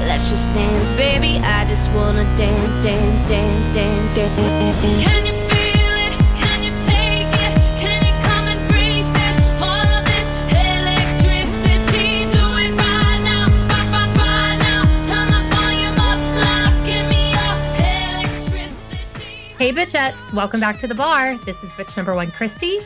[0.00, 1.38] Let's just dance, baby.
[1.44, 5.04] I just wanna dance, dance, dance, dance, dance.
[5.04, 6.12] Can you feel it?
[6.40, 7.52] Can you take it?
[7.80, 9.34] Can you come and breathe it?
[9.60, 14.82] All of this electricity, do it right now, right, right, right now.
[15.04, 17.56] Turn the volume up, loud, give me your
[18.22, 19.52] electricity.
[19.58, 21.36] Hey bitchettes, welcome back to the Barre.
[21.44, 22.80] This is bitch number one, Christi.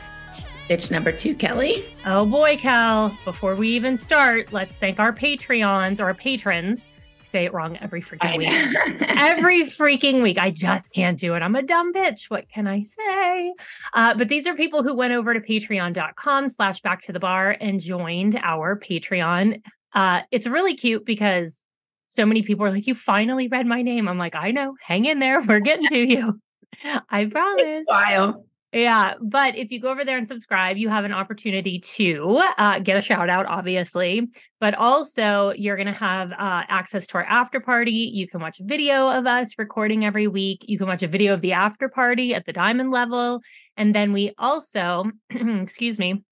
[0.69, 1.85] Bitch number two, Kelly.
[2.07, 3.17] Oh boy, Kel.
[3.25, 6.87] Before we even start, let's thank our Patreons or our patrons.
[7.31, 9.01] Say it wrong every freaking week.
[9.09, 10.37] every freaking week.
[10.37, 11.43] I just can't do it.
[11.43, 12.29] I'm a dumb bitch.
[12.29, 13.55] What can I say?
[13.95, 17.57] Uh, but these are people who went over to patreon.com slash back to the barre
[17.61, 19.63] and joined our Patreon.
[19.93, 21.65] Uh, it's really cute because
[22.09, 24.09] so many people are like, you finally read my name.
[24.09, 24.75] I'm like, I know.
[24.83, 25.41] Hang in there.
[25.41, 26.41] We're getting to you.
[27.11, 27.87] I promise.
[27.89, 28.45] Wow.
[28.73, 32.79] Yeah, but if you go over there and subscribe, you have an opportunity to uh,
[32.79, 34.29] get a shout out, obviously.
[34.61, 37.91] But also, you're going to have uh, access to our after party.
[38.15, 40.65] You can watch a video of us recording every week.
[40.69, 43.43] You can watch a video of the after party at the diamond level.
[43.77, 46.23] And then we also, excuse me,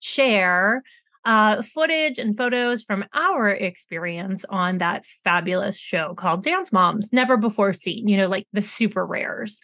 [0.00, 0.82] share
[1.26, 7.36] uh, footage and photos from our experience on that fabulous show called Dance Moms, never
[7.36, 9.60] before seen, you know, like the super rares.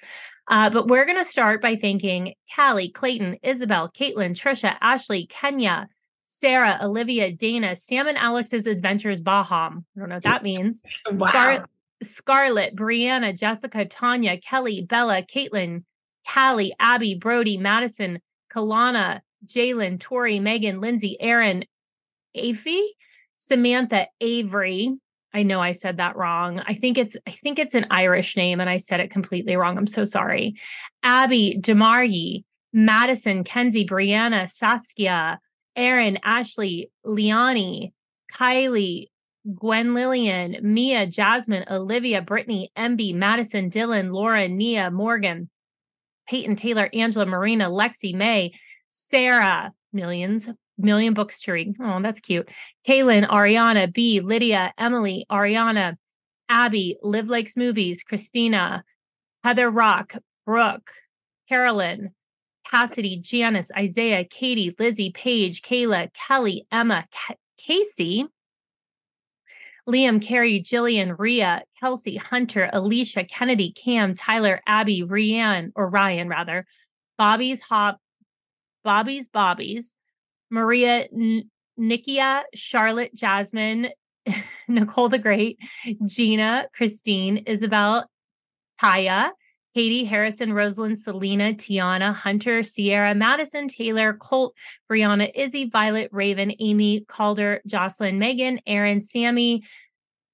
[0.48, 5.88] Uh, but we're going to start by thanking Callie, Clayton, Isabel, Caitlin, Trisha, Ashley, Kenya,
[6.26, 9.84] Sarah, Olivia, Dana, Sam and Alex's Adventures Baham.
[9.96, 10.82] I don't know what that means.
[11.12, 11.28] Wow.
[11.28, 11.68] Scar-
[12.02, 15.84] Scarlett, Brianna, Jessica, Tanya, Kelly, Bella, Caitlin,
[16.28, 18.20] Callie, Abby, Brody, Madison,
[18.52, 21.64] Kalana, Jalen, Tori, Megan, Lindsay, Aaron,
[22.36, 22.96] Afy,
[23.38, 24.96] Samantha, Avery.
[25.34, 26.62] I know I said that wrong.
[26.64, 29.76] I think it's I think it's an Irish name and I said it completely wrong.
[29.76, 30.54] I'm so sorry.
[31.02, 35.40] Abby, Demaryi, Madison, Kenzie, Brianna, Saskia,
[35.74, 37.92] Aaron, Ashley, Liani,
[38.32, 39.08] Kylie,
[39.54, 45.50] Gwen Lillian, Mia, Jasmine, Olivia, Brittany, MB, Madison, Dylan, Laura, Nia, Morgan,
[46.28, 48.52] Peyton, Taylor, Angela, Marina, Lexi, May,
[48.92, 50.48] Sarah, millions,
[50.78, 51.76] million books to read.
[51.80, 52.48] Oh, that's cute.
[52.86, 55.96] Kaylin, Ariana, B, Lydia, Emily, Ariana,
[56.48, 58.84] Abby, Live Lakes Movies, Christina,
[59.42, 60.14] Heather Rock,
[60.46, 60.90] Brooke,
[61.48, 62.10] Carolyn,
[62.68, 68.26] Cassidy, Janice, Isaiah, Katie, Lizzie, Paige, Kayla, Kelly, Emma, Ca- Casey,
[69.88, 76.66] Liam, Carrie, Jillian, Ria, Kelsey, Hunter, Alicia, Kennedy, Cam, Tyler, Abby, Rianne, or Ryan rather,
[77.18, 77.98] Bobby's Hop,
[78.82, 79.93] Bobby's Bobby's,
[80.54, 83.90] Maria, N- Nikia, Charlotte, Jasmine,
[84.68, 85.58] Nicole the Great,
[86.06, 88.08] Gina, Christine, Isabel,
[88.80, 89.32] Taya,
[89.74, 94.54] Katie, Harrison, Rosalind, Selena, Tiana, Hunter, Sierra, Madison, Taylor, Colt,
[94.90, 99.64] Brianna, Izzy, Violet, Raven, Amy, Calder, Jocelyn, Megan, Aaron, Sammy,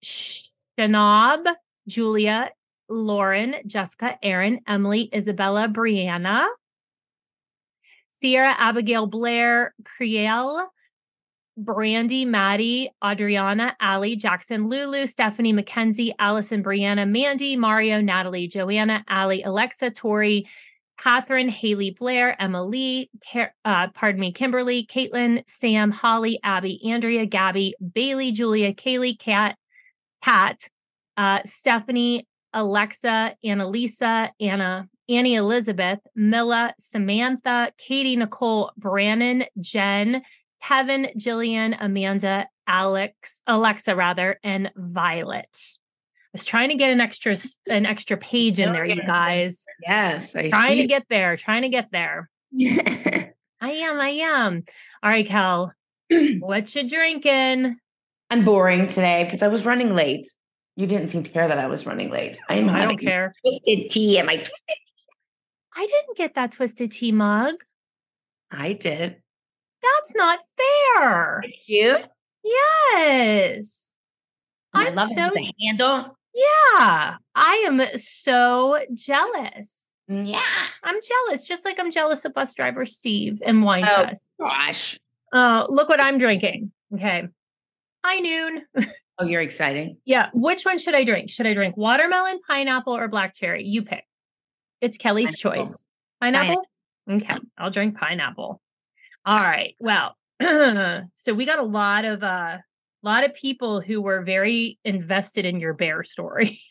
[0.04, 1.54] Shanab,
[1.88, 2.50] Julia,
[2.90, 6.46] Lauren, Jessica, Aaron, Emily, Isabella, Brianna,
[8.20, 10.68] Sierra, Abigail, Blair, Crielle,
[11.56, 19.42] Brandy, Maddie, Adriana, Allie, Jackson, Lulu, Stephanie, Mackenzie, Allison, Brianna, Mandy, Mario, Natalie, Joanna, Allie,
[19.42, 20.46] Alexa, Tori,
[20.98, 27.74] Catherine, Haley, Blair, Emily, Car- uh, pardon me, Kimberly, Caitlin, Sam, Holly, Abby, Andrea, Gabby,
[27.94, 29.56] Bailey, Julia, Kaylee, Kat,
[30.22, 30.68] Kat,
[31.16, 40.22] uh, Stephanie, Alexa, Annalisa, Anna, Annie Elizabeth, Milla, Samantha, Katie, Nicole, Brannon, Jen,
[40.62, 45.48] Kevin, Jillian, Amanda, Alex, Alexa rather, and Violet.
[45.52, 47.36] I was trying to get an extra
[47.66, 49.64] an extra page in there, you guys.
[49.84, 50.36] Yes.
[50.36, 52.30] I Trying to get there, trying to get there.
[52.60, 54.62] I am, I am.
[55.02, 55.72] All right, Kel.
[56.38, 57.76] what you drinking?
[58.30, 60.28] I'm boring today because I was running late.
[60.76, 62.38] You didn't seem to care that I was running late.
[62.48, 63.34] I'm I don't care.
[63.44, 64.18] twisted tea.
[64.18, 64.76] Am I twisted?
[65.74, 67.54] I didn't get that twisted tea mug.
[68.50, 69.16] I did.
[69.82, 71.40] That's not fair.
[71.42, 71.98] Thank you.
[72.44, 73.94] Yes.
[74.74, 76.16] And I love so the handle.
[76.34, 77.16] yeah.
[77.34, 79.72] I am so jealous.
[80.08, 80.42] Yeah.
[80.82, 84.08] I'm jealous, just like I'm jealous of bus driver Steve and Wine Oh.
[84.40, 84.98] Gosh.
[85.32, 86.72] Uh, look what I'm drinking.
[86.94, 87.28] Okay.
[88.04, 88.62] High noon.
[89.18, 89.98] Oh, you're exciting.
[90.06, 90.30] Yeah.
[90.32, 91.30] Which one should I drink?
[91.30, 93.64] Should I drink watermelon, pineapple, or black cherry?
[93.66, 94.04] You pick.
[94.80, 95.66] It's Kelly's Pineapple.
[95.66, 95.84] choice.
[96.20, 96.64] Pineapple?
[97.10, 97.34] Okay.
[97.58, 98.60] I'll drink pineapple.
[99.26, 99.74] All right.
[99.78, 100.16] Well,
[101.14, 102.58] so we got a lot of uh
[103.02, 106.60] lot of people who were very invested in your bear story.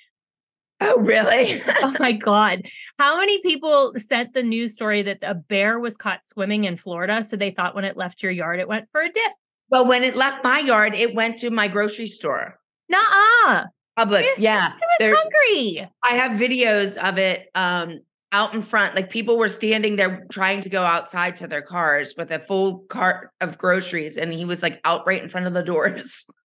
[0.81, 1.61] Oh, really?
[1.83, 2.61] oh my god.
[2.97, 7.21] How many people sent the news story that a bear was caught swimming in Florida
[7.21, 9.33] so they thought when it left your yard it went for a dip?
[9.69, 12.59] well, when it left my yard, it went to my grocery store.
[12.89, 13.65] Nuh-uh.
[14.05, 14.27] Publix.
[14.37, 14.73] Yeah.
[14.99, 15.89] It was hungry.
[16.03, 17.99] I have videos of it um
[18.31, 18.95] out in front.
[18.95, 22.79] Like people were standing there trying to go outside to their cars with a full
[22.89, 26.25] cart of groceries, and he was like out right in front of the doors.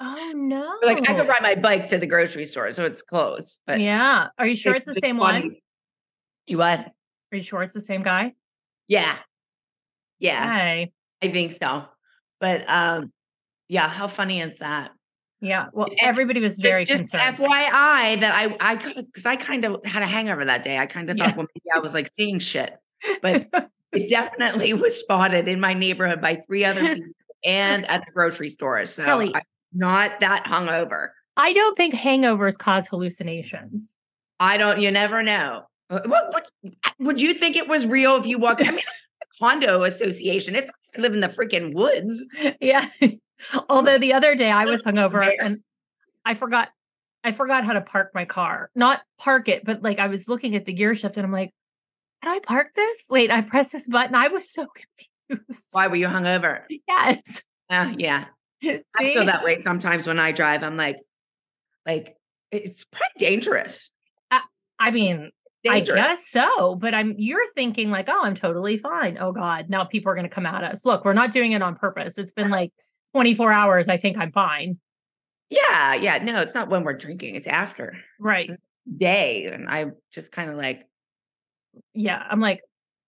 [0.00, 0.74] Oh no.
[0.82, 3.60] like I could ride my bike to the grocery store, so it's close.
[3.64, 4.26] But Yeah.
[4.36, 5.40] Are you sure it's the same funny.
[5.48, 5.56] one?
[6.48, 6.80] You what?
[7.32, 8.34] Are you sure it's the same guy?
[8.88, 9.16] Yeah.
[10.18, 10.92] Yeah, Hey.
[11.22, 11.84] I think so.
[12.40, 13.12] But um,
[13.68, 14.90] yeah, how funny is that?
[15.44, 15.66] Yeah.
[15.72, 17.36] Well, everybody was very just, just concerned.
[17.36, 20.78] FYI that I I because I kind of had a hangover that day.
[20.78, 21.36] I kind of thought, Yeah.
[21.36, 22.74] well, maybe I was like seeing shit,
[23.22, 23.46] but
[23.92, 27.12] it definitely was spotted in my neighborhood by three other people
[27.44, 28.84] and at the grocery store.
[28.86, 29.32] So Kelly.
[29.34, 31.08] I'm not that hungover.
[31.36, 33.96] I don't think hangovers cause hallucinations.
[34.40, 34.80] I don't.
[34.80, 35.62] You never know.
[35.90, 36.48] Uh, What, what
[37.00, 38.66] would you think it was real if you walked?
[38.66, 38.80] I mean,
[39.40, 40.54] condo association.
[40.56, 42.22] It's I live in the freaking woods.
[42.60, 42.86] yeah.
[43.68, 45.60] Although the other day I was hungover and
[46.24, 46.70] I forgot
[47.22, 48.70] I forgot how to park my car.
[48.74, 51.52] Not park it, but like I was looking at the gear shift and I'm like,
[52.20, 52.98] how do I park this?
[53.08, 54.14] Wait, I press this button.
[54.14, 54.66] I was so
[55.30, 55.68] confused.
[55.72, 56.62] Why were you hungover?
[56.86, 57.42] Yes.
[57.70, 58.26] Uh, yeah,
[58.62, 60.62] I feel that way sometimes when I drive.
[60.62, 60.98] I'm like,
[61.86, 62.16] like
[62.50, 63.90] it's pretty dangerous.
[64.78, 65.30] I mean,
[65.64, 65.98] Dangerous.
[65.98, 69.16] I guess so, but I'm you're thinking like, oh, I'm totally fine.
[69.18, 70.84] Oh God, now people are gonna come at us.
[70.84, 72.18] Look, we're not doing it on purpose.
[72.18, 72.70] It's been like
[73.14, 73.88] 24 hours.
[73.88, 74.78] I think I'm fine.
[75.50, 76.18] Yeah, yeah.
[76.18, 77.36] No, it's not when we're drinking.
[77.36, 78.50] It's after Right.
[78.96, 80.86] day, and I'm just kind of like.
[81.94, 82.22] Yeah.
[82.28, 82.60] I'm like,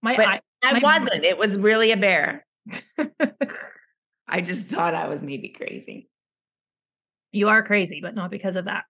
[0.03, 1.25] my But I My- wasn't.
[1.25, 2.47] It was really a bear.
[4.29, 6.09] I just thought I was maybe crazy.
[7.33, 8.85] you are crazy, but not because of that.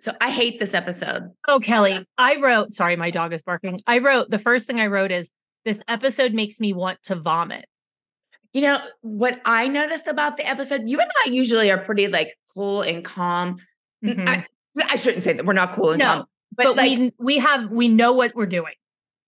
[0.00, 1.30] So I hate this episode.
[1.48, 3.82] Oh, Kelly, I wrote, sorry, my dog is barking.
[3.86, 5.28] I wrote, the first thing I wrote is,
[5.64, 7.66] this episode makes me want to vomit.
[8.52, 10.88] You know what I noticed about the episode?
[10.88, 13.58] You and I usually are pretty like cool and calm.
[14.04, 14.26] Mhm.
[14.28, 16.24] I, I shouldn't say that we're not cool and No, calm,
[16.56, 18.74] but, but like we we have we know what we're doing.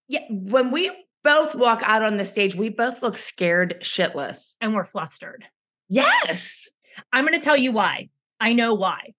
[0.09, 0.91] yeah, when we
[1.23, 4.55] both walk out on the stage, we both look scared shitless.
[4.61, 5.45] and we're flustered.
[5.89, 6.69] Yes.
[7.13, 8.09] I'm going to tell you why.
[8.41, 9.13] I know why.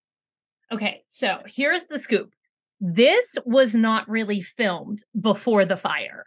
[0.71, 2.31] Okay, so here's the scoop.
[2.79, 6.25] This was not really filmed before the fire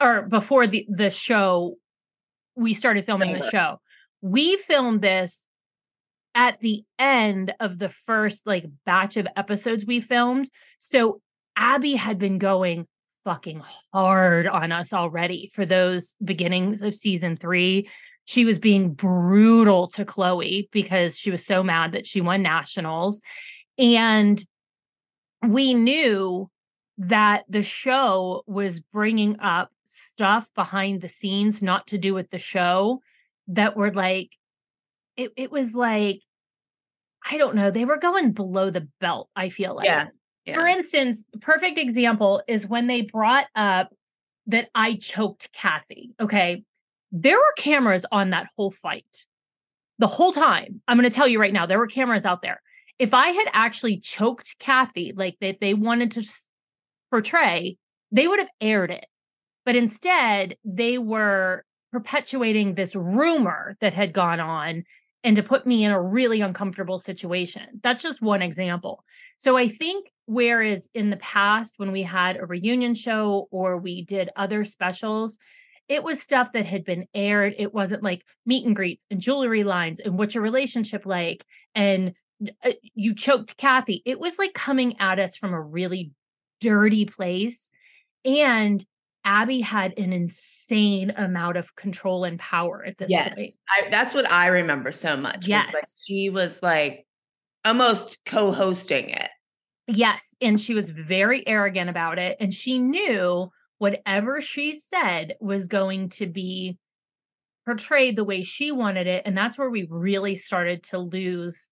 [0.00, 1.76] or before the the show
[2.58, 3.80] we started filming the show.
[4.20, 5.46] We filmed this
[6.34, 10.50] at the end of the first like batch of episodes we filmed.
[10.78, 11.20] So
[11.56, 12.86] Abby had been going
[13.24, 13.62] fucking
[13.92, 17.88] hard on us already for those beginnings of season 3
[18.28, 23.22] she was being brutal to Chloe because she was so mad that she won nationals.
[23.78, 24.44] And
[25.42, 26.50] we knew
[26.98, 32.38] that the show was bringing up stuff behind the scenes, not to do with the
[32.38, 33.00] show,
[33.48, 34.30] that were like,
[35.16, 36.20] it, it was like,
[37.28, 39.86] I don't know, they were going below the belt, I feel like.
[39.86, 40.08] Yeah.
[40.46, 40.54] Yeah.
[40.54, 43.90] For instance, perfect example is when they brought up
[44.46, 46.14] that I choked Cathy.
[46.18, 46.64] Okay.
[47.12, 49.26] There were cameras on that whole fight
[49.98, 50.80] the whole time.
[50.88, 52.62] I'm going to tell you right now, there were cameras out there.
[52.98, 56.28] If I had actually choked Cathy like that they wanted to
[57.10, 57.76] portray,
[58.10, 59.06] they would have aired it.
[59.68, 64.84] But instead, they were perpetuating this rumor that had gone on
[65.22, 67.78] and to put me in a really uncomfortable situation.
[67.82, 69.04] That's just one example.
[69.36, 74.06] So I think whereas in the past when we had a reunion show or we
[74.06, 75.38] did other specials,
[75.86, 77.54] it was stuff that had been aired.
[77.58, 81.44] It wasn't like meet and greets and jewelry lines and what's your relationship like
[81.74, 82.14] and
[82.64, 84.00] uh, you choked Cathy.
[84.06, 86.12] It was like coming at us from a really
[86.58, 87.70] dirty place
[88.24, 88.82] and
[89.24, 93.34] Abby had an insane amount of control and power at this Yes.
[93.34, 93.50] point.
[93.68, 95.46] I, that's what I remember so much.
[95.46, 96.02] was, like, Yes.
[96.06, 97.06] she was like
[97.64, 99.30] almost co-hosting it.
[99.86, 100.34] Yes.
[100.40, 102.36] And she was very arrogant about it.
[102.40, 106.78] And she knew whatever she said was going to be
[107.66, 109.22] portrayed the way she wanted it.
[109.26, 111.68] And that's where we really started to lose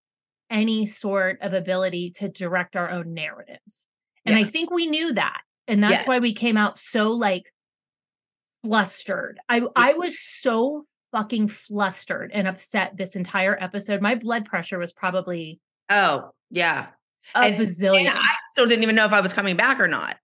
[0.50, 3.86] any sort of ability to direct our own narratives.
[4.24, 5.40] And I think we knew that.
[5.68, 6.08] And that's Yeah.
[6.08, 7.52] why we came out so like
[8.64, 9.38] flustered.
[9.48, 14.02] I I was so fucking flustered and upset this entire episode.
[14.02, 16.88] My blood pressure was probably Oh, yeah.
[17.34, 18.00] a And- bazillion.
[18.08, 20.16] And I still didn't even know if I was coming back or not.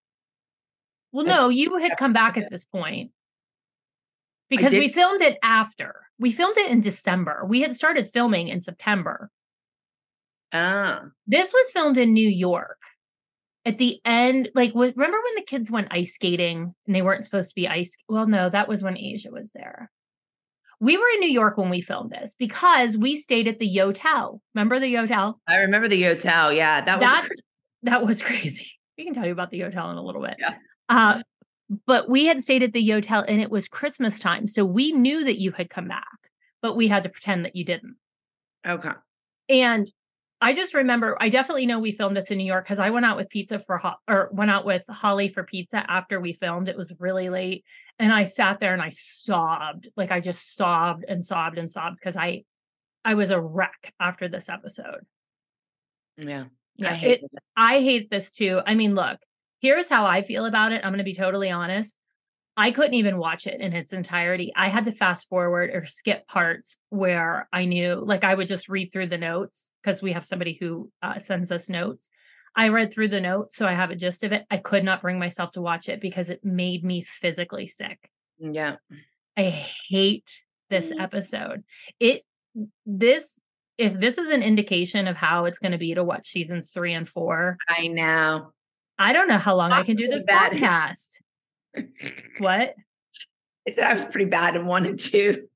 [1.13, 3.13] Well, no, you had come back at this point
[4.49, 5.95] because we filmed it after.
[6.19, 7.45] We filmed it in December.
[7.47, 9.31] We had started filming in September.
[10.55, 12.79] Oh, This was filmed in New York.
[13.65, 17.51] At the end, like, remember when the kids went ice skating and they weren't supposed
[17.51, 17.97] to be ice?
[18.09, 19.91] Well, no, that was when Asia was there.
[20.81, 24.41] We were in New York when we filmed this because we stayed at the Yotel.
[24.55, 25.35] Remember the Yotel?
[25.47, 26.53] I remember the hotel.
[26.53, 27.37] Yeah, that was That's
[27.85, 28.73] that was crazy.
[28.99, 30.37] We can tell you about the hotel in a little bit.
[30.41, 30.55] Yeah.
[30.89, 31.23] Uh,
[31.87, 35.23] but we had stayed at the hotel and it was Christmas time, so we knew
[35.23, 36.19] that you had come back,
[36.61, 37.95] but we had to pretend that you didn't.
[38.67, 38.91] okay.
[39.49, 39.91] And
[40.43, 43.07] I just remember, I definitely know we filmed this in New York because I went
[43.07, 46.69] out with pizza for, Ho- or went out with Holly for pizza after we filmed.
[46.69, 47.65] It was really late.
[48.01, 49.89] And I sat there and I sobbed.
[49.97, 52.43] Like I just sobbed and sobbed and sobbed because I,
[53.05, 55.07] I was a wreck after this episode.
[56.17, 56.47] Yeah.
[56.75, 56.91] Yeah.
[56.91, 58.61] I hate it, I hate this too.
[58.67, 59.21] I mean, look,
[59.61, 60.83] here's how I feel about it.
[60.83, 61.95] I'm going to be totally honest.
[62.57, 64.53] I couldn't even watch it in its entirety.
[64.55, 68.69] I had to fast forward or skip parts where I knew, like, I would just
[68.69, 72.11] read through the notes because we have somebody who uh, sends us notes.
[72.55, 74.45] I read through the notes, so I have a gist of it.
[74.51, 78.11] I could not bring myself to watch it because it made me physically sick.
[78.39, 78.77] Yeah.
[79.37, 79.45] I
[79.89, 81.01] hate this Mm.
[81.01, 81.65] episode.
[81.99, 82.23] It,
[82.85, 83.41] this,
[83.79, 86.93] if this is an indication of how it's going to be to watch seasons three
[86.93, 88.53] and four, I know.
[88.99, 90.53] I don't know how long I can do this bad.
[90.53, 91.17] podcast.
[92.39, 92.75] What?
[93.67, 95.49] I said I was pretty bad in one and two.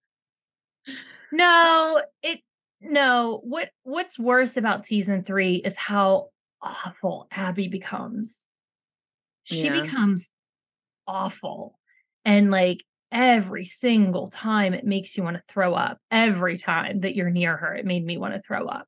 [1.33, 2.41] No, it
[2.81, 3.41] no.
[3.43, 6.31] What what's worse about season 3 is how
[6.63, 8.47] awful Abby becomes.
[9.45, 9.83] She Yeah.
[9.83, 10.29] becomes
[11.07, 11.79] awful.
[12.25, 15.99] And like every single time it makes you want to throw up.
[16.11, 18.87] Every time that you're near her, it made me want to throw up.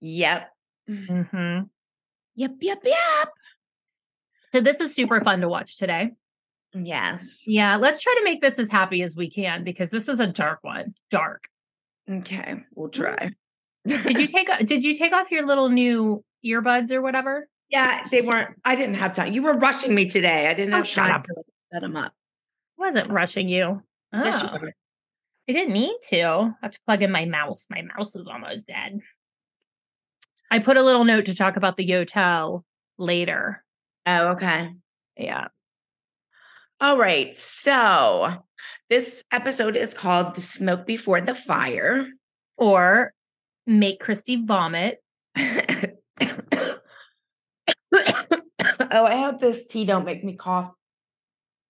[0.00, 0.50] Yep.
[0.88, 1.70] Mhm.
[2.36, 2.56] Yep.
[2.60, 2.80] Yep.
[2.84, 3.28] Yep.
[4.52, 6.10] So this is super fun to watch today.
[6.74, 7.42] Yes.
[7.46, 10.26] Yeah, let's try to make this as happy as we can because this is a
[10.26, 10.94] dark one.
[11.10, 11.48] Dark.
[12.10, 12.54] Okay.
[12.74, 12.92] We'll mm.
[12.92, 13.30] try.
[13.86, 17.48] Did you take did you take off your little new earbuds or whatever?
[17.70, 18.56] Yeah, they weren't.
[18.64, 19.32] I didn't have time.
[19.32, 20.48] You were rushing me today.
[20.48, 21.24] I didn't Oh, have time up.
[21.24, 21.34] to
[21.72, 22.12] set them up.
[22.78, 23.82] I wasn't rushing you.
[24.12, 24.72] Yes, you Oh, were.
[25.48, 26.22] I didn't need to.
[26.22, 27.66] I have to plug in my mouse.
[27.70, 29.00] My mouse is almost dead.
[30.50, 32.62] I put a little note to talk about the Yotel
[32.98, 33.64] later.
[34.06, 34.70] Oh, okay.
[35.16, 35.48] Yeah.
[36.80, 37.36] All right.
[37.36, 38.42] So
[38.88, 42.06] this episode is called The Smoke Before the Fire.
[42.56, 43.12] Or
[43.66, 45.02] make Christi vomit.
[45.36, 46.76] oh,
[48.90, 50.72] I hope this tea don't make me cough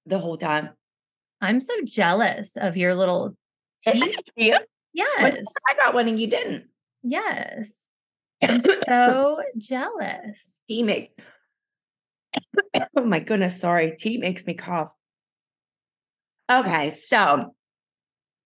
[0.07, 0.71] the whole time.
[1.41, 3.37] I'm so jealous of your little
[3.83, 4.17] tea.
[4.93, 5.45] Yes.
[5.69, 6.65] I got one and you didn't.
[7.05, 7.87] Yes.
[8.43, 10.59] I'm so jealous.
[10.67, 11.17] tea make
[12.97, 14.91] oh my goodness sorry tea makes me cough
[16.51, 17.55] okay so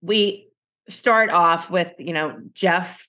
[0.03, 0.49] we
[0.89, 3.07] start off with you know jeff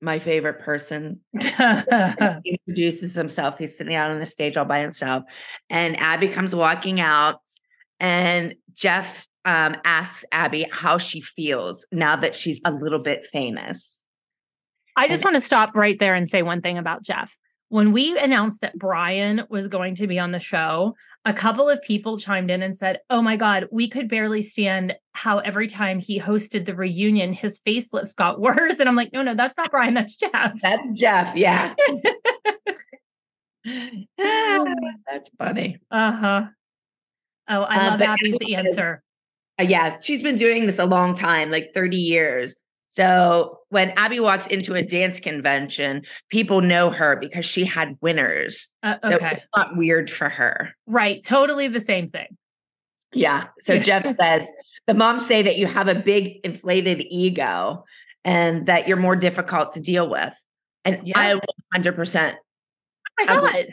[0.00, 5.24] my favorite person he introduces himself he's sitting out on the stage all by himself
[5.70, 7.40] and abby comes walking out
[8.00, 13.94] and jeff um, asks abby how she feels now that she's a little bit famous
[14.96, 17.36] I just want to stop right there and say one thing about Jeff.
[17.70, 21.80] When we announced that Brian was going to be on the show, a couple of
[21.82, 25.98] people chimed in and said, Oh my God, we could barely stand how every time
[25.98, 28.78] he hosted the reunion, his facelifts got worse.
[28.78, 30.60] And I'm like, No, no, that's not Brian, that's Jeff.
[30.60, 31.74] that's jeff yeah
[33.64, 36.42] that's funny uh huh.
[37.48, 39.02] Oh, I Uh, love Abby's answer.
[39.60, 42.56] Uh, yeah, she's been doing this a long time, like 30 years.
[42.96, 48.68] So when Abby walks into a dance convention, people know her because she had winners.
[48.84, 49.32] Uh, So okay.
[49.32, 50.76] it's not weird for her.
[50.86, 51.20] Right.
[51.24, 52.36] Totally the same thing.
[53.12, 53.48] Yeah.
[53.62, 54.46] So Jeff says
[54.86, 57.84] the moms say that you have a big inflated ego
[58.24, 60.32] and that you're more difficult to deal with.
[60.84, 61.18] And Yeah.
[61.18, 61.40] I
[61.76, 62.34] 100%
[63.26, 63.66] Oh my God.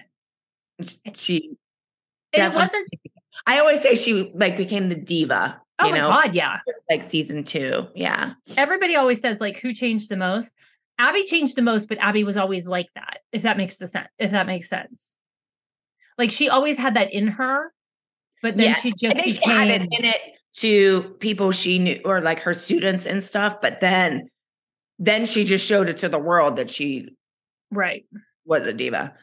[1.14, 1.52] she
[2.34, 2.88] It wasn't.
[3.46, 6.36] I always say she like became the diva, Oh you my God.
[6.36, 6.60] Yeah.
[6.90, 7.88] like season 2.
[7.96, 8.34] Yeah.
[8.58, 10.54] everybody always says like who changed the most
[11.00, 14.08] abby changed the most but abby was always like that if that makes the sense
[14.20, 15.16] if that makes sense
[16.18, 17.74] like she always had that in her
[18.42, 20.20] but then Yeah, she just think she had it became in it
[20.58, 24.30] to people she knew or like her students and stuff, but then
[25.00, 27.10] then she just showed it to the world that she
[27.72, 28.06] right
[28.46, 29.14] was a diva.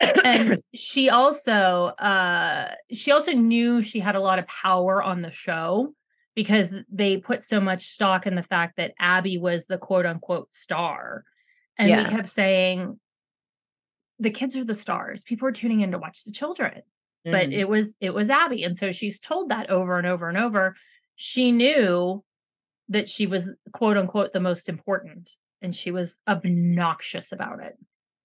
[0.00, 5.30] And she also uh she also knew she had a lot of power on the
[5.30, 5.94] show
[6.34, 10.52] because they put so much stock in the fact that abby was the quote unquote
[10.52, 11.24] star
[11.78, 12.04] and Yeah.
[12.04, 12.98] we kept saying
[14.18, 16.82] the kids are the stars people are tuning in to watch the children
[17.24, 17.52] but Mhm.
[17.52, 20.74] it was it was abby and so she's told that over and over and over
[21.16, 22.22] she knew
[22.88, 27.74] that she was quote unquote the most important and she was obnoxious about it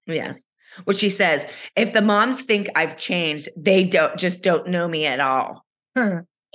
[0.06, 0.44] yes.
[0.84, 5.06] What she says, if the moms think I've changed, they don't just don't know me
[5.06, 5.64] at all.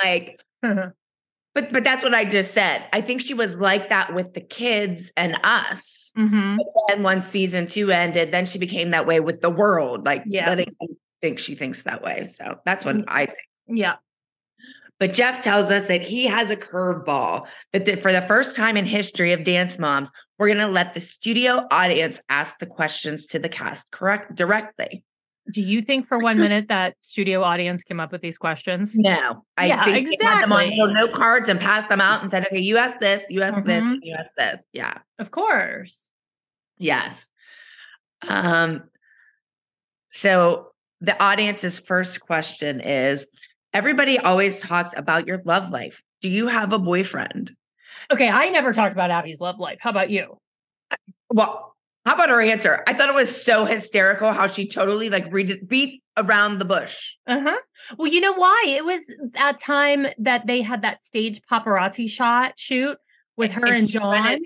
[0.03, 2.85] Like, but but that's what I just said.
[2.91, 6.11] I think she was like that with the kids and us.
[6.15, 6.57] hmm
[6.89, 10.49] And once season two ended, then she became that way with the world, like Yeah.
[10.49, 10.75] letting
[11.21, 12.29] think she thinks that way.
[12.33, 12.97] So that's what.
[13.07, 13.37] I think.
[13.67, 13.95] yeah
[14.99, 18.77] But Jeff tells us that he has a curveball that the, for the first time
[18.77, 23.25] in history of Dance Moms, we're going to let the studio audience ask the questions
[23.27, 25.03] to the cast correct directly.
[25.51, 28.93] Do you think for one minute that studio audience came up with these questions?
[28.95, 32.21] No, I Yeah, think they had them on little note cards and passed them out
[32.21, 33.97] and said, "Okay, you ask this, you ask this, Mhm.
[34.01, 34.97] you ask this." Yeah.
[35.19, 36.09] Of course.
[36.77, 37.27] Yes.
[38.27, 38.85] Um,
[40.09, 43.27] so the audience's first question is
[43.75, 46.01] everybody always talks about your love life.
[46.21, 47.51] Do you have a boyfriend?
[48.11, 49.77] Okay, I never talked about Abby's love life.
[49.81, 50.37] How about you?
[51.29, 52.83] Well, how about her answer?
[52.87, 57.15] I thought it was so hysterical how she totally like read beat around the bush.
[57.27, 57.57] Uh-huh.
[57.97, 58.63] Well, you know why?
[58.67, 59.01] It was
[59.33, 62.97] that time that they had that stage paparazzi shot shoot
[63.35, 64.39] with her and she John.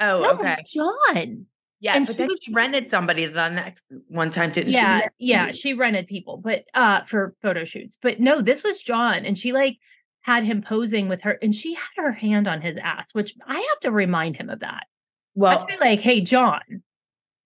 [0.00, 0.56] Oh, No, it okay.
[0.58, 0.72] was
[1.14, 1.46] John.
[1.80, 5.00] Yeah, and but she then was- she rented somebody the next one time, didn't yeah,
[5.02, 5.08] she?
[5.18, 7.96] yeah, she rented people, but uh for photo shoots.
[8.00, 9.78] But no, this was John and she like
[10.22, 13.54] had him posing with her and she had her hand on his ass, which I
[13.56, 14.68] have to remind him of that.
[14.68, 14.86] I have
[15.34, 16.82] Well, to be like, "Hey, John,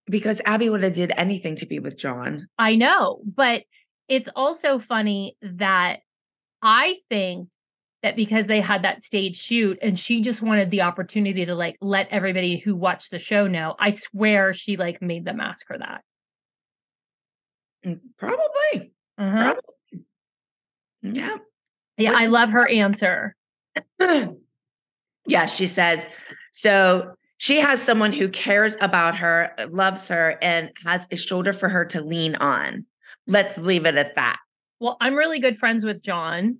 [0.06, 2.46] because Abby would have did anything to be with John.
[2.58, 3.64] I know, but
[4.08, 6.00] it's also funny that
[6.62, 7.48] I think
[8.02, 11.76] that because they had that stage shoot and she just wanted the opportunity to like
[11.80, 13.74] let everybody who watched the show know.
[13.78, 16.02] I swear she like made them ask her that.
[17.84, 18.92] Mm, Probably.
[19.18, 19.54] Uh-huh.
[19.54, 20.06] Probably.
[21.02, 21.36] Yeah.
[21.98, 23.36] Yeah, I love her answer.
[25.26, 26.06] yeah, she says,
[26.52, 31.52] so she has someone who cares about her, uh, loves her, and has a shoulder
[31.52, 32.86] for her to lean on.
[33.26, 34.38] Let's leave it at that.
[34.78, 36.58] Well, I'm really good friends with John,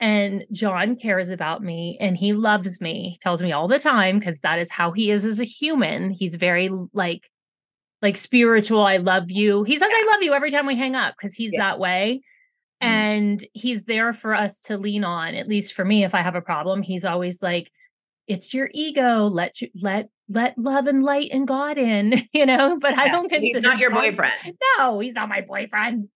[0.00, 3.10] and John cares about me and he loves me.
[3.10, 6.10] He tells me all the time because that is how he is as a human.
[6.10, 7.30] He's very like
[8.02, 8.80] like spiritual.
[8.82, 9.62] I love you.
[9.64, 11.60] He says I love you every time we hang up because he's Yeah.
[11.60, 12.22] that way.
[12.82, 12.86] Mhm.
[12.86, 15.34] And he's there for us to lean on.
[15.34, 17.70] At least for me, if I have a problem, he's always like,
[18.26, 19.26] "It's your ego.
[19.26, 22.78] Let you let let love and light and God in." You know.
[22.80, 24.56] But I don't consider He's not your boyfriend.
[24.78, 26.08] No, he's not my boyfriend.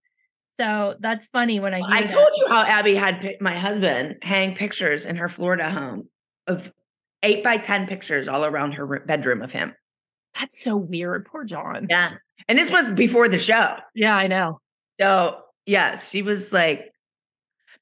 [0.57, 2.11] So that's funny when I hear I that.
[2.11, 6.09] told you how Abby had my husband hang pictures in her Florida home
[6.47, 6.71] of
[7.23, 9.73] eight by 10 pictures all around her bedroom of him.
[10.39, 11.25] That's so weird.
[11.25, 11.87] Poor John.
[11.89, 12.13] Yeah.
[12.47, 13.75] And this was before the show.
[13.93, 14.59] Yeah, I know.
[14.99, 16.91] So, yes, she was like,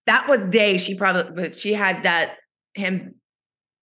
[0.06, 2.38] that was day she probably, but she had that,
[2.74, 3.16] him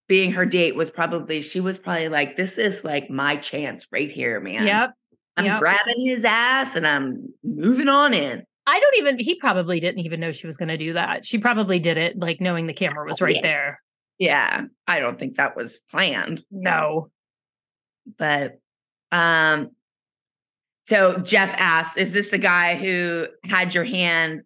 [0.08, 4.12] being her date was probably, she was probably like, this is like my chance right
[4.12, 4.66] here, man.
[4.66, 4.92] Yep.
[5.38, 5.60] I'm yep.
[5.62, 8.44] grabbing his ass and I'm moving on in.
[8.72, 11.26] I don't even, he probably didn't even know she was going to do that.
[11.26, 13.42] She probably did it like knowing the camera was right yeah.
[13.42, 13.82] there.
[14.18, 14.62] Yeah.
[14.88, 16.44] I don't think that was planned.
[16.50, 17.12] No.
[18.18, 18.60] but
[19.12, 19.72] um
[20.88, 24.42] so jeff asks is this the guy who had your hand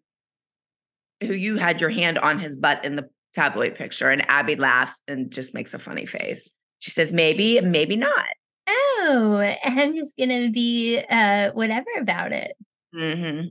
[1.21, 5.01] who you had your hand on his butt in the tabloid picture and abby laughs
[5.07, 8.25] and just makes a funny face she says maybe maybe not
[8.67, 12.53] Oh, I'm just going to be uh whatever about it.
[12.93, 13.41] hmm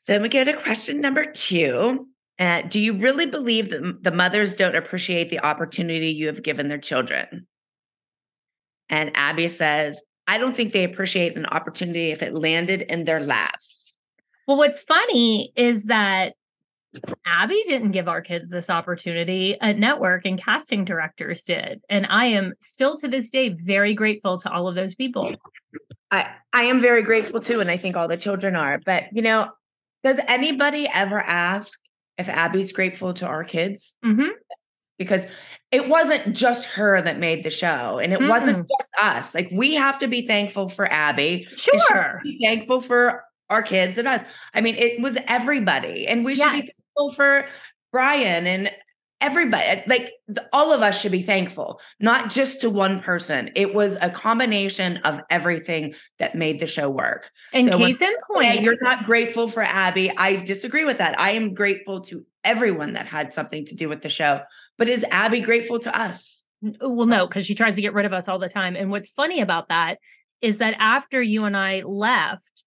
[0.00, 2.06] so then we go to question number two
[2.38, 6.68] uh, do you really believe that the mothers don't appreciate the opportunity you have given
[6.68, 7.46] their children
[8.88, 13.20] and abby says i don't think they appreciate an opportunity if it landed in their
[13.20, 13.94] laps
[14.46, 16.34] Well, what's funny is that
[17.24, 19.56] Abby didn't give our kids this opportunity.
[19.60, 21.80] A network and casting directors did.
[21.88, 25.36] And I am still to this day very grateful to all of those people.
[26.10, 28.80] I, I am very grateful too, and I think all the children are.
[28.84, 29.50] But you know,
[30.02, 31.78] does anybody ever ask
[32.18, 33.94] if Abby's grateful to our kids?
[34.02, 34.28] hmm
[34.98, 35.24] Because
[35.70, 39.34] it wasn't just her that made the show, and it wasn't just us.
[39.34, 41.46] Like we have to be thankful for Abby.
[41.56, 41.78] Sure.
[41.78, 44.22] should be thankful for our kids and us.
[44.54, 47.46] I mean, it was everybody, and we should be thankful for
[47.92, 48.70] Brian and
[49.20, 49.82] everybody.
[49.86, 50.12] Like
[50.52, 53.50] all of us should be thankful, not just to one person.
[53.54, 57.30] It was a combination of everything that made the show work.
[57.52, 60.10] And So when case in Yeah, point, you're not grateful for Abby.
[60.16, 61.20] I disagree with that.
[61.20, 64.40] I am grateful to everyone that had something to do with the show.
[64.78, 66.42] But is Abby grateful to us?
[66.64, 68.76] Uh, well, no, because she tries to get rid of us all the time.
[68.76, 69.98] And what's funny about that
[70.40, 72.64] is that after you and I left,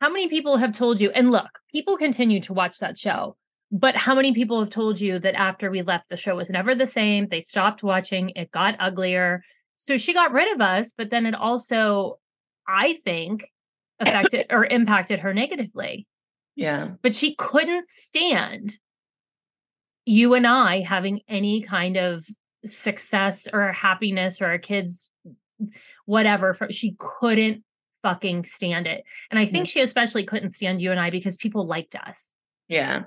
[0.00, 1.10] how many people have told you?
[1.10, 3.36] And look, people continue to watch that show,
[3.74, 6.76] but how many people have told you that after we left, the show was never
[6.76, 7.26] the same?
[7.26, 9.42] They stopped watching, it got uglier.
[9.78, 12.20] So she got rid of us, but then it also,
[12.68, 13.50] I think,
[13.98, 16.06] affected or impacted her negatively.
[16.54, 16.90] Yeah.
[17.02, 18.78] But she couldn't stand
[20.04, 22.24] you and I having any kind of
[22.64, 25.10] success or happiness or our kids
[26.06, 27.64] whatever she couldn't
[28.02, 31.66] fucking stand it and i think she especially couldn't stand you and i because people
[31.66, 32.32] liked us
[32.68, 33.04] Yeah.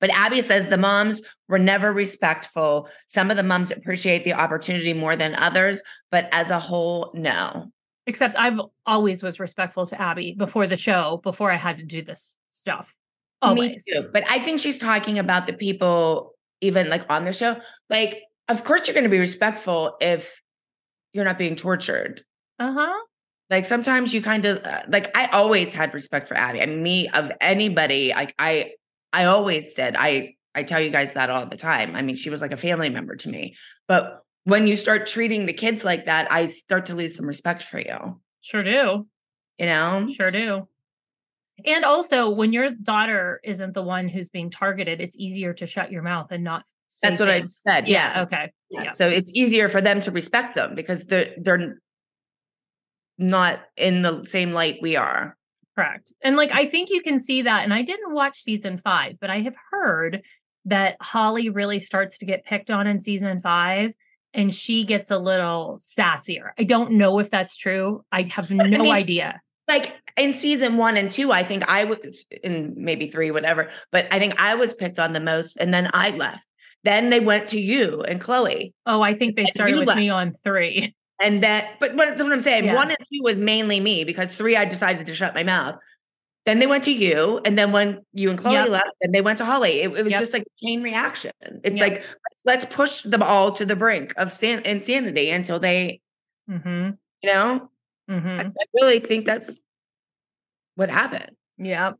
[0.00, 2.88] But Abby says the moms were never respectful.
[3.08, 7.70] Some of the moms appreciate the opportunity more than others, but as a whole, no.
[8.06, 12.02] Except I've always was respectful to Abby before the show, before I had to do
[12.02, 12.94] this stuff.
[13.40, 13.84] Always.
[13.86, 14.08] Me too.
[14.12, 17.60] But I think she's talking about the people, even like on the show.
[17.90, 20.40] Like, of course, you're going to be respectful if
[21.12, 22.24] you're not being tortured.
[22.58, 22.98] Uh huh.
[23.50, 26.62] Like sometimes you kind of uh, like I always had respect for Abby.
[26.62, 28.72] I mean, me of anybody, like I
[29.12, 29.96] I always did.
[29.96, 31.96] I I tell you guys that all the time.
[31.96, 33.56] I mean, she was like a family member to me.
[33.88, 37.62] But when you start treating the kids like that, I start to lose some respect
[37.62, 38.20] for you.
[38.40, 39.06] Sure do.
[39.58, 40.08] You know?
[40.12, 40.68] Sure do.
[41.64, 45.92] And also, when your daughter isn't the one who's being targeted, it's easier to shut
[45.92, 46.64] your mouth and not.
[47.02, 47.88] That's what I said.
[47.88, 48.16] Yeah.
[48.16, 48.22] Yeah.
[48.22, 48.52] Okay.
[48.70, 48.82] Yeah.
[48.84, 48.90] Yeah.
[48.90, 51.78] So it's easier for them to respect them because they're they're
[53.16, 55.36] not in the same light we are.
[55.74, 56.12] Correct.
[56.22, 57.64] And like, I think you can see that.
[57.64, 60.22] And I didn't watch season five, but I have heard
[60.66, 63.92] that Holly really starts to get picked on in season five
[64.34, 66.50] and she gets a little sassier.
[66.58, 68.04] I don't know if that's true.
[68.12, 69.40] I have no mean, idea.
[69.68, 74.06] Like in season one and two, I think I was in maybe three, whatever, but
[74.10, 76.46] I think I was picked on the most and then I left.
[76.84, 78.74] Then they went to you and Chloe.
[78.86, 80.00] Oh, I think they started with left.
[80.00, 80.94] me on three.
[81.22, 82.64] And that, but what, what I'm saying.
[82.64, 82.74] Yeah.
[82.74, 85.76] One and two was mainly me because three, I decided to shut my mouth.
[86.44, 87.40] Then they went to you.
[87.44, 88.68] And then when you and Chloe Yep.
[88.70, 89.82] left, then they went to Holly.
[89.82, 90.20] It, it was Yep.
[90.20, 91.30] just like a chain reaction.
[91.40, 91.90] It's Yep.
[91.90, 92.04] like,
[92.44, 96.00] let's, push them all to the brink of san- insanity until they,
[96.50, 96.90] Mm-hmm.
[97.22, 97.70] you know,
[98.08, 98.48] I, Mm-hmm.
[98.48, 99.50] I really think that's
[100.74, 101.30] what happened.
[101.56, 101.92] Yeah.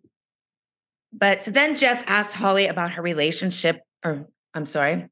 [1.13, 5.09] But so then Jeff asked Holly about her relationship, or I'm sorry,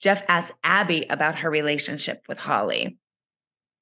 [0.00, 2.98] Jeff asked Abby about her relationship with Holly.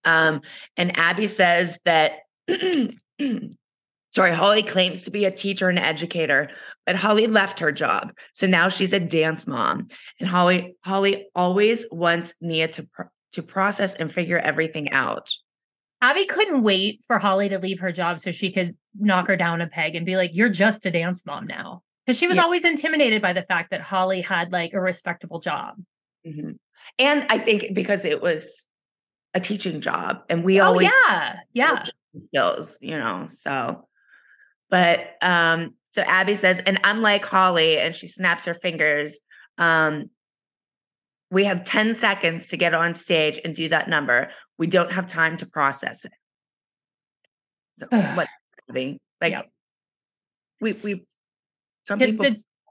[0.08, 0.40] Um,
[0.76, 2.20] and Abby says that,
[4.10, 6.48] sorry, Holly claims to be a teacher and educator,
[6.86, 8.12] but Holly left her job.
[8.32, 9.88] So now she's a dance mom.
[10.20, 15.30] And Holly, Holly always wants Nia to, pro- to process and figure everything out.
[16.00, 19.60] Abby couldn't wait for Holly to leave her job so she could knock her down
[19.60, 21.82] a peg and be like, You're just a dance mom now.
[22.06, 22.44] Because she was Yeah.
[22.44, 25.74] always intimidated by the fact that Holly had like a respectable job.
[26.26, 26.56] Mhm.
[27.00, 28.66] And I think because it was
[29.34, 31.36] a teaching job and we Oh, always yeah.
[31.52, 31.82] Yeah.
[32.18, 33.28] skills, you know.
[33.30, 33.86] So,
[34.70, 39.18] but um, so Abby says, and unlike Holly, and she snaps her fingers.
[39.58, 40.10] Um,
[41.30, 44.30] we have 10 seconds to get on stage and do that number.
[44.56, 46.12] We don't have time to process it.
[47.78, 48.28] So what?
[49.20, 49.48] Like
[50.60, 51.04] we we
[51.82, 52.26] some people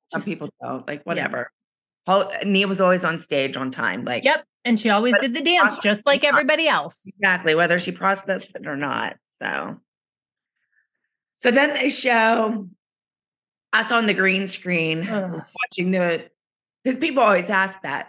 [0.10, 1.52] some people don't like whatever.
[2.08, 4.06] Hol- Nia was always on stage on time.
[4.06, 4.46] Like Yep.
[4.68, 7.02] And she always But did the dance just like everybody else.
[7.06, 9.78] exactly whether she processed it or not so
[11.38, 12.68] so then they show
[13.72, 15.42] us on the green screen Ugh.
[15.62, 16.30] watching the
[16.84, 18.08] because people always ask that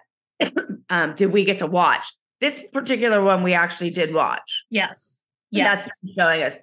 [0.90, 5.22] um did we get to watch this particular one we actually did watch Yes.
[5.52, 5.66] Yes.
[5.86, 6.56] that's showing us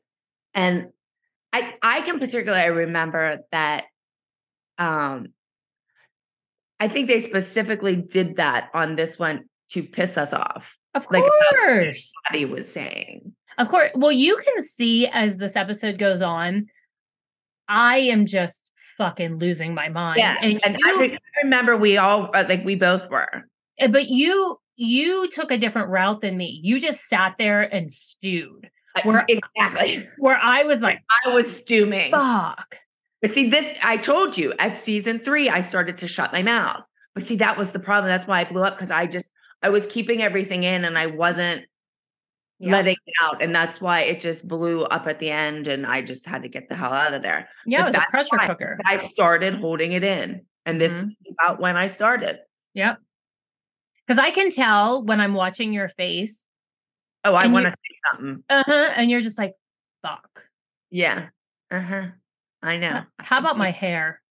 [0.53, 0.88] and
[1.53, 3.86] i i can particularly remember that
[4.77, 5.27] um
[6.81, 11.23] i think they specifically did that on this one to piss us off of like,
[11.23, 12.12] course.
[12.30, 13.91] Abby was saying Of course.
[13.95, 16.67] Well, you can see as this episode goes on,
[17.67, 20.19] I am just fucking losing my mind.
[20.19, 23.43] Yeah, And, and you, I, remember we all uh, like we both were.
[23.80, 26.60] Uh, but you you took a different route than me.
[26.63, 28.69] You just sat there and stewed.
[29.04, 30.08] Where- exactly.
[30.17, 32.12] Where I was like, I was stewing.
[32.12, 32.78] fuck.
[33.21, 36.84] But see, this I told you at season three, I started to shut my mouth.
[37.13, 38.10] But see, that was the problem.
[38.10, 41.08] That's why I blew up because I just I was keeping everything in and I
[41.08, 41.65] wasn't
[42.60, 42.72] Yeah.
[42.72, 43.41] letting it out.
[43.41, 46.50] And that's why it just blew up at the end and I just had to
[46.50, 47.50] get the hell out of there.
[47.65, 48.78] Yeah, But it was a pressure why, cooker.
[48.86, 50.46] I started holding it in.
[50.65, 51.10] And this Mhm.
[51.10, 52.39] is about when I started.
[52.74, 53.00] Yep.
[54.08, 56.46] Because I can tell when I'm watching your face,
[57.24, 57.78] Oh, I want to say
[58.12, 58.44] something.
[58.50, 59.54] uh-huh, and you're just like,
[60.04, 60.48] fuck.
[60.91, 61.30] Yeah.
[61.72, 62.10] Uh-huh.
[62.62, 63.04] I know.
[63.20, 64.22] How about my hair?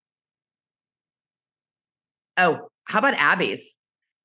[2.36, 3.76] Oh, how about Abby's?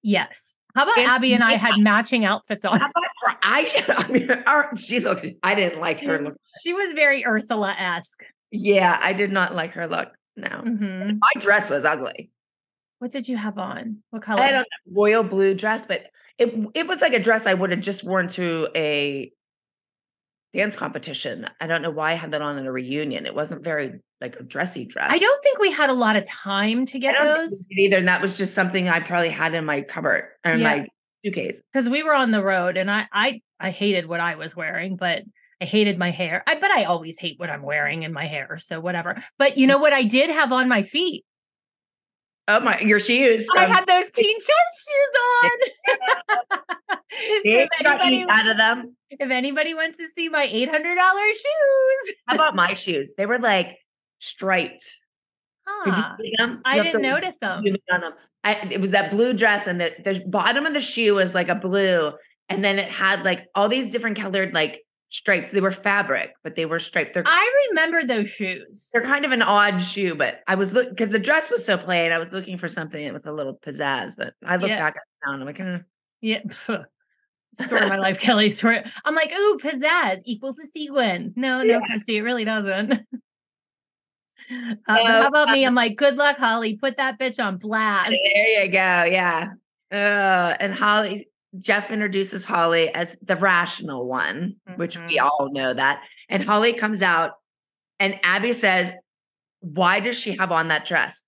[0.01, 0.55] Yes.
[0.75, 2.79] How about And Abby and I had matching outfits on?
[2.79, 4.05] How about her eyeshadow?
[4.05, 5.25] I mean, our, she looked.
[5.43, 6.35] I didn't like her look.
[6.61, 8.23] She was very Ursula esque.
[8.51, 10.09] Yeah, I did not like her look.
[10.35, 12.29] No, hmm my dress was ugly.
[12.99, 14.03] What did you have on?
[14.11, 14.41] What color?
[14.41, 16.05] I had a royal blue dress, but
[16.37, 19.31] it it was like a dress I would have just worn to a
[20.53, 21.47] dance competition.
[21.61, 23.25] I don't know why I had that on at a reunion.
[23.25, 25.07] It wasn't very like a dressy dress.
[25.11, 28.21] I don't think we had a lot of time to get those either, and that
[28.21, 30.75] was just something I probably had in my cupboard or in Yeah.
[30.77, 30.87] my
[31.23, 31.59] suitcase.
[31.71, 34.95] because we were on the road and I, I I hated what I was wearing,
[34.95, 35.21] but
[35.61, 36.43] I hated my hair.
[36.47, 39.21] I but I always hate what I'm wearing in my hair, so whatever.
[39.37, 41.25] But you know what I did have on my feet?
[42.49, 43.47] Oh my, your shoes.
[43.55, 45.51] I um, had those teen short shoes on.
[46.89, 48.95] So if, you got anybody, out of them.
[49.11, 53.07] if anybody wants to see my $800 shoes, How about my shoes?
[53.17, 53.77] They were like
[54.17, 54.83] striped.
[55.85, 56.61] Did you see them?
[56.65, 57.63] I You have didn't notice them.
[57.63, 58.13] them.
[58.43, 61.49] I, it was that blue dress, and the, the bottom of the shoe was like
[61.49, 62.13] a blue,
[62.49, 65.49] and then it had like all these different colored like stripes.
[65.49, 67.13] They were fabric, but they were striped.
[67.13, 68.89] They're I remember those shoes.
[68.93, 71.77] they're kind of an odd shoe, but I was looking because the dress was so
[71.77, 72.11] plain.
[72.11, 74.79] I was looking for something with a little pizzazz, but I look Yeah.
[74.79, 75.79] back at it and I'm like, eh.
[76.21, 76.41] Yeah.
[76.49, 76.85] Story
[77.81, 78.49] of my life, Kelly.
[78.51, 78.83] Story.
[79.05, 81.33] I'm like, ooh, pizzazz equals a sequin.
[81.35, 83.01] No, no, Christi, it really doesn't.
[84.51, 85.63] Uh, but how about me?
[85.63, 86.75] I'm like, good luck, Holly.
[86.75, 88.09] Put that bitch on blast.
[88.09, 88.77] There you go.
[89.03, 89.49] Yeah.
[89.91, 95.23] Uh, and Holly, Jeff introduces Holly as the rational one, which we Mhm.
[95.23, 96.03] all know that.
[96.29, 97.33] And Holly comes out,
[97.99, 98.91] and Abby says,
[99.61, 101.21] Why does she have on that dress?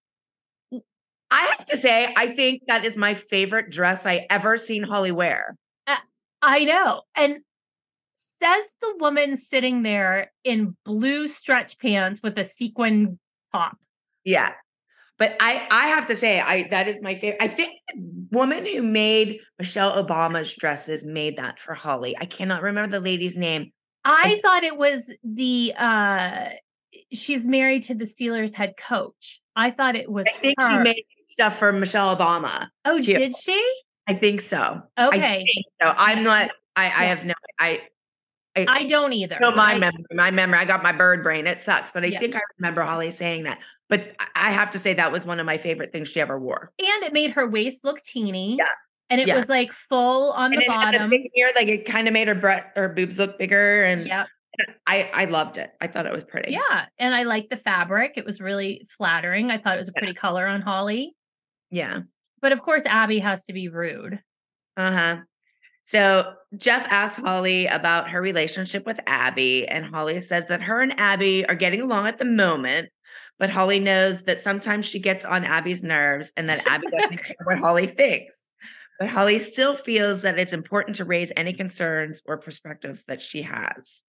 [1.31, 5.11] I have to say, I think that is my favorite dress I ever seen Holly
[5.11, 5.57] wear.
[6.41, 7.03] I know.
[7.13, 7.43] And
[8.15, 13.19] says the woman sitting there in blue stretch pants with a sequin
[13.53, 13.77] top.
[14.23, 14.53] Yeah.
[15.21, 17.37] But I I have to say, I that is my favorite.
[17.43, 22.17] I think the woman who made Michelle Obama's dresses made that for Holly.
[22.19, 23.71] I cannot remember the lady's name.
[24.03, 26.49] I thought it was the uh
[27.13, 29.41] she's married to the Steelers head coach.
[29.55, 30.67] I thought it was I think her.
[30.71, 32.69] she made stuff for Michelle Obama.
[32.85, 33.63] oh, did she?
[34.07, 34.81] I think so.
[34.97, 35.45] I Okay.
[35.45, 35.93] think so.
[35.95, 36.49] I'm not.
[36.75, 37.35] I, I have no.
[37.59, 37.81] I.
[38.55, 39.37] I, I don't either.
[39.39, 40.03] know my I- memory.
[40.13, 40.59] My memory.
[40.59, 41.47] I got my bird brain.
[41.47, 42.19] It sucks, but I Yeah.
[42.19, 43.59] think I remember Holly saying that.
[43.89, 46.71] But I- have to say that was one of my favorite things she ever wore.
[46.79, 48.57] and it made her waist look teeny.
[48.57, 48.65] Yeah.
[49.09, 49.35] And it Yeah.
[49.37, 51.09] was like full on And the the bottom.
[51.09, 54.25] big ear, like it kind of made her breast her boobs look bigger, and Yeah.
[54.85, 55.71] I I loved it.
[55.79, 56.51] I thought it was pretty.
[56.51, 56.85] Yeah.
[56.99, 58.13] And I liked the fabric.
[58.17, 59.49] It was really flattering.
[59.49, 61.15] I thought it was a pretty color on Holly.
[61.69, 62.01] Yeah.
[62.41, 64.19] But of course, Abby has to be rude.
[64.77, 65.17] Uh huh.
[65.83, 70.97] So Jeff asks Holly about her relationship with Abby, and Holly says that her and
[70.99, 72.89] Abby are getting along at the moment,
[73.39, 77.35] but Holly knows that sometimes she gets on Abby's nerves and that Abby doesn't care
[77.43, 78.37] what Holly thinks.
[78.99, 83.41] But Holly still feels that it's important to raise any concerns or perspectives that she
[83.41, 84.01] has.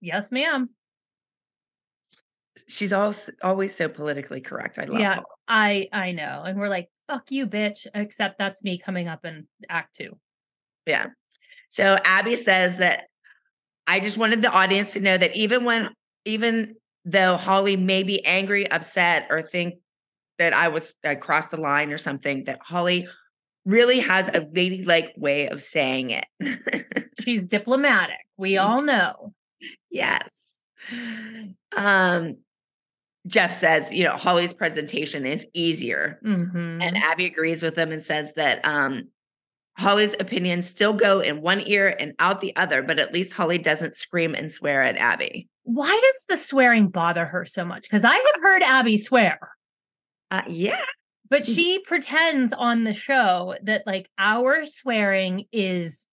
[0.00, 0.70] Yes, ma'am.
[2.66, 4.78] She's also always so politically correct.
[4.78, 5.14] I love Yeah.
[5.16, 5.24] Holly.
[5.48, 6.42] I I know.
[6.46, 7.86] And we're like, fuck you, bitch.
[7.94, 10.18] Except that's me coming up in act two.
[10.86, 11.06] Yeah.
[11.68, 13.06] So Abby says that
[13.86, 15.90] I just wanted the audience to know that even when,
[16.24, 19.74] even though Holly may be angry, upset, or think
[20.38, 23.08] that I was, I crossed the line or something, that Holly
[23.64, 27.06] really has a ladylike way of saying it.
[27.20, 28.18] She's diplomatic.
[28.36, 29.32] We all know.
[29.90, 30.28] yes.
[31.76, 32.36] Um,
[33.26, 36.20] Jeff says, you know, Holly's presentation is easier.
[36.24, 36.80] Mhm.
[36.80, 39.08] And Abby agrees with him and says that um,
[39.78, 43.58] Holly's opinions still go in one ear and out the other, but at least Holly
[43.58, 45.48] doesn't scream and swear at Abby.
[45.64, 47.82] Why does the swearing bother her so much?
[47.82, 49.38] Because I have heard Abby swear,
[50.30, 50.80] Uh, yeah.
[51.28, 51.54] but Mm.
[51.54, 56.06] she pretends on the show that like our swearing is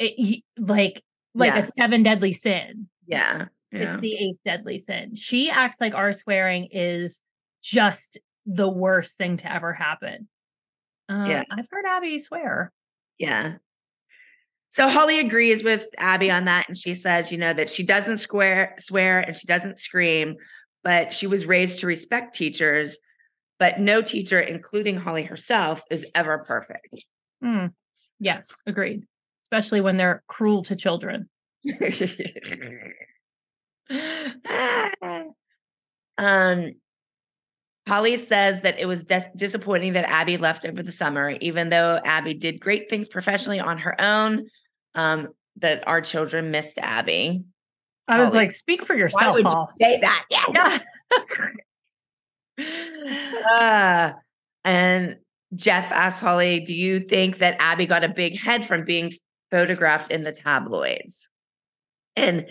[0.00, 1.02] it, like
[1.34, 1.58] like Yeah.
[1.60, 2.88] a seven deadly sin.
[3.06, 3.46] Yeah.
[3.70, 3.92] Yeah.
[3.94, 5.14] It's the eighth deadly sin.
[5.14, 7.20] She acts like our swearing is
[7.62, 10.28] just the worst thing to ever happen.
[11.08, 11.44] Uh, Yeah.
[11.50, 12.72] I've heard Abby swear.
[13.18, 13.54] Yeah.
[14.70, 16.68] So Holly agrees with Abby on that.
[16.68, 20.36] And she says, you know, that she doesn't swear, swear and she doesn't scream,
[20.84, 22.98] but she was raised to respect teachers.
[23.58, 27.04] But no teacher, including Holly herself, is ever perfect.
[27.42, 27.66] Hmm.
[28.20, 29.04] Yes, agreed.
[29.42, 31.28] Especially when they're cruel to children.
[36.18, 36.74] um,
[37.88, 42.00] Holly says that it was dis- disappointing that Abby left over the summer, even though
[42.04, 44.48] Abby did great things professionally on her own.
[44.94, 45.28] Um,
[45.60, 47.42] that our children missed Abby.
[48.06, 50.24] I was Holly, like, speak for Why yourself, would you say that?
[50.30, 50.84] Yes.
[53.52, 54.12] Uh,
[54.64, 55.16] and
[55.54, 59.12] Jeff asked Holly, "Do you think that Abby got a big head from being
[59.52, 61.28] photographed in the tabloids?"
[62.16, 62.46] And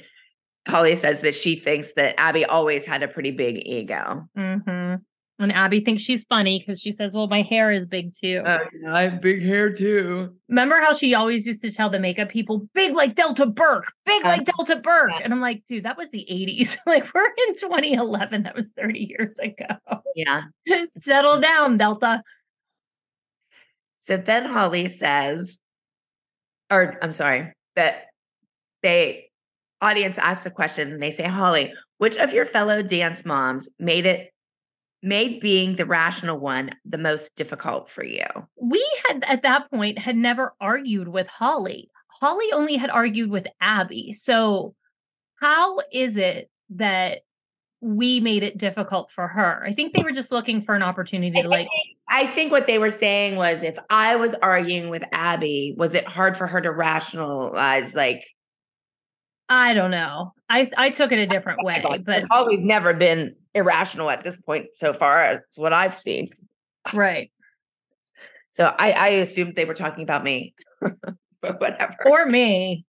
[0.66, 4.30] Holly says that she thinks that Abby always had a pretty big ego.
[4.36, 4.95] hmm
[5.39, 8.43] And Abby thinks she's funny because she says, Well, my hair is big too.
[8.89, 10.33] I have big hair too.
[10.49, 14.25] Remember how she always used to tell the makeup people, big like Delta Burke, big
[14.25, 15.11] Uh, like Delta Burke.
[15.23, 16.77] And I'm like, dude, that was the 80s.
[16.88, 18.43] like, we're in 2011.
[18.43, 20.01] That was 30 years ago.
[20.15, 20.43] Yeah.
[20.97, 22.23] Settle down, Delta.
[23.99, 25.59] So then Holly says,
[26.71, 28.05] or I'm sorry, that
[28.81, 29.29] they
[29.81, 34.05] audience asks a question and they say, Holly, which of your fellow dance moms made
[34.05, 34.31] it
[35.08, 38.26] made being the rational one the most difficult for you?
[38.62, 41.89] We had at that point had never argued with Holly.
[42.20, 44.14] Holly only had argued with Abby.
[44.14, 44.76] So
[45.39, 47.20] how is it that
[47.80, 49.64] we made it difficult for her?
[49.66, 51.68] I think they were just looking for an opportunity to like
[52.10, 56.08] I think what they were saying was if I was arguing with Abby, was it
[56.08, 58.24] hard for her to rationalize like
[59.49, 60.34] I don't know.
[60.49, 64.38] I I took it a different way, but it's always never been irrational at this
[64.38, 66.30] point so far as what I've seen.
[66.93, 67.32] right.
[68.53, 70.55] So I, I assumed they were talking about me.
[71.41, 71.95] but whatever.
[72.08, 72.86] Or me.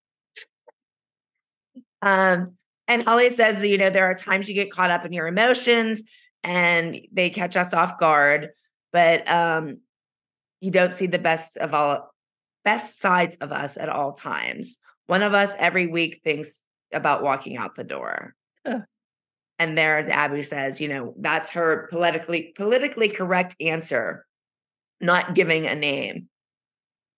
[2.00, 2.54] Um,
[2.86, 5.26] and Holly says that, you know, there are times you get caught up in your
[5.26, 6.02] emotions
[6.42, 8.50] and they catch us off guard,
[8.92, 9.80] but um,
[10.60, 12.14] you don't see the best of all
[12.64, 14.78] best sides of us at all times.
[15.06, 16.54] One of us every week thinks
[16.92, 18.34] about walking out the door.
[18.64, 18.82] Ugh.
[19.58, 24.24] And there, as Abby says, you know, that's her politically politically correct answer,
[25.00, 26.28] not giving a name.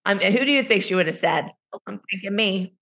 [0.07, 1.51] Um, who do you think she would have said?
[1.87, 2.75] I'm thinking me.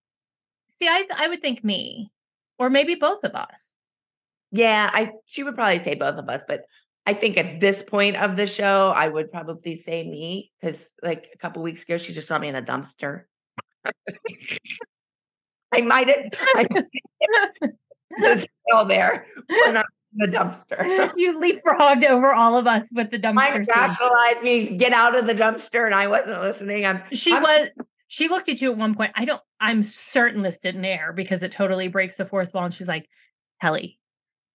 [0.68, 2.10] See, I I would think me.
[2.58, 3.74] Or maybe both of us.
[4.50, 6.62] Yeah, I she would probably say both of us, but
[7.06, 11.28] I think at this point of the show, I would probably say me because like
[11.34, 13.24] a couple weeks ago, she just saw me in a dumpster.
[15.72, 16.66] I might have
[18.16, 19.26] Still there
[19.66, 19.74] in
[20.14, 21.12] the dumpster.
[21.16, 23.34] you leapfrogged over all of us with the dumpster.
[23.34, 26.84] Mike rationalized me, get out of the dumpster, and I wasn't listening.
[26.86, 27.68] I'm She I'm- was
[28.10, 29.12] she looked at you at one point.
[29.16, 32.64] I don't I'm certain this didn't air because it totally breaks the fourth wall.
[32.64, 33.06] And she's like,
[33.60, 33.98] Kelly,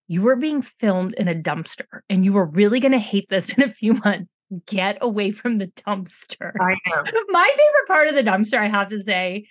[0.08, 3.62] you were being filmed in a dumpster and you were really gonna hate this in
[3.64, 4.30] a few months.
[4.66, 6.51] Get away from the dumpster.
[6.60, 7.04] I know.
[7.30, 9.47] My favorite part of the dumpster, I have to say,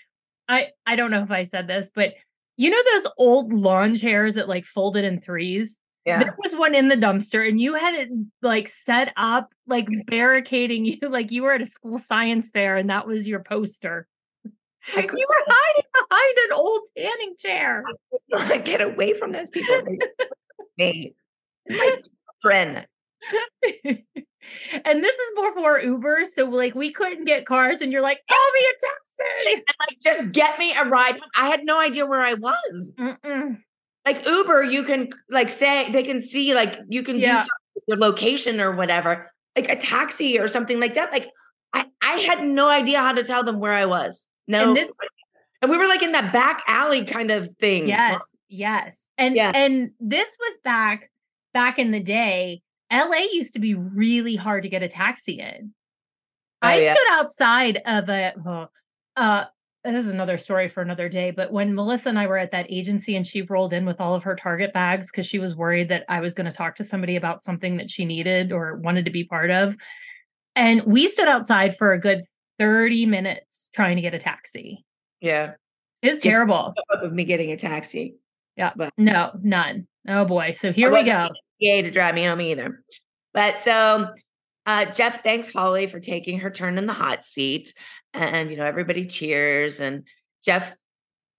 [0.49, 2.15] I I don't know if I said this, but
[2.57, 5.79] you know those old lawn chairs that like folded in threes?
[6.05, 6.19] Yeah.
[6.19, 8.09] There was one in the dumpster, and you had it
[8.43, 12.91] like set up, like barricading you, like you were at a school science fair, and
[12.91, 14.07] that was your poster.
[14.97, 15.03] You were
[15.47, 17.85] hiding behind an old tanning chair.
[18.65, 19.83] get away from those people.
[20.79, 21.15] Me,
[21.69, 22.03] my
[22.41, 22.87] friend.
[24.85, 28.53] And this is before Uber, so like we couldn't get cars, and you're like, "Call
[28.55, 31.19] me a taxi." And like, just get me a ride.
[31.37, 32.93] I had no idea where I was.
[32.99, 33.59] Mm-mm.
[34.05, 37.45] Like Uber, you can like say they can see like you can do Yeah.
[37.75, 39.31] with your location or whatever.
[39.57, 41.13] Like a taxi or something like that.
[41.13, 41.29] Like
[41.73, 44.27] I, I had no idea how to tell them where I was.
[44.49, 44.93] No, And this-
[45.61, 47.87] and we were like in that back alley kind of thing.
[47.87, 49.09] Yes, yes.
[49.17, 49.53] And Yeah.
[49.55, 51.09] and this was back
[51.55, 52.63] back in the day.
[52.93, 55.73] LA used to be really hard to get a taxi in.
[56.63, 56.93] Oh, I yeah.
[56.93, 58.67] stood outside of a oh,
[59.17, 59.45] uh
[59.85, 62.71] this is another story for another day, but when Melissa and I were at that
[62.71, 65.89] agency and she rolled in with all of her Target bags because she was worried
[65.89, 69.07] that I was going to talk to somebody about something that she needed or wanted
[69.07, 69.77] to be part of.
[70.55, 72.23] And we stood outside for a good
[72.61, 74.85] 30 minutes trying to get a taxi.
[75.21, 75.55] Yeah.
[76.01, 76.75] It's terrible.
[76.91, 78.15] Of me getting a taxi.
[78.57, 78.73] Yeah.
[78.77, 79.89] But- No, none.
[80.07, 80.53] Oh boy.
[80.53, 81.29] So here we go.
[81.63, 82.83] To drive me home either.
[83.33, 84.09] But so
[84.67, 87.75] uh Jeff thanks Holly for taking her turn in the hot seat.
[88.13, 89.81] And you know, everybody cheers.
[89.81, 90.07] And
[90.45, 90.77] Jeff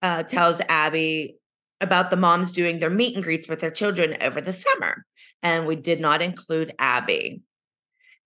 [0.02, 1.36] uh tells Abby
[1.82, 5.06] about the moms doing their meet and greets with their children over the summer.
[5.42, 7.42] And we did not include Abby.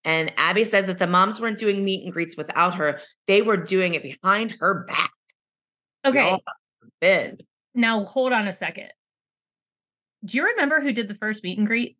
[0.04, 3.00] And Abby says that the moms weren't doing meet and greets without her.
[3.26, 5.10] They were doing it behind her back.
[6.04, 6.40] Okay.
[7.74, 8.90] Now hold on a second.
[10.24, 11.96] Do you remember who did the first meet and greet?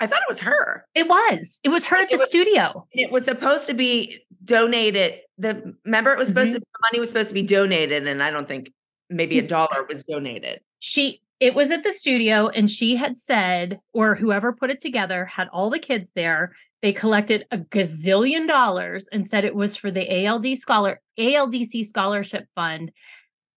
[0.00, 0.86] I thought it was her.
[0.94, 1.58] It was.
[1.64, 2.86] It was her at the was- studio.
[2.92, 5.20] it was supposed to be donated.
[5.38, 6.54] The remember it was supposed mm-hmm.
[6.54, 8.72] to the money was supposed to be donated, and I don't think
[9.10, 9.48] maybe a mm-hmm.
[9.48, 10.60] dollar was donated.
[10.78, 15.24] She it was at the studio and she had said, or whoever put it together
[15.24, 16.52] had all the kids there.
[16.82, 22.46] They collected a gazillion dollars and said it was for the ALD scholar ALDC scholarship
[22.54, 22.92] fund.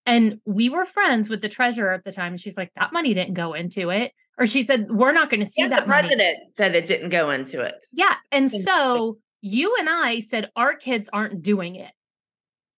[0.06, 2.34] And we were friends with the treasurer at the time.
[2.34, 4.12] And she's like, that money didn't go into it.
[4.40, 6.08] Or she said, we're not going to see Yeah, that the money.
[6.08, 7.76] president said it didn't go into it.
[7.94, 8.16] Yeah.
[8.32, 11.92] And And- so you and I said our kids aren't doing it.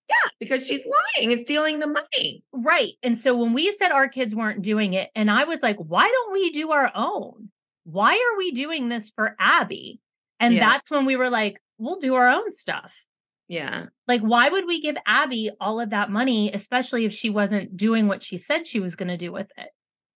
[0.09, 2.43] Yeah, because she's lying and stealing the money.
[2.51, 2.93] Right.
[3.03, 6.07] And so when we said our kids weren't doing it, and I was like, why
[6.07, 7.49] don't we do our own?
[7.86, 10.01] Why are we doing this for Abby?
[10.41, 10.69] And Yeah.
[10.69, 13.05] that's when we were like, we'll do our own stuff.
[13.54, 17.78] Yeah, Like, why would we give Abby all of that money, especially if she wasn't
[17.78, 19.70] doing what she said she was going to do with it?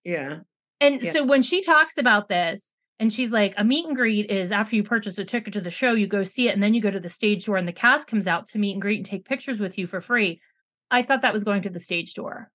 [0.03, 0.39] yeah,
[0.81, 1.11] And Yeah.
[1.11, 4.75] so when she talks about this, and she's like, a meet and greet is after
[4.75, 6.89] you purchase a ticket to the show, you go see it, and then you go
[6.89, 9.23] to the stage door, and the cast comes out to meet and greet and take
[9.25, 10.41] pictures with you for free.
[10.89, 12.49] I thought that was going to the stage door.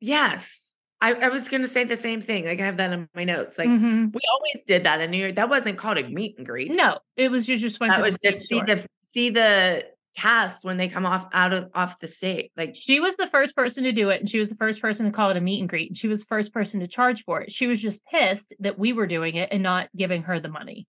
[0.00, 0.68] yes.
[1.00, 2.44] I, I was gonna say the same thing.
[2.44, 3.58] Like I have that in my notes.
[3.58, 4.14] Like Mhm.
[4.14, 5.34] we always did that in New York.
[5.34, 6.70] That wasn't called a meet and greet.
[6.70, 9.30] No, it was you just went that to was the just same see the see
[9.30, 9.84] the
[10.16, 12.50] cast when they come off out of off the stage.
[12.56, 15.06] Like She was the first person to do it, and she was the first person
[15.06, 15.88] to call it a meet and greet.
[15.90, 17.50] And she was the first person to charge for it.
[17.52, 20.86] She was just pissed that we were doing it and not giving her the money.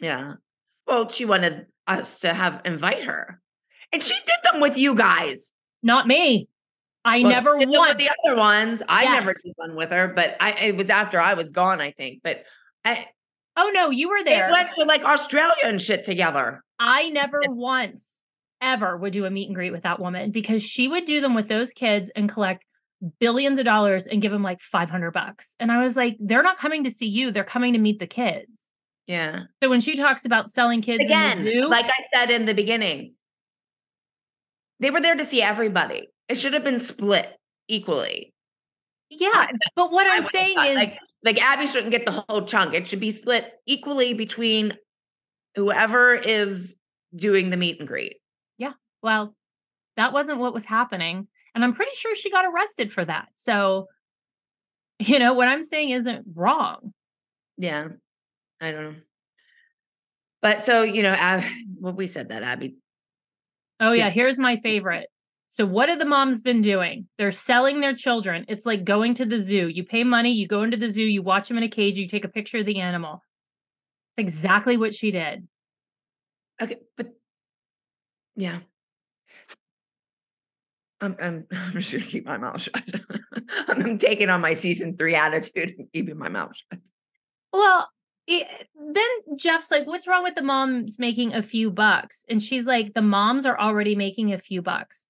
[0.00, 0.34] yeah.
[0.86, 3.40] Well, she wanted us to have invite her,
[3.92, 5.50] and she did them with you guys.
[5.82, 6.46] Not me.
[7.06, 7.94] I Well, never did once.
[7.96, 8.82] the other ones.
[8.88, 11.92] I never did one with her, but I it was after I was gone, I
[11.92, 12.20] think.
[12.22, 12.44] But
[12.84, 13.06] I
[13.56, 14.50] Oh no, you were they there.
[14.50, 16.62] went to like Australia and shit together.
[16.78, 18.20] I never once
[18.64, 21.34] ever would do a meet and greet with that woman because she would do them
[21.34, 22.64] with those kids and collect
[23.20, 25.54] billions of dollars and give them like 500 bucks.
[25.60, 28.06] And I was like, they're not coming to see you, they're coming to meet the
[28.06, 28.68] kids.
[29.06, 29.42] Yeah.
[29.62, 33.14] So when she talks about selling kids Again, zoo, like I said in the beginning,
[34.80, 36.08] they were there to see everybody.
[36.28, 37.28] It should have been split
[37.68, 38.32] equally.
[39.10, 39.46] yeah.
[39.76, 42.72] But what I I'm saying thought, is like, like Abby shouldn't get the whole chunk.
[42.72, 44.72] It should be split equally between
[45.54, 46.74] whoever is
[47.14, 48.16] doing the meet and greet.
[49.04, 49.36] Well,
[49.98, 51.28] that wasn't what was happening.
[51.54, 53.28] And I'm pretty sure she got arrested for that.
[53.34, 53.86] So,
[54.98, 56.92] you know, what I'm saying isn't wrong.
[57.58, 57.88] Yeah.
[58.60, 58.94] I don't know.
[60.40, 61.44] But so, you know, Ab-
[61.80, 62.76] well, we said that, Abby.
[63.78, 64.10] Oh, yeah.
[64.10, 64.62] Here's my mm.
[64.62, 65.08] favorite.
[65.48, 67.06] So, what have the moms been doing?
[67.18, 68.46] They're selling their children.
[68.48, 69.68] It's like going to the zoo.
[69.68, 72.08] You pay money, you go into the zoo, you watch them in a cage, you
[72.08, 73.22] take a picture of the animal.
[74.10, 75.46] It's exactly what she did.
[76.60, 77.08] Okay, but
[78.36, 78.60] yeah.
[81.00, 82.82] I'm I'm I'm just gonna keep my mouth shut.
[83.68, 86.80] I'm taking on my season three attitude and keeping my mouth shut.
[87.52, 87.88] Well,
[88.26, 92.24] it, then Jeff's like, What's wrong with the moms making a few bucks?
[92.28, 95.06] And she's like, The moms are already making a few bucks.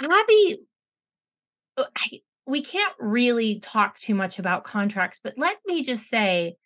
[0.00, 0.62] Abby,
[1.76, 6.56] uh, I, we can't really talk too much about contracts, but let me just say,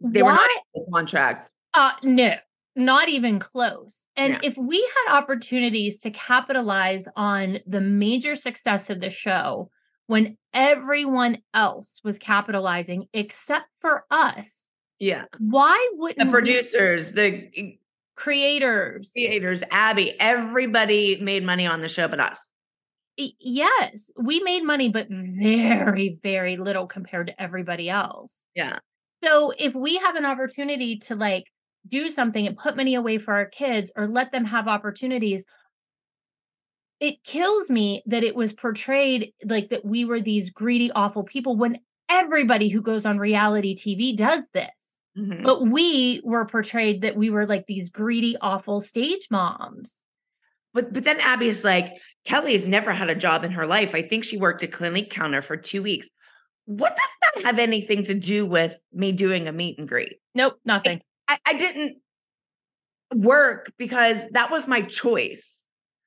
[0.00, 1.50] They were not Why- in the contracts.
[1.72, 2.34] Uh no,
[2.76, 4.06] not even close.
[4.16, 4.40] And Yeah.
[4.44, 9.70] if we had opportunities to capitalize on the major success of the show
[10.06, 14.66] when everyone else was capitalizing except for us,
[14.98, 15.24] Yeah.
[15.38, 17.76] why wouldn't The we- producers, the
[18.16, 19.12] creators?
[19.12, 22.38] creators, Abby, everybody made money on the show but us.
[23.16, 25.84] Yes, we made money, but mm-hmm.
[25.84, 28.44] very, very little compared to everybody else.
[28.54, 28.78] Yeah.
[29.22, 31.44] So if we have an opportunity to like
[31.86, 35.44] do something and put money away for our kids or let them have opportunities,
[37.00, 41.56] it kills me that it was portrayed like that we were these greedy, awful people
[41.56, 41.78] when
[42.08, 44.68] everybody who goes on reality TV does this.
[45.16, 45.42] Mhm.
[45.42, 50.04] But we were portrayed that we were like these greedy, awful stage moms.
[50.72, 53.94] But but then Abby's like, kelly has never had a job in her life.
[53.94, 56.08] I think she worked a Clinique counter for two weeks.
[56.66, 60.20] What does that have anything to do with me doing a meet and greet?
[60.34, 61.00] Nope, nothing.
[61.30, 61.98] I, I didn't
[63.14, 65.66] work because that was my choice.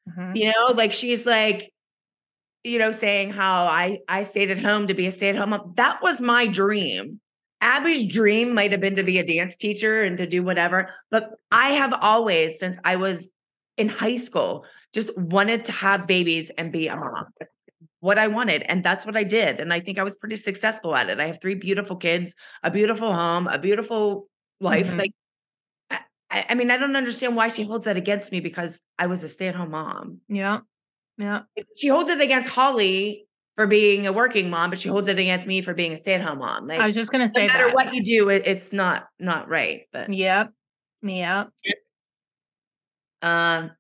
[0.10, 0.36] Mhm.
[0.36, 1.72] You know, like she's like,
[2.64, 5.74] you know, saying how I I stayed at home to be a stay-at-home mom.
[5.78, 7.20] That was my dream.
[7.62, 11.32] Abby's dream might have been to be a dance teacher and to do whatever, but
[11.52, 13.30] I have always, since I was
[13.78, 17.28] in high school, just wanted to have babies and be a mom.
[18.02, 19.62] What I wanted, and that's what I did.
[19.62, 21.22] And I think I was pretty successful at it.
[21.22, 24.28] I have three beautiful kids, a beautiful home, a beautiful
[24.64, 24.88] life.
[24.88, 24.98] Mhm.
[24.98, 25.12] Like,
[26.32, 29.24] I, I mean, I don't understand why she holds that against me because I was
[29.24, 30.22] a stay-at-home mom.
[30.28, 30.62] Yeah.
[31.18, 31.42] Yeah.
[31.78, 35.46] She holds it against Holly for being a working mom, but she holds it against
[35.46, 36.68] me for being a stay-at-home mom.
[36.68, 37.76] Like, I was just gonna say, no matter that.
[37.76, 39.82] what you do, it, it's not not right.
[39.92, 40.52] But Yep.
[41.04, 41.52] Yep.
[43.22, 43.72] um,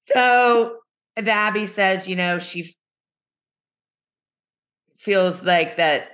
[0.00, 0.78] so
[1.16, 2.74] the Abby says, you know, she
[4.96, 6.13] feels like that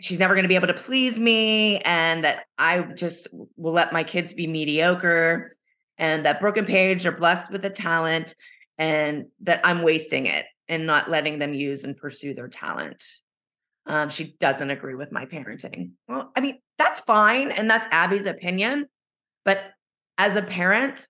[0.00, 3.92] she's never going to be able to please me, and that I just will let
[3.92, 5.56] my kids be mediocre,
[5.98, 8.34] and that Brooke and Paige are blessed with a talent,
[8.78, 13.04] and that I'm wasting it and not letting them use and pursue their talent.
[13.86, 15.92] Um, she doesn't agree with my parenting.
[16.08, 18.86] Well, I mean, that's fine, and that's Abby's opinion.
[19.44, 19.58] But
[20.18, 21.08] as a parent,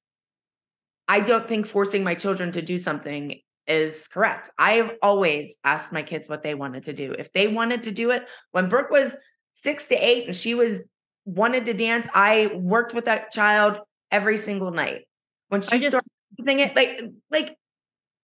[1.09, 3.41] I don't think forcing my children to do something
[3.71, 4.51] is correct.
[4.59, 7.15] I've always asked my kids what they wanted to do.
[7.19, 9.17] If they wanted to do it, when Brooke was
[9.55, 10.85] six to eight and she was
[11.25, 13.79] wanted to dance, I worked with that child
[14.11, 15.03] every single night.
[15.49, 16.09] When she I just- started
[16.45, 17.01] doing it, like
[17.31, 17.57] like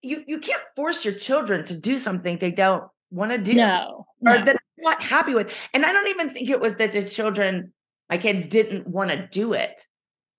[0.02, 4.06] you you can't force your children to do something they don't want to do No.
[4.20, 4.44] or no.
[4.44, 5.50] that they're not happy with.
[5.72, 7.72] And I don't even think it was that the children,
[8.10, 9.86] my kids didn't want to do it.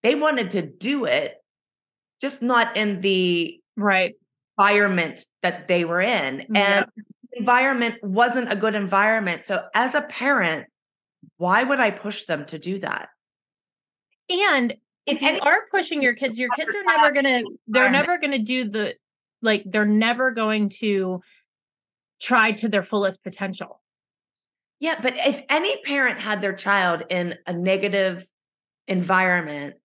[0.04, 1.36] They wanted to do it,
[2.22, 4.16] just not in the Right.
[4.58, 6.42] Environment that they were in.
[6.56, 7.04] And Yeah.
[7.34, 9.46] environment wasn't a good environment.
[9.46, 10.68] So as a parent,
[11.38, 13.10] why would I push them to do that?
[14.30, 18.40] And if you are pushing your kids, your kids are never gonna they're never gonna
[18.40, 18.96] do the
[19.42, 21.22] like they're never going to
[22.20, 23.82] try to their fullest potential.
[24.80, 28.28] Yeah, but if any parent had their child in a negative
[28.88, 29.76] environment,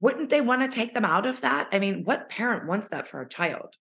[0.00, 1.68] wouldn't they want to take them out of that?
[1.72, 3.74] I mean, what parent wants that for a child?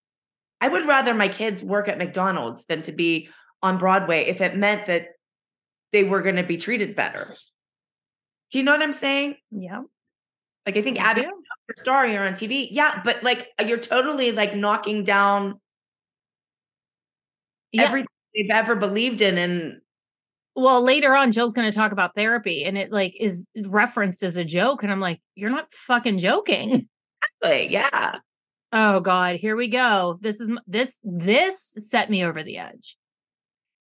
[0.60, 3.30] I would rather my kids work at McDonald's than to be
[3.62, 5.10] on Broadway if it meant that
[5.94, 7.36] they were going to be treated better.
[8.52, 9.36] Do you know what I'm saying?
[9.52, 9.82] Yeah.
[10.66, 11.28] Like I think Abby, do.
[11.28, 12.68] you're star, you're on TV.
[12.72, 15.60] Yeah, but like you're totally like knocking down
[17.72, 17.84] Yeah.
[17.84, 19.82] everything they've ever believed in and
[20.58, 24.38] well, later on, Jill's going to talk about therapy, and it like is referenced as
[24.38, 26.90] a joke, and I'm like, you're not fucking joking.
[27.44, 28.16] like, yeah.
[28.74, 30.18] Oh God, here we go.
[30.20, 32.98] This is this this set me over the edge.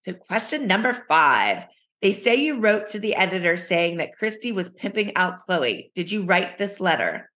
[0.04, 1.64] So, question number five.
[2.02, 5.90] They say you wrote to the editor saying that Christi was pimping out Chloe.
[5.94, 7.30] Did you write this letter?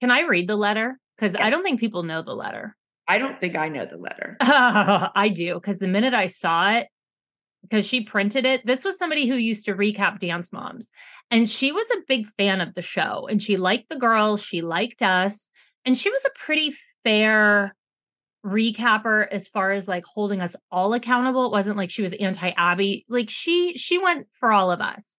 [0.00, 1.00] Can I read the letter?
[1.16, 2.76] Because I don't think people know the letter.
[3.08, 4.36] I don't think I know the letter.
[4.40, 6.88] I do because the minute I saw it,
[7.68, 10.90] because she printed it, this was somebody who used to recap Dance Moms,
[11.30, 14.62] and she was a big fan of the show, and she liked the girls, she
[14.62, 15.50] liked us,
[15.84, 17.74] and she was a pretty fair
[18.44, 21.46] recapper as far as like holding us all accountable.
[21.46, 25.16] It wasn't like she was anti Abby, like she she went for all of us.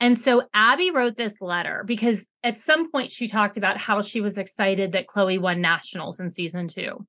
[0.00, 4.20] And so Abby wrote this letter because at some point she talked about how she
[4.20, 7.06] was excited that Chloe won nationals in season two.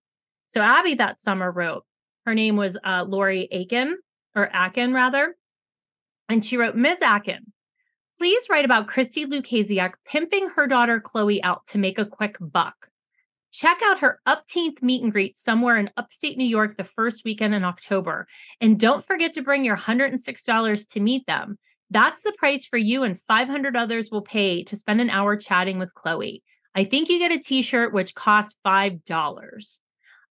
[0.48, 1.84] So Abby that summer wrote,
[2.26, 3.98] her name was uh, Lori Aiken
[4.36, 5.36] or Akin rather.
[6.30, 7.00] And she wrote, Ms.
[7.02, 7.52] Akin,
[8.18, 12.90] please write about Christi Lukasiak pimping her daughter Chloe out to make a quick buck.
[13.52, 17.56] Check out her upteenth meet and greet somewhere in upstate New York the first weekend
[17.56, 18.28] in October.
[18.60, 21.58] And don't forget to bring your $106 to meet them.
[21.90, 25.80] That's the price for you and 500 others will pay to spend an hour chatting
[25.80, 26.44] with Chloe.
[26.74, 29.80] I think you get a t shirt, which costs $5.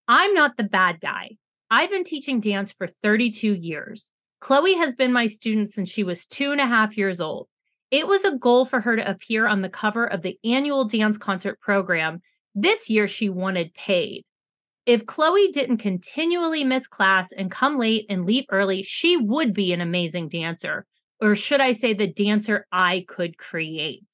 [0.06, 1.38] I'm not the bad guy.
[1.70, 4.10] I've been teaching dance for 32 years.
[4.40, 7.48] Chloe has been my student since she was two and a half years old.
[7.90, 11.16] It was a goal for her to appear on the cover of the annual dance
[11.16, 12.20] concert program.
[12.54, 14.24] This year, she wanted paid.
[14.84, 19.72] If Chloe didn't continually miss class and come late and leave early, she would be
[19.72, 20.84] an amazing dancer.
[21.22, 24.04] Or should I say, the dancer I could create?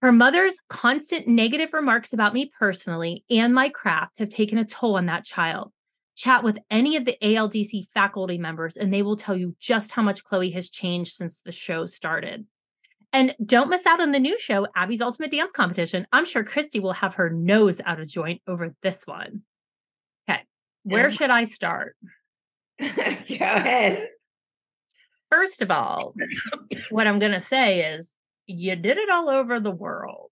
[0.00, 4.96] Her mother's constant negative remarks about me personally and my craft have taken a toll
[4.96, 5.73] on that child.
[6.16, 10.02] Chat with any of the ALDC faculty members, and they will tell you just how
[10.02, 12.46] much Chloe has changed since the show started.
[13.12, 16.06] And don't miss out on the new show, Abby's Ultimate Dance Competition.
[16.12, 19.42] I'm sure Christi will have her nose out of joint over this one.
[20.28, 20.42] Okay,
[20.82, 21.10] where Yeah.
[21.10, 21.96] should I start?
[22.80, 24.08] Go ahead.
[25.30, 26.14] First of all,
[26.90, 28.12] what I'm going to say is
[28.46, 30.30] you did it all over the world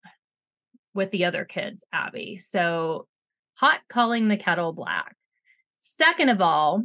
[0.95, 2.39] with the other kids, Abby.
[2.39, 3.07] So
[3.55, 5.17] hot calling the kettle black.
[5.85, 6.85] Second of all,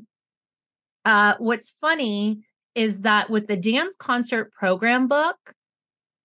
[1.05, 2.39] uh, what's funny
[2.73, 5.37] is that with the dance concert program book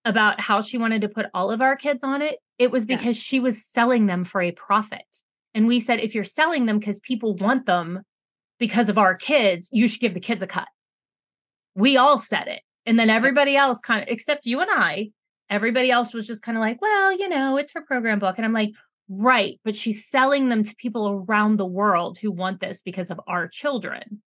[0.05, 2.97] about how she wanted to put all of our kids on it, it was Yeah.
[2.97, 5.05] because she was selling them for a profit.
[5.53, 8.01] And we said, if you're selling them because people want them
[8.57, 10.67] because of our kids, you should give the kids a cut.
[11.75, 12.61] We all said it.
[12.87, 15.11] And then everybody else kind of, except you and I,
[15.47, 18.37] everybody else was just kind of like, well, you know, it's her program book.
[18.37, 18.71] And I'm like,
[19.21, 19.59] right.
[19.63, 23.47] But she's selling them to people around the world who want this because of our
[23.47, 24.21] children.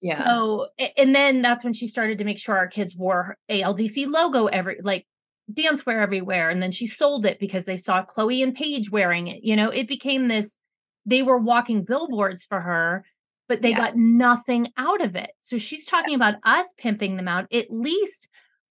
[0.00, 0.16] Yeah.
[0.16, 4.46] So, and then that's when she started to make sure our kids wore ALDC logo
[4.46, 5.06] every, like
[5.52, 6.50] dancewear everywhere.
[6.50, 9.42] And then she sold it because they saw Chloe and Paige wearing it.
[9.42, 10.56] You know, it became this,
[11.04, 13.04] they were walking billboards for her,
[13.48, 13.78] but they Yeah.
[13.78, 15.30] got nothing out of it.
[15.40, 18.28] So she's talking about us pimping them out, at least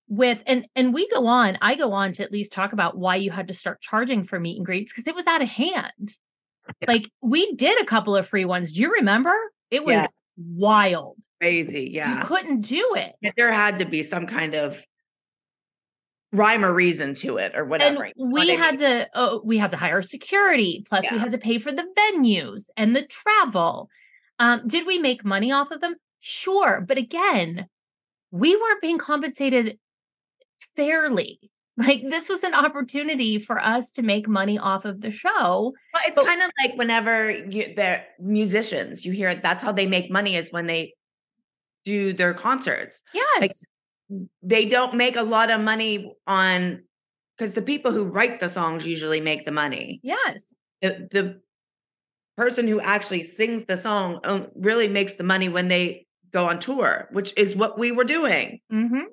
[0.09, 3.15] with and and we go on i go on to at least talk about why
[3.15, 6.15] you had to start charging for meet and greets because it was out of hand
[6.87, 9.33] like we did a couple of free ones do you remember
[9.69, 10.07] it was Yeah.
[10.37, 11.81] wild Crazy.
[11.83, 12.21] you Yeah.
[12.21, 14.81] couldn't do it Yeah, There had to be some kind of
[16.31, 18.03] rhyme or reason to it or whatever.
[18.05, 21.37] and we what had to oh, we had to hire security plus we had to
[21.37, 23.89] pay for the venues and the travel
[24.39, 27.65] um did we make money off of them sure but again
[28.31, 29.79] we weren't being compensated
[30.75, 31.39] fairly
[31.79, 36.03] like this was an opportunity for us to make money off of the show Well,
[36.07, 40.35] it's kind of like whenever you, they're musicians, you hear that's how they make money
[40.35, 40.93] is when they
[41.85, 42.99] do their concerts.
[43.13, 43.63] yes
[44.41, 46.83] They don't make a lot of money on
[47.37, 49.99] because the people who write the songs usually make the money.
[50.03, 50.43] yes
[50.81, 51.41] The, the
[52.37, 56.59] person who actually sings the song um, really makes the money when they go on
[56.59, 58.59] tour, which is what we were doing.
[58.71, 59.09] Mm-hmm.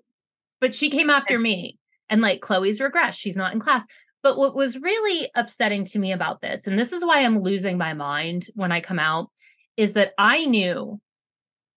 [0.60, 1.78] But she came after me
[2.08, 3.16] and like Chloe's regress.
[3.16, 3.84] She's not in class.
[4.22, 7.76] But what was really upsetting to me about this, and this is why I'm losing
[7.76, 9.30] my mind when I come out,
[9.76, 11.00] is that I knew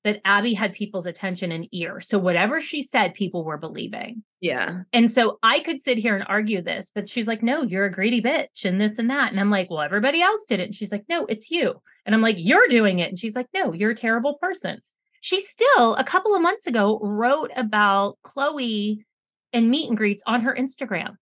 [0.05, 1.99] that Abby had people's attention and ear.
[1.99, 4.23] So whatever she said, people were believing.
[4.39, 4.83] Yeah.
[4.93, 7.91] And so I could sit here and argue this, but she's like, no, you're a
[7.91, 9.31] greedy bitch and this and that.
[9.31, 10.65] And I'm like, well, everybody else did it.
[10.65, 11.81] And she's like, no, it's you.
[12.05, 13.09] And I'm like, you're doing it.
[13.09, 14.79] And she's like, no, you're a terrible person.
[15.27, 19.05] She still, a couple of months ago, wrote about Chloe
[19.51, 21.17] and meet and greets on her Instagram.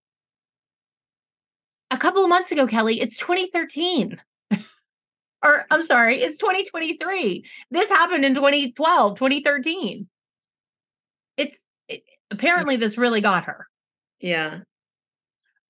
[1.89, 4.21] A couple of months ago, Kelly, it's 2013.
[5.43, 7.45] or I'm sorry, it's 2023.
[7.71, 10.07] This happened in 2012, 2013.
[11.37, 13.65] It's it, apparently this really got her.
[14.19, 14.59] Yeah.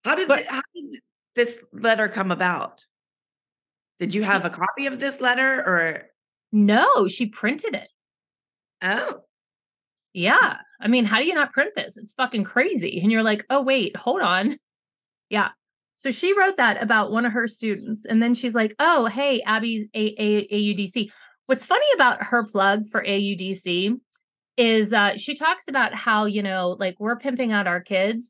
[0.03, 0.99] How did, But- th- how did
[1.37, 2.83] this letter come about?
[3.97, 6.03] Did you have a copy of this letter or?
[6.51, 7.87] No, she printed it.
[8.81, 9.21] Oh,
[10.13, 10.57] Yeah.
[10.81, 11.97] I mean, how do you not print this?
[11.97, 12.99] It's fucking crazy.
[13.01, 14.57] And you're like, oh, wait, hold on.
[15.29, 15.49] Yeah.
[15.95, 18.05] So she wrote that about one of her students.
[18.05, 21.09] And then she's like, oh, hey, Abby's A- A- AUDC.
[21.45, 23.97] What's funny about her plug for AUDC
[24.57, 28.29] is uh, she talks about how, you know, like we're pimping out our kids.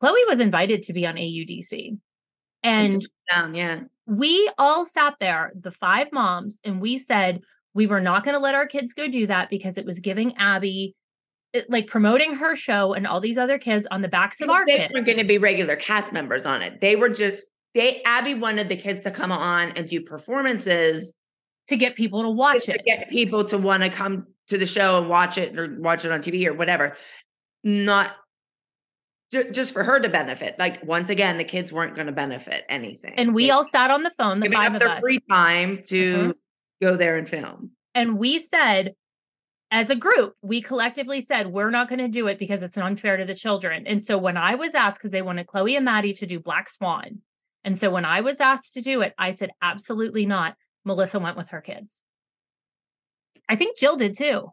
[0.00, 1.98] Chloe was invited to be on AUDC.
[2.64, 3.54] And down.
[3.54, 3.80] Yeah.
[4.06, 7.40] we all sat there, the five moms, and we said
[7.74, 10.36] we were not going to let our kids go do that because it was giving
[10.36, 10.94] Abby,
[11.52, 14.64] it, like promoting her show and all these other kids on the backs of our
[14.66, 14.92] they kids.
[14.92, 16.80] weren't going to be regular cast members on it.
[16.80, 21.12] They were just, they, Abby wanted the kids to come on and do performances
[21.68, 22.84] to get people to watch to it.
[22.84, 26.10] get people to want to come to the show and watch it or watch it
[26.12, 26.96] on TV or whatever.
[27.64, 28.14] Not
[29.32, 30.58] ju- just for her to benefit.
[30.58, 33.14] Like once again, the kids weren't going to benefit anything.
[33.16, 35.00] And we They- all sat on the phone, the giving five up of their us,
[35.00, 36.34] free time to Mhm.
[36.82, 37.70] Go there and film.
[37.94, 38.94] and we said,
[39.70, 43.16] as a group, we collectively said we're not going to do it because it's unfair
[43.16, 43.86] to the children.
[43.86, 46.68] And so when I was asked, because they wanted Chloe and Maddie to do Black
[46.68, 47.22] Swan,
[47.64, 50.56] and so when I was asked to do it, I said absolutely not.
[50.84, 52.00] Melissa went with her kids.
[53.48, 54.52] I think Jill did too.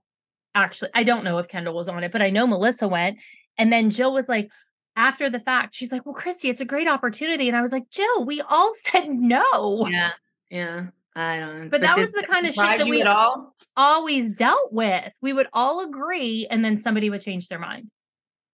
[0.56, 3.18] Actually, I don't know if Kendall was on it, but I know Melissa went.
[3.58, 4.50] And then Jill was like,
[4.96, 7.48] after the fact, she's like, Well, Christi, it's a great opportunity.
[7.48, 9.88] And I was like, Jill, we all said no.
[9.88, 10.12] Yeah.
[10.50, 10.88] Yeah.
[11.16, 11.70] I don't know.
[11.70, 13.56] But that was the kind of shit that we all.
[13.76, 15.12] always dealt with.
[15.22, 17.90] We would all agree, and then somebody would change their mind.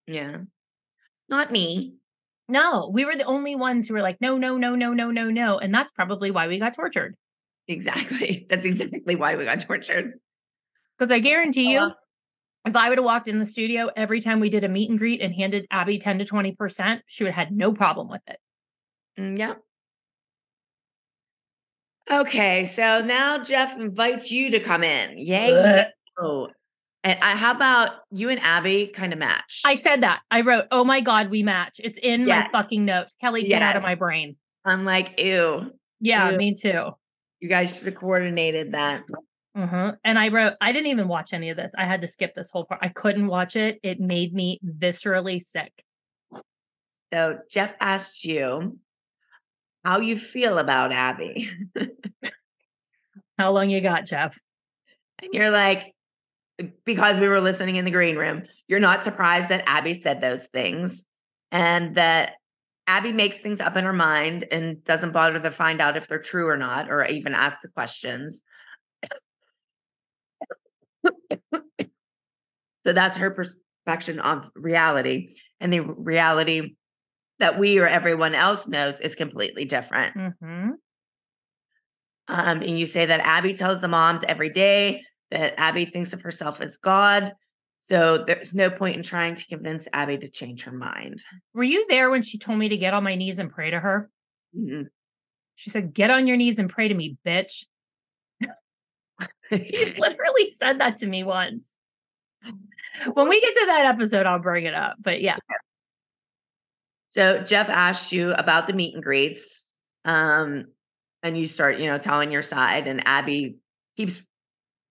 [0.07, 0.37] Yeah.
[1.29, 1.95] Not me.
[2.47, 5.29] No, we were the only ones who were like, no, no, no, no, no, no,
[5.31, 5.57] no.
[5.57, 7.15] And that's probably why we got tortured.
[7.67, 8.45] Exactly.
[8.49, 10.13] That's exactly why we got tortured.
[10.99, 11.95] Because I guarantee you, Uh-huh.
[12.67, 14.99] if I would have walked in the studio every time we did a meet and
[14.99, 18.37] greet and handed Abby 10 to 20%, she would have had no problem with it.
[19.19, 19.61] Mm, Yep.
[22.11, 25.17] Okay, so now Jeff invites you to come in.
[25.17, 25.85] Yay.
[26.19, 26.49] Oh.
[27.03, 29.61] And I, how about you and Abby kind of match?
[29.65, 30.21] I said that.
[30.31, 31.79] I wrote, oh my God, we match.
[31.83, 32.49] It's in Yes.
[32.51, 33.15] my fucking notes.
[33.21, 34.35] Kelly, get out of my brain.
[34.65, 36.37] I'm like, ew, Yeah, Ew.
[36.37, 36.89] me too.
[37.39, 39.03] you guys should have coordinated that.
[39.55, 41.71] hmm And I wrote, I didn't even watch any of this.
[41.77, 42.79] I had to skip this whole part.
[42.83, 43.79] I couldn't watch it.
[43.83, 45.71] It made me viscerally sick.
[47.13, 48.79] So Jeff asked you
[49.85, 51.49] how you feel about Abby.
[53.37, 54.37] How long you got, Jeff?
[55.21, 55.93] And you're like,
[56.85, 60.47] because we were listening in the green room, you're not surprised that Abby said those
[60.47, 61.03] things
[61.51, 62.33] and that
[62.87, 66.19] Abby makes things up in her mind and doesn't bother to find out if they're
[66.19, 68.41] true or not, or even ask the questions.
[72.85, 75.35] so that's her perspective of reality.
[75.59, 76.75] And the reality
[77.39, 80.15] that we or everyone else knows is completely different.
[80.15, 80.69] Mm-hmm.
[82.27, 86.21] Um, and you say that Abby tells the moms every day that Abby thinks of
[86.21, 87.33] herself as God.
[87.81, 91.23] So there's no point in trying to convince Abby to change her mind.
[91.53, 93.79] Were you there when she told me to get on my knees and pray to
[93.79, 94.09] her?
[94.57, 94.87] Mhm.
[95.55, 97.65] She said, Get on your knees and pray to me, bitch.
[99.51, 101.69] She literally said that to me once.
[103.13, 104.95] When we get to that episode, I'll bring it up.
[104.99, 105.37] But yeah,
[107.15, 109.63] so Jeff asked you about the meet and greets.
[110.03, 110.65] Um,
[111.23, 113.55] and you start, you know, telling your side, and Abby
[113.95, 114.19] keeps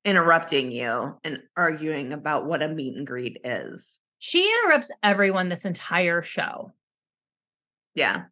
[0.07, 3.99] interrupting you and arguing about what a meet and greet is.
[4.21, 6.73] she interrupts everyone this entire show.
[7.95, 8.23] Yeah.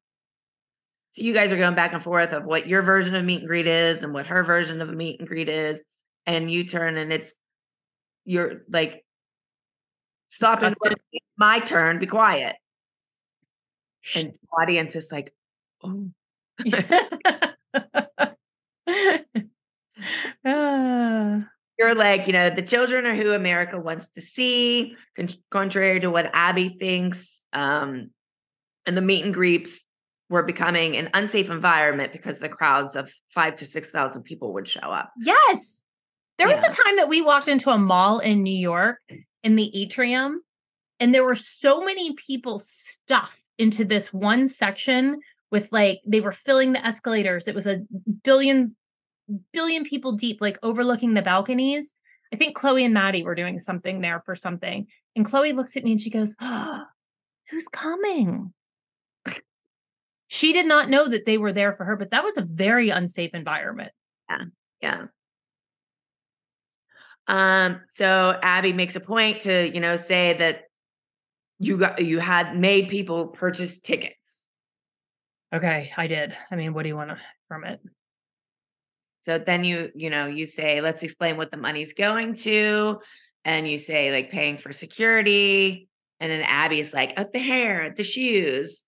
[1.13, 3.49] So you guys are going back and forth of what your version of meet and
[3.49, 5.83] greet is and what her version of a meet and greet is.
[6.27, 7.35] And you turn and it's
[8.25, 9.05] you're like
[10.29, 10.99] stop and Disgusted.
[11.13, 12.57] it's my turn, be quiet.
[14.17, 15.33] And the audience is like,
[15.83, 16.11] oh
[20.45, 21.47] Ah.
[21.79, 26.11] You're like, you know, the children are who America wants to see, con- contrary to
[26.11, 27.45] what Abby thinks.
[27.53, 28.11] Um,
[28.87, 29.81] and the meet and greets
[30.29, 34.81] were becoming an unsafe environment because the crowds of five to 6,000 people would show
[34.81, 35.13] up.
[35.21, 35.83] yes.
[36.39, 38.99] There was a time that we walked into a mall in New York
[39.45, 40.43] in the atrium,
[40.99, 46.33] and there were so many people stuffed into this one section with like they were
[46.33, 47.47] filling the escalators.
[47.47, 47.83] It was a
[48.25, 48.75] billion
[49.53, 51.95] billion people deep, like overlooking the balconies.
[52.33, 54.87] I think Chloe and Maddie were doing something there for something.
[55.15, 56.83] And Chloe looks at me and she goes, oh,
[57.51, 58.53] Who's coming?
[60.29, 62.89] She did not know that they were there for her, but that was a very
[62.89, 63.93] unsafe environment.
[64.31, 64.45] Yeah.
[64.81, 65.07] Yeah.
[67.29, 70.63] Um, so Abby makes a point to, you know, say that
[71.63, 74.45] you got you had made people purchase tickets.
[75.55, 76.37] Okay, I did.
[76.51, 77.13] I mean, what do you want
[77.47, 77.81] from it?
[79.25, 82.99] So then you, you know, you say, let's explain what the money's going to.
[83.45, 85.89] And you say, like, paying for security.
[86.19, 88.85] And then Abby's like, at the hair, the shoes.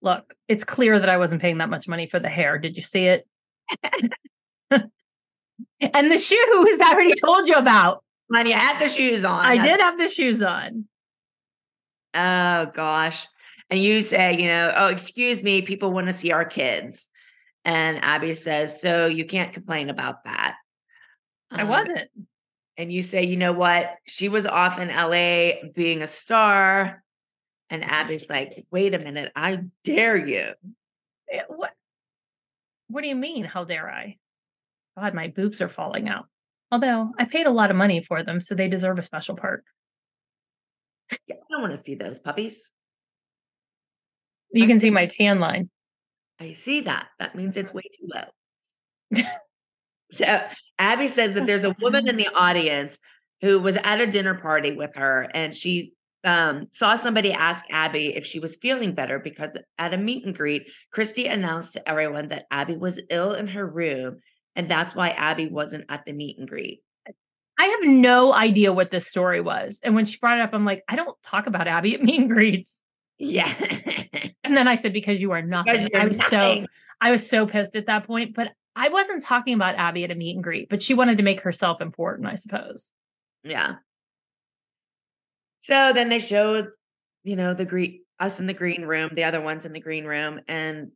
[0.00, 2.56] Look, it's clear that I wasn't paying that much money for the hair.
[2.58, 3.26] Did you see it?
[4.70, 4.90] and
[6.10, 8.02] the shoes I already told you about.
[8.30, 9.44] And you had the shoes on.
[9.44, 10.86] I did have the shoes on.
[12.14, 13.26] Oh gosh.
[13.70, 17.08] And you say, you know, oh, excuse me, people want to see our kids.
[17.64, 20.56] And Abby says, so you can't complain about that.
[21.50, 22.08] I Um, wasn't.
[22.76, 23.94] And you say, you know what?
[24.06, 27.04] She was off in LA being a star.
[27.68, 30.52] And Abby's like, wait a minute, I dare you.
[31.30, 31.72] Eh, What?
[32.88, 33.44] What do you mean?
[33.44, 34.16] How dare I?
[34.98, 36.26] God, my boobs are falling out.
[36.72, 39.64] Although I paid a lot of money for them, so they deserve a special part.
[41.26, 42.70] Yeah, I don't want to see those puppies.
[44.52, 45.70] You can see my tan line.
[46.38, 47.08] I see that.
[47.18, 49.22] That means it's way too low.
[50.12, 50.42] so
[50.78, 52.98] Abby says that there's a woman in the audience
[53.40, 55.92] who was at a dinner party with her and she
[56.24, 60.36] um, saw somebody ask Abby if she was feeling better because at a meet and
[60.36, 64.20] greet, Christi announced to everyone that Abby was ill in her room.
[64.56, 66.82] And that's why Abby wasn't at the meet and greet.
[67.60, 69.80] I have no idea what this story was.
[69.82, 72.18] And when she brought it up, I'm like, I don't talk about Abby at meet
[72.18, 72.80] and greets.
[73.18, 73.52] Yeah.
[74.42, 75.88] And then I said, because you are nothing.
[75.92, 76.64] You're I was so.
[77.02, 78.34] I was so pissed at that point.
[78.34, 81.22] But I wasn't talking about Abby at a meet and greet, but she wanted to
[81.22, 82.92] make herself important, I suppose.
[83.44, 83.74] Yeah.
[85.60, 86.70] So then they showed,
[87.24, 90.06] you know, the green us in the green room, the other ones in the green
[90.06, 90.92] room, and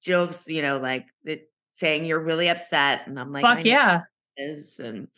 [0.00, 1.40] Jill's, you know, like the,
[1.72, 4.02] saying you're really upset, and I'm like, Fuck yeah.
[4.36, 5.08] is, and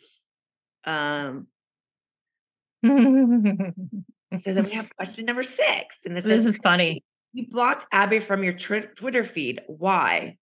[0.85, 1.47] um,
[2.85, 7.03] so then we have question number six, and it this says is funny.
[7.33, 9.61] you blocked Abby from your twi- Twitter feed.
[9.67, 10.37] Why?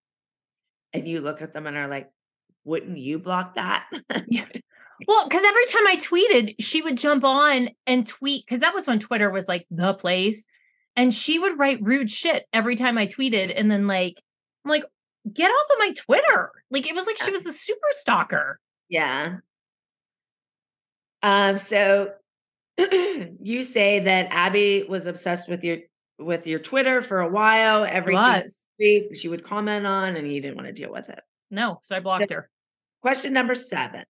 [0.93, 2.09] And you look at them and are like,
[2.63, 3.85] wouldn't you block that?
[5.07, 8.87] Well, because every time I tweeted, she would jump on and tweet because that was
[8.87, 10.45] when Twitter was like the place.
[10.95, 13.53] And she would write rude shit every time I tweeted.
[13.53, 14.21] And then like,
[14.63, 14.85] I'm like,
[15.33, 16.51] get off of my Twitter.
[16.71, 18.59] Like it was like she was a super stalker.
[18.87, 19.37] Yeah.
[21.25, 22.11] Um, so
[22.77, 25.79] you say that Abby was obsessed with your
[26.19, 27.83] with your Twitter for a while.
[27.83, 28.15] Every
[28.77, 31.19] tweet she would comment on, and you didn't want to deal with it.
[31.49, 31.79] No.
[31.81, 32.47] So I blocked her.
[33.01, 34.05] Question number seven.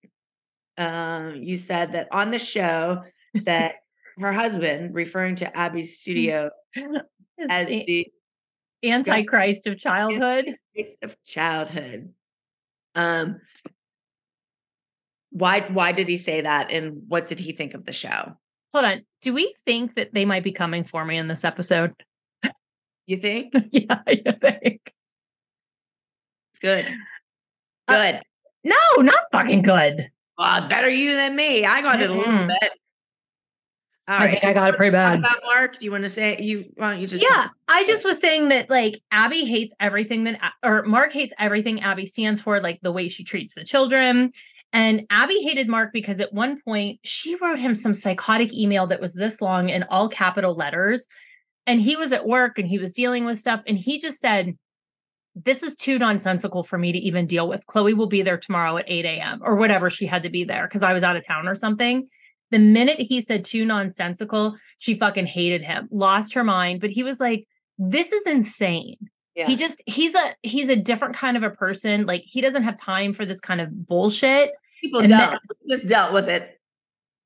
[0.77, 3.03] Um, you said that on the show
[3.45, 3.75] that
[4.19, 6.49] her husband, referring to Abby's studio
[7.49, 8.11] as the
[8.81, 10.53] the Antichrist of childhood.
[10.75, 12.13] waste of childhood.
[12.93, 13.39] Um,
[15.35, 18.37] why why did he say that, and what did he think of the show?
[18.73, 19.05] Hold on.
[19.21, 21.91] Do we think that they might be coming for me in this episode?
[23.05, 23.53] You think?
[23.71, 24.93] yeah, I think.
[26.61, 26.87] Good.
[27.87, 28.21] Uh, Good.
[28.63, 30.09] No, not fucking good.
[30.37, 31.65] Well, better you than me.
[31.65, 32.71] I got it a little bit.
[34.07, 34.31] All I right.
[34.31, 35.19] think I got it pretty bad.
[35.19, 35.79] about Mark?
[35.79, 36.71] Do you want to say you?
[36.75, 37.23] Why don't you just?
[37.23, 41.81] Yeah, I just was saying that like Abby hates everything that or Mark hates everything
[41.81, 44.31] Abby stands for, like the way she treats the children.
[44.75, 48.99] And Abby hated Mark because at one point she wrote him some psychotic email that
[48.99, 51.07] was this long in all capital letters.
[51.65, 53.61] And he was at work and he was dealing with stuff.
[53.65, 54.57] And he just said,
[55.33, 57.65] This is too nonsensical for me to even deal with.
[57.67, 59.39] Chloe will be there tomorrow at 8 a.m.
[59.45, 62.09] or whatever she had to be there because I was out of town or something.
[62.51, 66.81] The minute he said too nonsensical, she fucking hated him, lost her mind.
[66.81, 67.47] But he was like,
[67.77, 68.97] this is insane.
[69.35, 69.47] Yeah.
[69.47, 72.05] He just he's a he's a different kind of a person.
[72.05, 74.51] Like he doesn't have time for this kind of bullshit.
[74.81, 76.51] People dealt just dealt with it.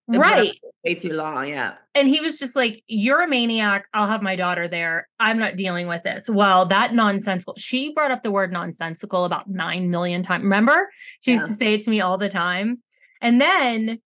[0.07, 0.59] They put up Right.
[0.83, 1.49] Way too long.
[1.49, 1.75] Yeah.
[1.93, 3.85] And he was just like, You're a maniac.
[3.93, 5.07] I'll have my daughter there.
[5.19, 6.27] I'm not dealing with this.
[6.29, 7.55] Well, that nonsensical.
[7.57, 10.43] She brought up the word nonsensical about nine million times.
[10.43, 10.89] Remember?
[11.21, 11.47] She used Yeah.
[11.47, 12.81] to say it to me all the time.
[13.21, 13.99] And then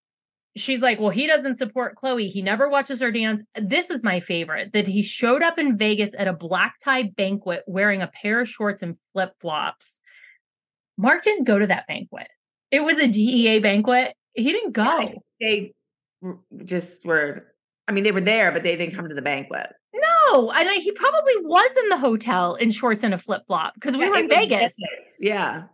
[0.58, 2.28] she's like, Well, he doesn't support Chloe.
[2.28, 3.42] He never watches her dance.
[3.56, 7.64] This is my favorite that he showed up in Vegas at a black tie banquet
[7.66, 10.02] wearing a pair of shorts and flip flops.
[10.98, 12.28] Mark didn't go to that banquet.
[12.74, 14.16] It was a DEA banquet.
[14.34, 15.00] He didn't go.
[15.00, 15.10] Yeah,
[15.40, 15.74] They
[16.66, 17.46] just were.
[17.88, 19.68] I mean, they were there, but they didn't come to the banquet.
[19.94, 23.76] No, and I, he probably was in the hotel in shorts and a flip flop
[23.76, 24.74] because we Yeah, were in was Vegas.
[25.20, 25.66] Yeah.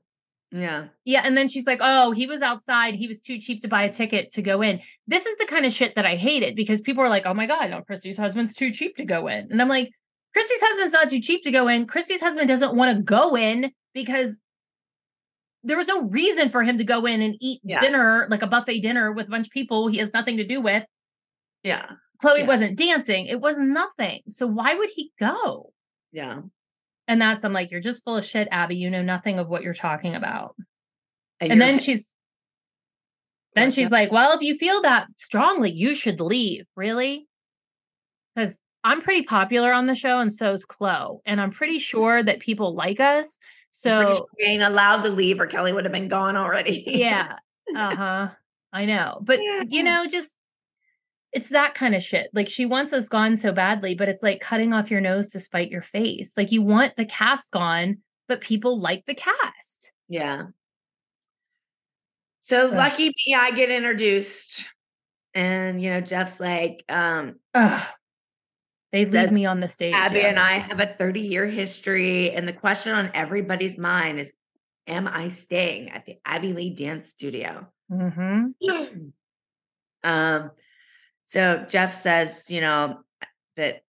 [0.51, 0.87] Yeah.
[1.05, 2.95] Yeah, and then she's like, "Oh, he was outside.
[2.95, 5.65] He was too cheap to buy a ticket to go in." This is the kind
[5.65, 8.55] of shit that I hated because people are like, "Oh my god, no, Christi's husband's
[8.55, 9.89] too cheap to go in," and I'm like,
[10.33, 11.85] "Christi's husband's not too cheap to go in.
[11.85, 14.37] Christi's husband doesn't want to go in because
[15.63, 17.79] there was no reason for him to go in and eat Yeah.
[17.79, 20.61] dinner like a buffet dinner with a bunch of people he has nothing to do
[20.61, 20.85] with.
[21.63, 21.91] Yeah.
[22.21, 22.47] Chloe Yeah.
[22.47, 23.25] wasn't dancing.
[23.25, 24.21] It was nothing.
[24.29, 25.73] So why would he go?"
[26.11, 26.41] Yeah.
[27.07, 28.75] And that's I'm like, you're just full of shit, Abby.
[28.75, 30.55] You know nothing of what you're talking about.
[31.39, 32.13] And, you're- then she's
[33.55, 36.65] then What's she's like, Well, if you feel that strongly, you should leave.
[36.75, 37.27] Really?
[38.35, 41.19] Because I'm pretty popular on the show, and so is Chloe.
[41.25, 41.97] And I'm pretty mm-hmm.
[41.97, 43.37] sure that people like us.
[43.79, 46.83] So ain't allowed to leave, or Kelly would have been gone already.
[46.87, 47.37] yeah.
[47.75, 48.29] Uh-huh.
[48.73, 49.19] I know.
[49.21, 49.61] But Yeah.
[49.67, 50.35] you know, just
[51.31, 52.31] it's that kind of shit.
[52.33, 55.39] Like she wants us gone so badly, but it's like cutting off your nose to
[55.39, 56.31] spite your face.
[56.35, 59.91] Like you want the cast gone, but people like the cast.
[60.07, 60.45] Yeah.
[62.41, 64.65] So lucky me, I get introduced.
[65.35, 67.87] And you know, Jeff's like, um, Ugh.
[68.91, 69.93] They leave Says me on the stage.
[69.93, 70.29] Abby yeah.
[70.29, 72.31] and I have a 30-year history.
[72.31, 74.31] And the question on everybody's mind is,
[74.87, 77.67] am I staying at the Abby Lee Dance Studio?
[77.91, 78.53] Mhm.
[80.03, 80.51] um,
[81.25, 83.01] so Jeff says, you know,
[83.55, 83.81] that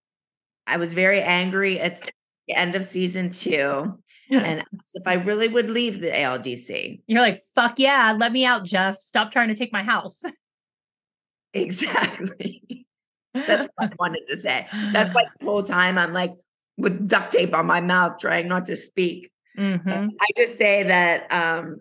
[0.66, 2.10] I was very angry at
[2.46, 3.98] the end of season two
[4.30, 7.00] and if I really would leave the ALDC.
[7.06, 8.98] You're like, fuck yeah, let me out, Jeff.
[9.02, 10.22] Stop trying to take my house.
[11.52, 12.86] Exactly.
[13.34, 14.66] That's what I wanted to say.
[14.92, 16.32] That's like this whole time I'm like
[16.76, 19.30] with duct tape on my mouth, trying not to speak.
[19.58, 20.10] Mhm.
[20.20, 21.80] I just say that um,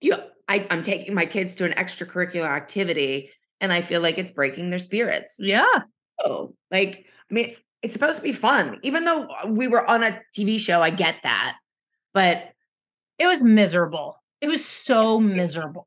[0.00, 4.18] you know, I, I'm taking my kids to an extracurricular activity and I feel like
[4.18, 5.36] it's breaking their spirits.
[5.38, 5.80] Yeah.
[6.24, 8.78] Oh, like, I mean, it's supposed to be fun.
[8.82, 11.56] Even though we were on a TV show, I get that.
[12.12, 12.50] But
[13.18, 14.16] It was miserable.
[14.40, 15.86] It was so miserable.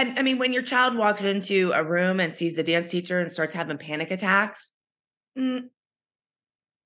[0.00, 3.20] I, I mean, when your child walks into a room and sees the dance teacher
[3.20, 4.70] and starts having panic attacks,
[5.38, 5.64] mm,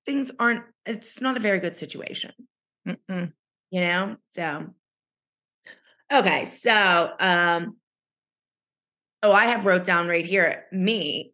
[0.05, 2.33] things aren't, it's not a very good situation,
[2.85, 3.31] Mm-mm.
[3.71, 4.17] you know?
[4.31, 4.67] So,
[6.11, 6.45] okay.
[6.45, 7.77] So, um,
[9.23, 11.31] oh, I have wrote down right here, me,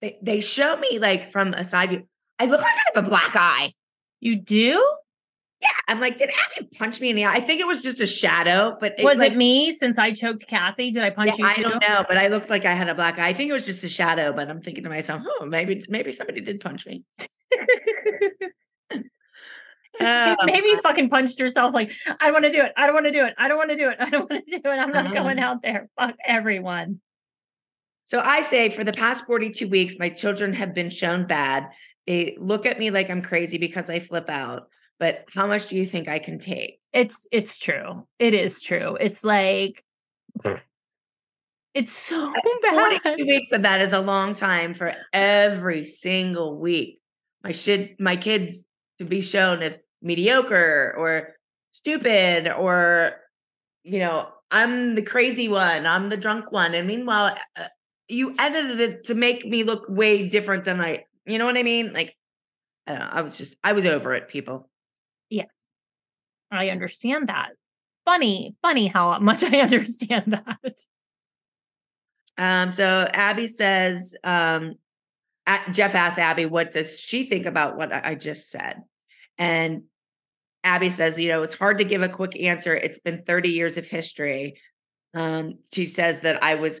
[0.00, 2.08] they, they show me like from a side view,
[2.38, 3.74] I look like I have a black eye.
[4.20, 4.80] You do?
[5.62, 5.68] Yeah.
[5.88, 7.34] I'm like, did Abby punch me in the eye?
[7.34, 10.12] I think it was just a shadow, but it, was like, it me since I
[10.14, 10.90] choked Cathy?
[10.90, 11.62] Did I punch Yeah, you I too?
[11.64, 13.28] don't know, but I looked like I had a black eye.
[13.28, 16.12] I think it was just a shadow, but I'm thinking to myself, oh, maybe maybe
[16.14, 17.04] somebody did punch me.
[20.02, 21.90] Oh, Maybe you fucking punched yourself like,
[22.20, 22.72] I don't want to do it.
[22.76, 23.34] I don't want to do it.
[23.36, 23.96] I don't want to do it.
[24.00, 24.76] I don't want to do it.
[24.78, 25.48] I'm not going Uh-huh.
[25.48, 25.88] out there.
[25.98, 27.00] Fuck everyone.
[28.06, 31.66] So I say for the past 42 weeks, my children have been shown bad.
[32.06, 34.68] They look at me like I'm crazy because I flip out.
[35.00, 36.78] But how much do you think I can take?
[36.92, 38.06] It's it's true.
[38.18, 38.96] It is true.
[39.00, 39.82] It's like
[41.74, 42.32] it's so
[42.62, 43.00] bad.
[43.02, 47.00] 42 weeks of that is a long time for every single week.
[47.42, 48.62] My shit, my kids
[48.98, 51.34] to be shown as mediocre or
[51.72, 53.12] stupid or
[53.82, 57.64] you know i'm the crazy one i'm the drunk one and meanwhile uh,
[58.08, 61.62] you edited it to make me look way different than i you know what i
[61.62, 62.16] mean like
[62.86, 64.68] i don't know i was just i was over it people
[66.50, 67.50] I understand that.
[68.04, 70.80] Funny, funny how much I understand that.
[72.38, 74.74] um so abby says um
[75.72, 78.82] jeff asked abby what does she think about what i I just said
[79.36, 79.82] and
[80.62, 83.76] abby says you know it's hard to give a quick answer it's been 30 years
[83.76, 84.60] of history
[85.14, 86.80] um she says that i was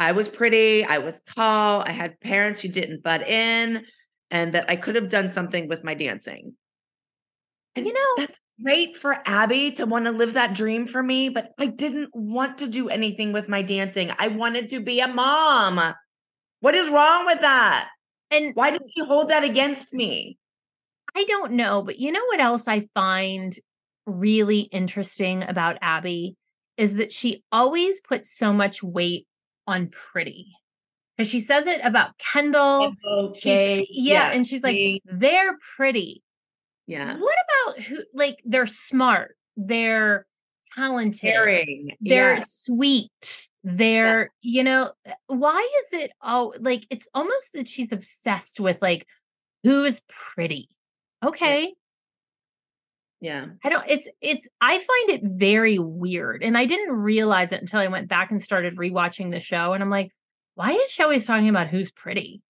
[0.00, 3.84] I was pretty, I was tall, I had parents who didn't butt in,
[4.30, 6.54] and that I could have done something with my dancing.
[7.78, 11.28] And You know- that's great for Abby to want to live that dream for me,
[11.28, 14.12] but I didn't want to do anything with my dancing.
[14.18, 15.94] I wanted to be a mom.
[16.60, 17.88] What is wrong with that?
[18.30, 20.36] And Why did she hold that against me?
[21.14, 23.58] I don't know, but you know what else I find
[24.06, 26.36] really interesting about Abby
[26.76, 29.26] is that she always puts so much weight
[29.66, 30.46] on pretty.
[31.16, 32.92] Because she says it about Kendall.
[33.34, 33.86] She's, Okay.
[33.90, 36.22] yeah, and she's like, they're pretty.
[36.88, 37.18] Yeah.
[37.18, 40.26] What about who like they're smart, they're
[40.74, 41.96] talented, Caring.
[42.00, 42.44] they're yeah.
[42.46, 48.58] sweet, they're, you know, uh, why is it oh like it's almost that she's obsessed
[48.58, 49.06] with like
[49.64, 50.70] who is pretty.
[51.22, 51.74] Okay.
[53.20, 53.46] Yeah.
[53.62, 56.42] I don't it's it's I find it very weird.
[56.42, 59.74] And I didn't realize it until I went back and started rewatching the show.
[59.74, 60.10] And I'm like,
[60.54, 62.40] why is she always talking about who's pretty?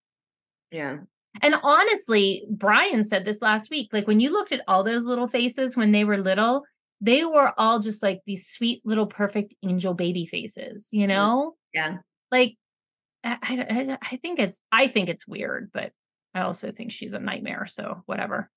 [0.71, 0.99] Yeah.
[1.43, 3.91] And honestly, Brian said this last week.
[3.93, 6.65] Like when you looked at all those little faces when they were little,
[7.01, 11.55] they were all just like these sweet little perfect angel baby faces, you know?
[11.73, 11.99] Yeah.
[12.33, 12.57] Like
[13.25, 15.93] I, I, I- think it's I think it's weird, but
[16.35, 17.67] I also think she's a nightmare.
[17.69, 18.51] So whatever.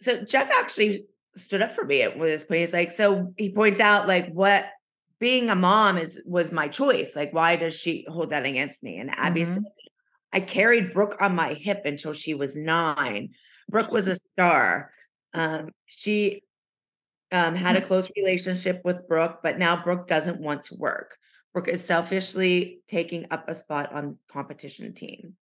[0.00, 1.04] So Jeff actually
[1.36, 2.60] stood up for me at this point.
[2.60, 4.66] He's like, so he points out like what
[5.20, 7.16] being a mom is was my choice.
[7.16, 8.98] Like, why does she hold that against me?
[8.98, 9.46] And Abby Mhm.
[9.54, 9.64] says,
[10.32, 13.30] I carried Brooke on my hip until she was nine.
[13.68, 14.92] Brooke was a star.
[15.34, 16.42] Um, she
[17.32, 21.16] um, had a close relationship with Brooke, but now Brooke doesn't want to work.
[21.52, 25.34] Brooke is selfishly taking up a spot on competition team.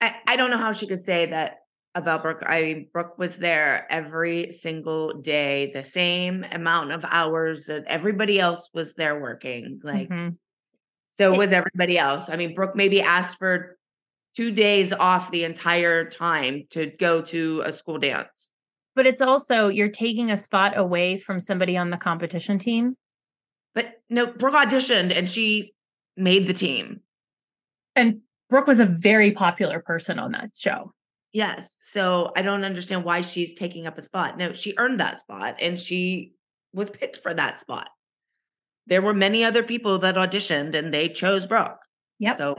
[0.00, 1.58] I, I don't know how she could say that
[1.94, 2.42] about Brooke.
[2.46, 8.38] I mean, Brooke was there every single day, the same amount of hours that everybody
[8.38, 9.80] else was there working.
[9.82, 10.36] Like, Mhm.
[11.18, 12.28] So was everybody else.
[12.28, 13.76] I mean, Brooke maybe asked for
[14.36, 18.52] two days off the entire time to go to a school dance.
[18.94, 22.96] But it's also you're taking a spot away from somebody on the competition team.
[23.74, 25.74] But no, Brooke auditioned and she
[26.16, 27.00] made the team.
[27.96, 30.92] And Brooke was a very popular person on that show.
[31.32, 31.74] Yes.
[31.92, 34.38] So I don't understand why she's taking up a spot.
[34.38, 36.32] No, she earned that spot and she
[36.72, 37.88] was picked for that spot.
[38.88, 41.78] There were many other people that auditioned and they chose Brooke.
[42.18, 42.38] Yep.
[42.38, 42.56] So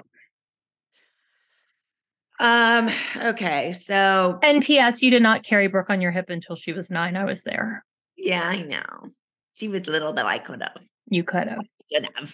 [2.40, 5.02] um okay, so And P.S.
[5.02, 7.18] You did not carry Brooke on your hip until she was nine.
[7.18, 7.84] I was there.
[8.18, 9.10] yeah, I know.
[9.54, 10.78] She was little though I could have.
[11.10, 11.60] You could have.
[11.92, 12.34] Should have.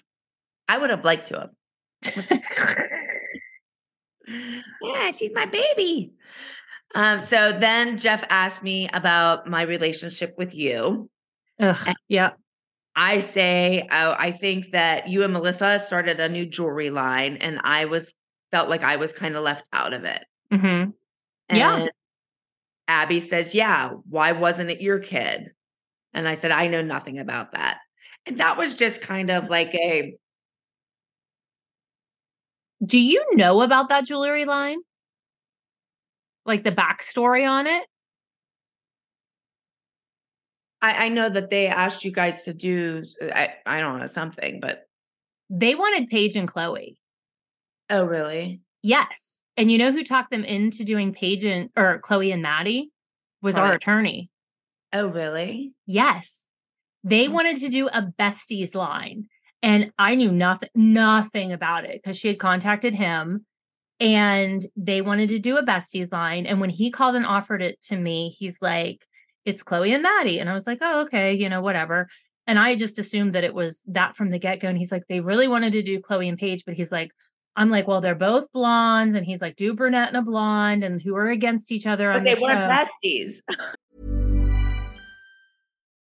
[0.68, 1.50] I would have liked to
[2.04, 2.20] have.
[4.82, 6.12] yeah, she's my baby.
[6.94, 11.10] Um, so then Jeff asked me about my relationship with you.
[11.58, 11.94] Ugh.
[12.08, 12.30] Yeah.
[12.96, 17.60] I say, oh, I think that you and Melissa started a new jewelry line, and
[17.62, 18.12] I was
[18.50, 20.24] felt like I was kind of left out of it.
[20.50, 20.84] hmm
[21.50, 21.86] Yeah.
[22.88, 25.50] Abby says, Yeah, why wasn't it your kid?
[26.14, 27.78] And I said, I know nothing about that.
[28.24, 30.14] And that was just kind of like a
[32.84, 34.78] Do you know about that jewelry line?
[36.44, 37.86] Like the backstory on it?
[40.82, 44.60] I, I know that they asked you guys to do I, I don't know something,
[44.60, 44.82] but
[45.50, 46.98] They wanted Paige and Chloe.
[47.90, 48.60] oh really?
[48.82, 49.40] Yes.
[49.56, 52.90] And you know who talked them into doing Paige and or Chloe and Maddie?
[53.42, 54.30] Was our attorney.
[54.92, 55.72] Oh really?
[55.86, 56.44] Yes.
[57.04, 57.32] They Hmm.
[57.34, 59.28] wanted to do a besties line.
[59.62, 63.46] And I knew nothing nothing about it because she had contacted him
[63.98, 66.44] and they wanted to do a besties line.
[66.46, 69.06] And when he called and offered it to me, he's like,
[69.46, 70.38] it's Chloe and Maddie.
[70.40, 72.08] And I was like, oh, okay, you know, whatever.
[72.46, 74.68] And I just assumed that it was that from the get-go.
[74.68, 77.10] And he's like, they really wanted to do Chloe and Paige, but he's like,
[77.56, 79.16] I'm like, well, they're both blondes.
[79.16, 82.20] And he's like, do brunette and a blonde, and who are against each other on
[82.22, 83.08] But they the weren't show.
[83.08, 83.40] besties.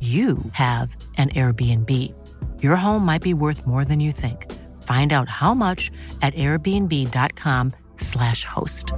[0.00, 1.90] you have an Airbnb.
[2.62, 4.52] Your home might be worth more than you think.
[4.82, 5.90] Find out how much
[6.20, 8.92] at airbnb.com/slash host.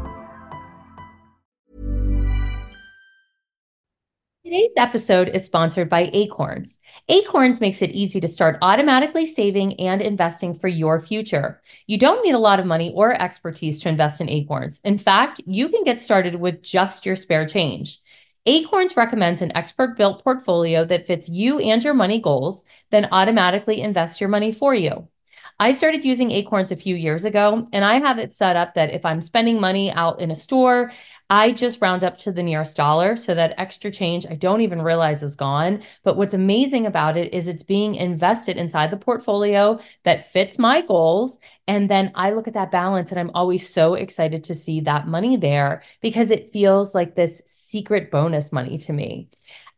[4.46, 6.78] Today's episode is sponsored by Acorns.
[7.08, 11.60] Acorns makes it easy to start automatically saving and investing for your future.
[11.88, 14.80] You don't need a lot of money or expertise to invest in Acorns.
[14.84, 18.00] In fact, you can get started with just your spare change.
[18.46, 23.80] Acorns recommends an expert built portfolio that fits you and your money goals, then automatically
[23.80, 25.08] invests your money for you.
[25.58, 28.92] I started using Acorns a few years ago, and I have it set up that
[28.92, 30.92] if I'm spending money out in a store,
[31.30, 34.82] I just round up to the nearest dollar so that extra change I don't even
[34.82, 35.82] realize is gone.
[36.04, 40.82] But what's amazing about it is it's being invested inside the portfolio that fits my
[40.82, 41.38] goals.
[41.68, 45.08] And then I look at that balance and I'm always so excited to see that
[45.08, 49.28] money there because it feels like this secret bonus money to me.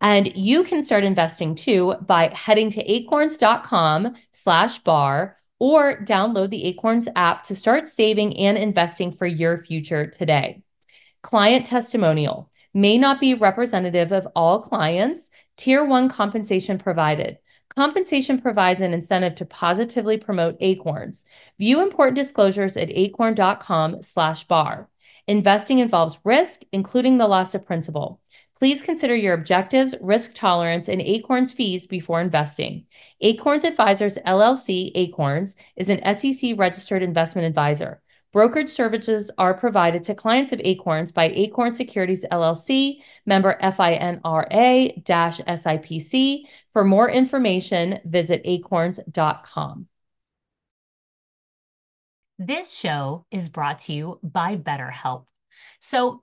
[0.00, 6.66] And you can start investing too by heading to acorns.com slash barre or download the
[6.66, 10.62] Acorns app to start saving and investing for your future today.
[11.22, 15.30] Client testimonial may not be representative of all clients.
[15.56, 17.38] Tier one compensation provided.
[17.76, 21.24] Compensation provides an incentive to positively promote Acorns.
[21.58, 24.88] View important disclosures at acorn.com slash barre.
[25.26, 28.20] Investing involves risk, including the loss of principal.
[28.58, 32.86] Please consider your objectives, risk tolerance, and Acorns fees before investing.
[33.20, 38.02] Acorns Advisors LLC Acorns is an SEC registered investment advisor.
[38.32, 46.42] Brokerage services are provided to clients of Acorns by Acorn Securities LLC, member FINRA SIPC.
[46.72, 49.86] For more information, visit acorns.com.
[52.38, 55.24] This show is brought to you by BetterHelp.
[55.80, 56.22] So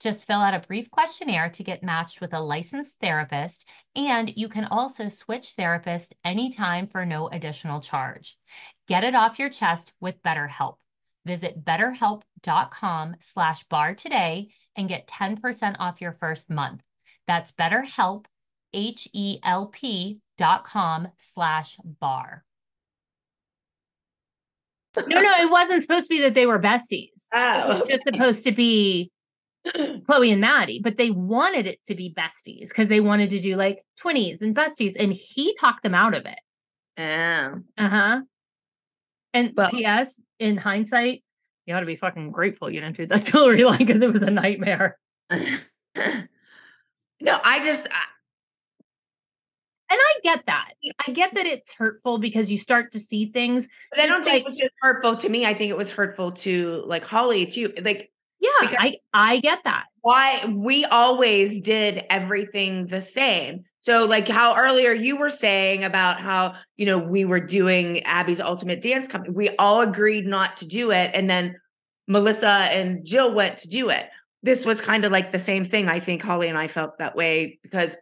[0.00, 4.48] Just fill out a brief questionnaire to get matched with a licensed therapist, and you
[4.48, 8.38] can also switch therapists anytime for no additional charge.
[8.88, 10.76] Get it off your chest with BetterHelp.
[11.26, 16.80] Visit betterhelp.com slash barre today and get 10% off your first month.
[17.26, 18.24] That's betterhelp,
[18.72, 22.42] H-E-L-P dot com slash barre.
[24.96, 27.26] No, no, it wasn't supposed to be that they were besties.
[27.32, 27.70] Oh.
[27.70, 29.12] It was just supposed to be
[30.06, 33.56] Chloe and Maddie, but they wanted it to be besties because they wanted to do
[33.56, 36.38] like 20s and besties, and he talked them out of it.
[36.96, 37.54] Yeah.
[37.78, 38.20] Uh huh.
[39.34, 40.20] And Well- P.S.
[40.38, 41.22] In hindsight,
[41.66, 44.22] you ought to be fucking grateful you didn't do that jewelry line because it was
[44.22, 44.98] a nightmare.
[45.30, 45.38] no,
[47.44, 48.04] I just I,
[49.90, 50.70] And I get that.
[51.06, 53.68] I get that it's hurtful because you start to see things.
[53.90, 55.44] but I don't think like- it was just hurtful to me.
[55.44, 57.72] I think it was hurtful to like Holly too.
[57.82, 58.10] Like
[58.40, 59.84] Yeah, Because- I I get that.
[60.00, 63.64] why we always did everything the same.
[63.80, 68.40] So like how earlier you were saying about how, you know, we were doing Abby's
[68.40, 69.34] ultimate dance company.
[69.34, 71.56] We all agreed not to do it and then
[72.08, 74.08] Melissa and Jill went to do it.
[74.42, 75.88] This was kind of like the same thing.
[75.88, 77.96] I think Holly and I felt that way because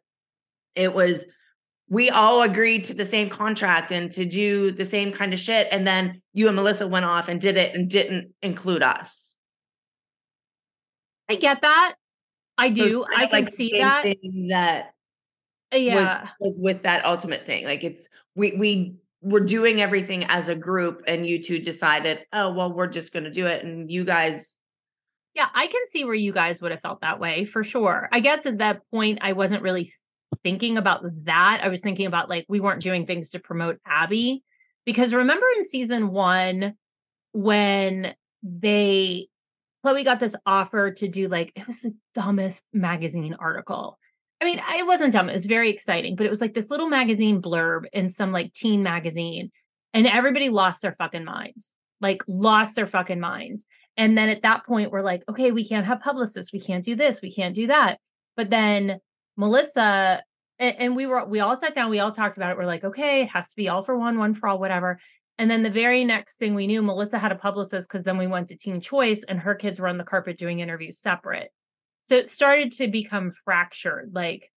[0.75, 1.27] it was
[1.91, 5.67] we all agreed to the same contract and to do the same kind of shit
[5.73, 9.28] and then you and Melissa went off and did it and didn't include us.
[11.29, 11.95] I get that.
[12.57, 13.05] I do.
[13.05, 14.05] kind I can like see that.
[14.49, 14.95] that
[15.73, 16.23] Yeah.
[16.41, 17.65] was, was with that ultimate thing.
[17.65, 22.53] Like it's we we were doing everything as a group, and you two decided, oh
[22.53, 24.59] well, we're just going to do it, and you guys
[25.35, 28.09] Yeah, I can see where you guys would have felt that way for sure.
[28.13, 29.93] I guess at that point, I wasn't really
[30.43, 31.61] thinking about that.
[31.63, 34.43] I was thinking about like we weren't doing things to promote Abby.
[34.85, 36.75] Because remember in season one,
[37.33, 39.29] when they,
[39.83, 43.99] Chloe got this offer to do like, it was the dumbest magazine article.
[44.41, 45.29] I mean, it wasn't dumb.
[45.29, 48.53] It was very exciting, but it was like this little magazine blurb in some like
[48.53, 49.51] teen magazine.
[49.95, 53.65] And everybody lost their fucking minds, like lost their fucking minds.
[53.97, 56.53] And then at that point, we're like, okay, we can't have publicists.
[56.53, 57.21] We can't do this.
[57.21, 57.99] We can't do that.
[58.37, 59.01] But then
[59.37, 60.23] Melissa,
[60.61, 62.59] and, and we were, we all sat down, we all talked about it.
[62.59, 65.01] We're like, okay, it has to be all for one, one for all, whatever.
[65.39, 68.27] And then the very next thing we knew, Melissa had a publicist because then we
[68.27, 71.53] went to Teen Choice and her kids were on the carpet doing interviews separate.
[72.03, 74.11] So it started to become fractured.
[74.13, 74.51] Like,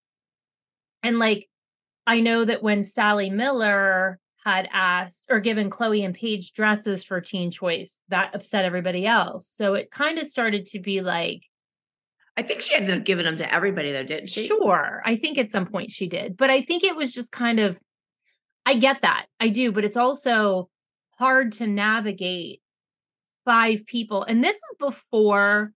[1.04, 1.48] and like,
[2.08, 7.22] I know that when Sally Miller had asked or given Chloe and Paige dresses for
[7.22, 9.48] Teen Choice, that upset everybody else.
[9.48, 11.44] So it kind of started to be like,
[12.38, 14.48] I think she ended up giving them to everybody though, didn't she?
[14.48, 15.04] Sure.
[15.06, 16.38] I think at some point she did.
[16.38, 17.78] But I think it was just kind of
[18.72, 19.26] I get that.
[19.38, 20.70] I do, but it's also
[21.20, 22.62] hard to navigate
[23.44, 24.24] five people.
[24.24, 25.74] And this is before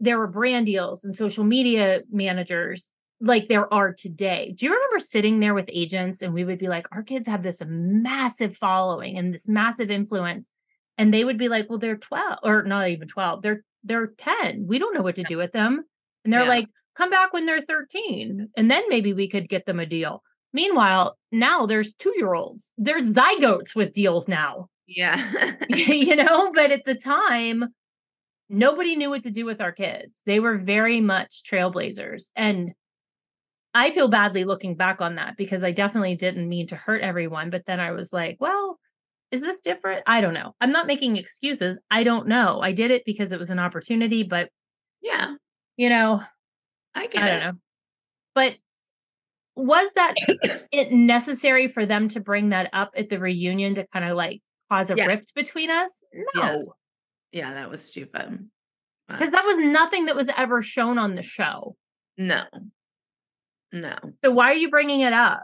[0.00, 2.90] there were brand deals and social media managers
[3.20, 4.54] like there are today.
[4.56, 7.42] Do you remember sitting there with agents and we would be like, our kids have
[7.42, 10.48] this massive following and this massive influence.
[10.96, 13.42] And they would be like, well, they're 12 or not even 12.
[13.42, 14.64] They're they're 10.
[14.66, 15.84] We don't know what to do with them.
[16.24, 16.48] And they're yeah.
[16.48, 18.48] like, come back when they're 13.
[18.56, 20.22] And then maybe we could get them a deal.
[20.52, 24.68] Meanwhile, now there's two year olds, there's zygotes with deals now.
[24.86, 25.54] Yeah.
[25.68, 27.66] you know, but at the time,
[28.48, 30.22] nobody knew what to do with our kids.
[30.24, 32.30] They were very much trailblazers.
[32.34, 32.72] And
[33.74, 37.50] I feel badly looking back on that because I definitely didn't mean to hurt everyone.
[37.50, 38.78] But then I was like, well,
[39.30, 40.02] is this different?
[40.06, 40.54] I don't know.
[40.60, 41.78] I'm not making excuses.
[41.90, 42.60] I don't know.
[42.62, 44.48] I did it because it was an opportunity, but
[45.02, 45.34] yeah,
[45.76, 46.22] you know,
[46.94, 47.52] I I don't know.
[48.34, 48.54] But
[49.58, 50.14] was that
[50.72, 54.40] it necessary for them to bring that up at the reunion to kind of like
[54.70, 55.06] cause a yeah.
[55.06, 55.90] rift between us?
[56.34, 56.74] No.
[57.32, 58.48] Yeah, yeah that was stupid.
[59.08, 61.74] Because that was nothing that was ever shown on the show.
[62.16, 62.44] No.
[63.72, 63.96] No.
[64.22, 65.42] So why are you bringing it up?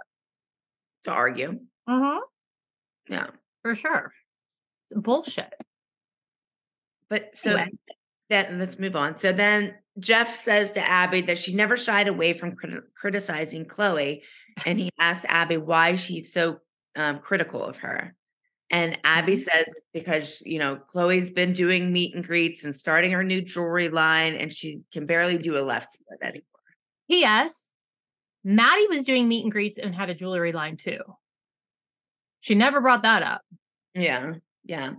[1.04, 1.58] To argue.
[1.88, 2.18] Mm-hmm.
[3.08, 3.26] Yeah.
[3.62, 4.12] For sure.
[4.84, 5.52] It's bullshit.
[7.08, 7.70] But so anyway.
[8.28, 9.16] then let's move on.
[9.16, 14.22] So then Jeff says to Abby that she never shied away from crit- criticizing Chloe.
[14.66, 16.58] And he asks Abby why she's so
[16.96, 18.14] um, critical of her.
[18.70, 19.42] And Abby mm-hmm.
[19.42, 23.88] says because, you know, Chloe's been doing meet and greets and starting her new jewelry
[23.88, 26.42] line, and she can barely do a left split anymore.
[27.10, 27.70] P.S.
[28.42, 31.00] Maddie was doing meet and greets and had a jewelry line too.
[32.40, 33.42] She never brought that up.
[33.94, 34.34] Yeah.
[34.64, 34.92] Yeah.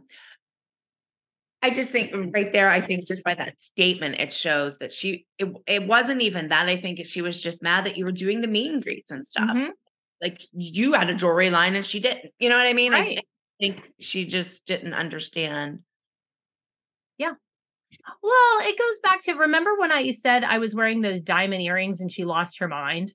[1.65, 5.25] I just think right there, I think just by that statement, it shows that she,
[5.39, 6.67] it, it wasn't even that.
[6.67, 9.25] I think she was just mad that you were doing the meet and greets and
[9.25, 9.49] stuff.
[9.49, 9.71] Mm-hmm.
[10.21, 12.31] Like you had a jewelry line and she didn't.
[12.37, 12.91] You know what I mean?
[12.91, 13.17] Right.
[13.17, 13.23] I
[13.59, 15.79] think she just didn't understand.
[17.17, 17.31] Yeah.
[18.21, 21.99] Well, it goes back to remember when I said I was wearing those diamond earrings
[21.99, 23.11] and she lost her mind?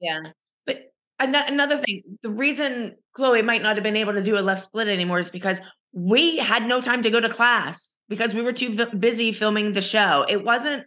[0.00, 0.18] Yeah.
[0.66, 4.64] But another thing, the reason Chloe might not have been able to do a left
[4.64, 5.60] split anymore is because
[5.92, 9.82] we had no time to go to class because we were too busy filming the
[9.82, 10.24] show.
[10.28, 10.84] It wasn't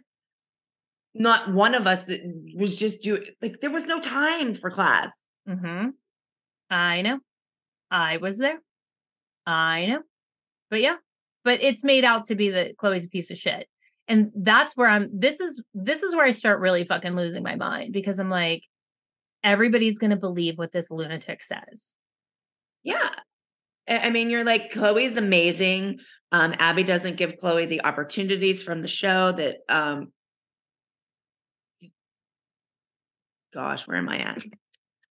[1.14, 2.20] not one of us that
[2.56, 5.12] was just doing like there was no time for class.
[5.48, 5.90] Mm-hmm.
[6.70, 7.18] I know.
[7.90, 8.60] I was there.
[9.46, 10.00] I know.
[10.70, 10.96] But yeah,
[11.44, 13.68] but it's made out to be that Chloe's a piece of shit.
[14.08, 17.56] And that's where I'm this is this is where I start really fucking losing my
[17.56, 18.64] mind because I'm like
[19.44, 21.94] everybody's going to believe what this lunatic says.
[22.82, 23.10] Yeah.
[23.88, 25.98] I mean, you're like, Chloe's amazing.
[26.30, 30.12] Um, Abby doesn't give Chloe the opportunities from the show that, um,
[33.52, 34.42] gosh, where am I at?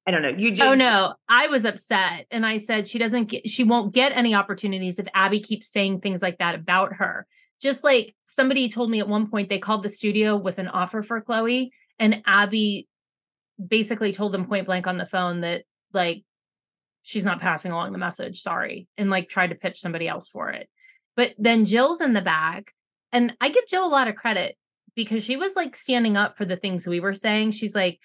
[0.08, 0.30] I don't know.
[0.30, 3.94] You just, oh no, I was upset, and I said she doesn't get, she won't
[3.94, 7.28] get any opportunities if Abby keeps saying things like that about her.
[7.62, 11.04] Just like somebody told me at one point, they called the studio with an offer
[11.04, 12.88] for Chloe, and Abby
[13.64, 16.24] basically told them point blank on the phone that like
[17.02, 20.50] she's not passing along the message, sorry, and like tried to pitch somebody else for
[20.50, 20.70] it.
[21.16, 22.74] But then Jill's in the back,
[23.12, 24.56] and I give Jill a lot of credit
[24.96, 27.52] because she was like standing up for the things we were saying.
[27.52, 28.00] She's like,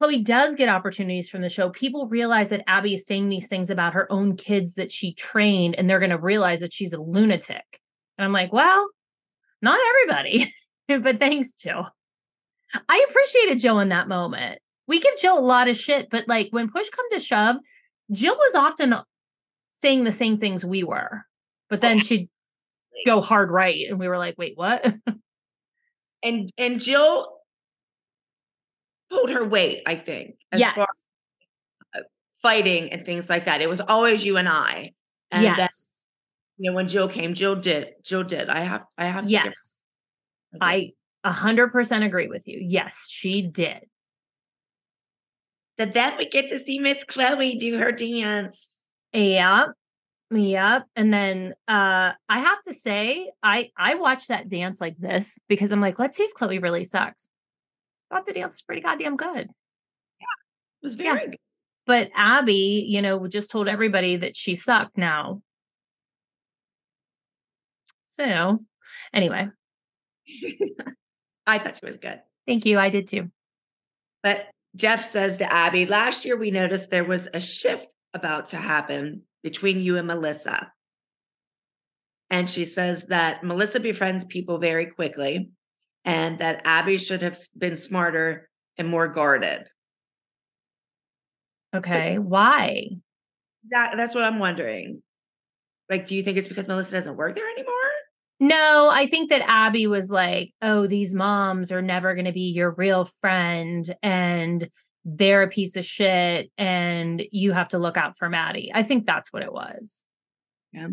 [0.00, 1.70] Chloe does get opportunities from the show.
[1.70, 5.74] People realize that Abby is saying these things about her own kids that she trained,
[5.74, 7.80] and they're going to realize that she's a lunatic.
[8.16, 8.88] And I'm like, well,
[9.60, 10.54] not everybody,
[10.88, 11.88] but thanks, Jill.
[12.88, 14.60] I appreciated Jill in that moment.
[14.86, 17.56] We give Jill a lot of shit, but like when push come to shove,
[18.10, 18.94] Jill was often
[19.70, 21.24] saying the same things we were,
[21.68, 22.28] but then oh, she'd
[23.06, 23.86] go hard right.
[23.88, 24.84] And we were like, wait, what?
[26.20, 27.28] And and Jill
[29.08, 30.34] pulled her weight, I think.
[30.50, 30.74] as yes.
[30.74, 30.86] far
[31.94, 32.04] as uh,
[32.42, 33.60] fighting and things like that.
[33.60, 34.94] It was always you and I.
[35.30, 36.04] And then, yes.
[36.56, 37.90] you know, when Jill came, Jill did.
[38.02, 38.48] Jill did.
[38.48, 39.82] I have I have to give her- Yes.
[40.60, 42.58] I a hundred percent agree with you.
[42.60, 43.84] Yes, she did.
[45.78, 48.66] So then we get to see Miss Chloe do her dance.
[49.12, 49.68] Yep.
[50.30, 50.86] Yep.
[50.96, 55.70] And then uh I have to say, I I watched that dance like this because
[55.72, 57.28] I'm like, let's see if Chloe really sucks.
[58.10, 59.48] Thought the dance was pretty goddamn good.
[60.20, 60.26] Yeah.
[60.82, 61.14] It was Yeah.
[61.14, 61.36] very good.
[61.86, 65.40] But Abby, you know, just told everybody that she sucked now.
[68.06, 68.58] So
[69.14, 69.48] anyway,
[71.46, 72.20] I thought she was good.
[72.46, 72.78] thank you.
[72.78, 73.30] I did too.
[74.22, 74.46] But
[74.76, 79.22] Jeff says to Abby, last year we noticed there was a shift about to happen
[79.42, 80.72] between you and Melissa.
[82.30, 85.50] And she says that Melissa befriends people very quickly
[86.04, 89.64] and that Abby should have been smarter and more guarded.
[91.74, 92.18] Okay.
[92.18, 92.88] Why?
[93.70, 95.02] That, that's what I'm wondering.
[95.90, 97.74] Like, do you think it's because Melissa doesn't work there anymore?
[98.40, 102.52] No, I think that Abby was like, oh, these moms are never going to be
[102.52, 104.68] your real friend and
[105.04, 108.70] they're a piece of shit and you have to look out for Maddie.
[108.72, 110.04] I think that's what it was.
[110.72, 110.88] Yeah.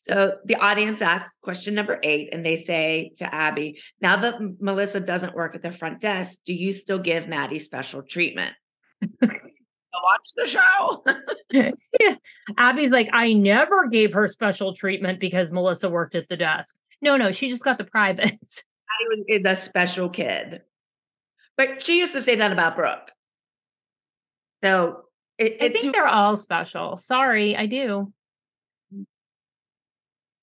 [0.00, 5.00] So the audience asks question number eight, and they say to Abby, now that Melissa
[5.00, 8.54] doesn't work at the front desk, do you still give Maddie special treatment?
[10.02, 11.04] Watch the show.
[12.00, 12.14] Yeah.
[12.58, 16.76] Abby's like, I never gave her special treatment because Melissa worked at the desk.
[17.00, 18.62] No, no, she just got the privates.
[19.10, 20.62] Maddie is a special kid.
[21.56, 23.10] But she used to say that about Brooke.
[24.62, 25.04] So
[25.38, 26.96] it, I think they're all special.
[26.98, 28.12] Sorry, I do.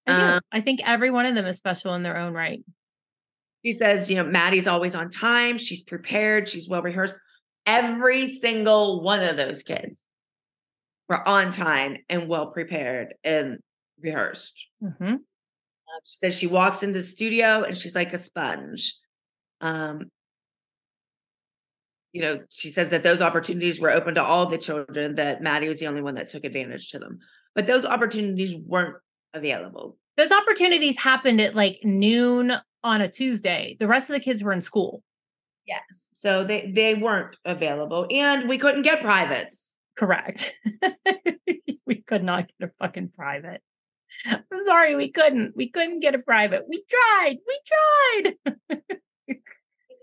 [0.08, 0.14] I do.
[0.14, 2.64] Um, I think every one of them is special in their own right.
[3.64, 5.58] she says, you know, Maddie's always on time.
[5.58, 6.48] She's prepared.
[6.48, 7.16] She's well rehearsed.
[7.66, 10.00] Every single one of those kids
[11.10, 13.60] were on time and well prepared and
[14.00, 14.54] rehearsed.
[14.82, 15.16] Mhm.
[15.16, 18.96] Uh, she says she walks into the studio and she's like a sponge.
[19.62, 20.12] Um,
[22.12, 25.68] you know, she says that those opportunities were open to all the children, that Maddie
[25.68, 27.20] was the only one that took advantage to them.
[27.56, 28.96] But those opportunities weren't
[29.34, 29.98] available.
[30.18, 33.76] Those opportunities happened at like noon on a Tuesday.
[33.80, 35.04] The rest of the kids were in school.
[35.68, 36.10] Yes.
[36.14, 38.08] So they they weren't available.
[38.12, 39.76] And we couldn't get privates.
[39.98, 40.54] Correct.
[41.86, 43.62] we could not get a fucking private.
[44.26, 45.54] I'm sorry, we couldn't.
[45.56, 46.64] We couldn't get a private.
[46.70, 47.38] We tried.
[47.48, 48.58] We tried.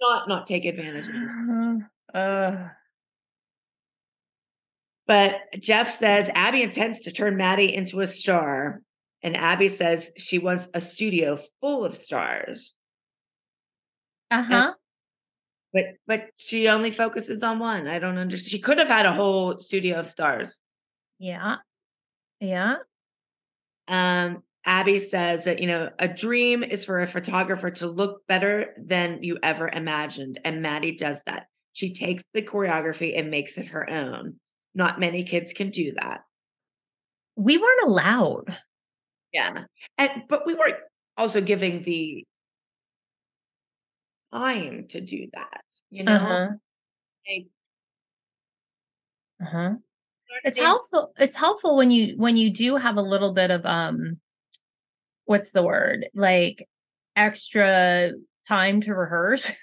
[0.00, 1.82] Not not take advantage of it.
[2.18, 2.68] uh,
[5.06, 8.82] But Jeff says Abby intends to turn Maddie into a star.
[9.22, 12.74] And Abby says she wants a studio full of stars.
[14.32, 14.72] uh-huh.
[15.72, 17.88] But but she only focuses on one.
[17.88, 18.50] I don't understand.
[18.50, 20.60] She could have had a whole studio of stars.
[21.18, 21.56] Yeah.
[22.40, 22.76] Yeah.
[23.88, 28.74] Um, Abby says that you know a dream is for a photographer to look better
[28.78, 31.46] than you ever imagined, and Maddie does that.
[31.72, 34.36] She takes the choreography and makes it her own.
[34.74, 36.20] Not many kids can do that.
[37.36, 38.56] We weren't allowed.
[39.32, 39.64] Yeah,
[39.98, 40.76] and but we weren't
[41.16, 42.24] also giving the
[44.32, 45.62] time to do that.
[45.90, 46.48] You know, Uh-huh.
[47.28, 47.46] Like,
[49.42, 49.74] Uh-huh.
[50.44, 51.12] It's helpful.
[51.18, 54.18] It's helpful when you when you do have a little bit of um
[55.24, 56.06] what's the word?
[56.14, 56.66] Like
[57.16, 58.12] extra
[58.48, 59.50] time to rehearse.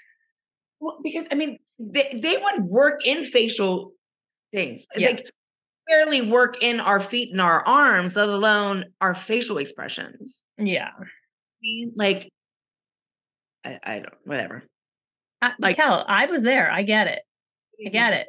[0.82, 3.92] Well, because I mean, they, they would work in facial
[4.50, 4.86] things.
[4.94, 5.22] Like Yes.
[5.86, 10.40] barely work in our feet and our arms, let alone our facial expressions.
[10.56, 10.88] Yeah.
[10.98, 11.04] I
[11.60, 12.30] mean, Like,
[13.64, 14.62] I, I don't, whatever.
[15.42, 16.70] I, Like- Kel, I was there.
[16.70, 17.22] I get it.
[17.78, 17.92] I mm-hmm.
[17.92, 18.26] get it.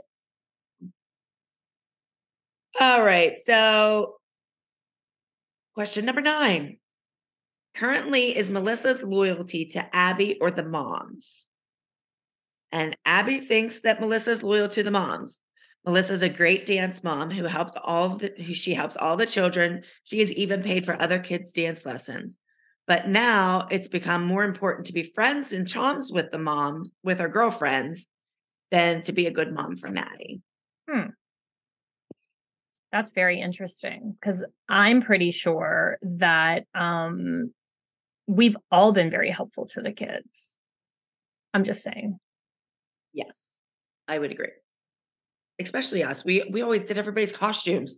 [2.79, 3.33] All right.
[3.45, 4.15] So,
[5.75, 6.77] question number nine.
[7.75, 11.47] Currently, is Melissa's loyalty to Abby or the moms?
[12.71, 15.39] And Abby thinks that Melissa's loyal to the moms.
[15.85, 19.83] Melissa's a great dance mom who helped all the who she helps all the children.
[20.03, 22.37] She is even paid for other kids' dance lessons.
[22.91, 27.21] But now it's become more important to be friends and chums with the mom, with
[27.21, 28.05] her girlfriends,
[28.69, 30.41] than to be a good mom for Maddie.
[32.91, 37.53] That's very interesting because I'm pretty sure that um
[38.27, 40.57] we've all been very helpful to the kids.
[41.53, 42.19] I'm just saying.
[43.13, 43.39] Yes,
[44.05, 44.51] I would agree.
[45.61, 46.25] Especially us.
[46.25, 47.95] We we always did everybody's costumes,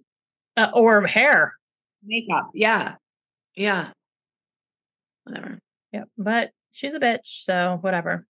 [0.56, 1.53] Uh, or hair.
[2.03, 2.52] makeup.
[2.53, 2.98] Yeah,
[3.56, 3.90] yeah.
[5.24, 5.60] Whatever.
[5.91, 6.10] Yep.
[6.18, 8.26] But she's a bitch, so whatever.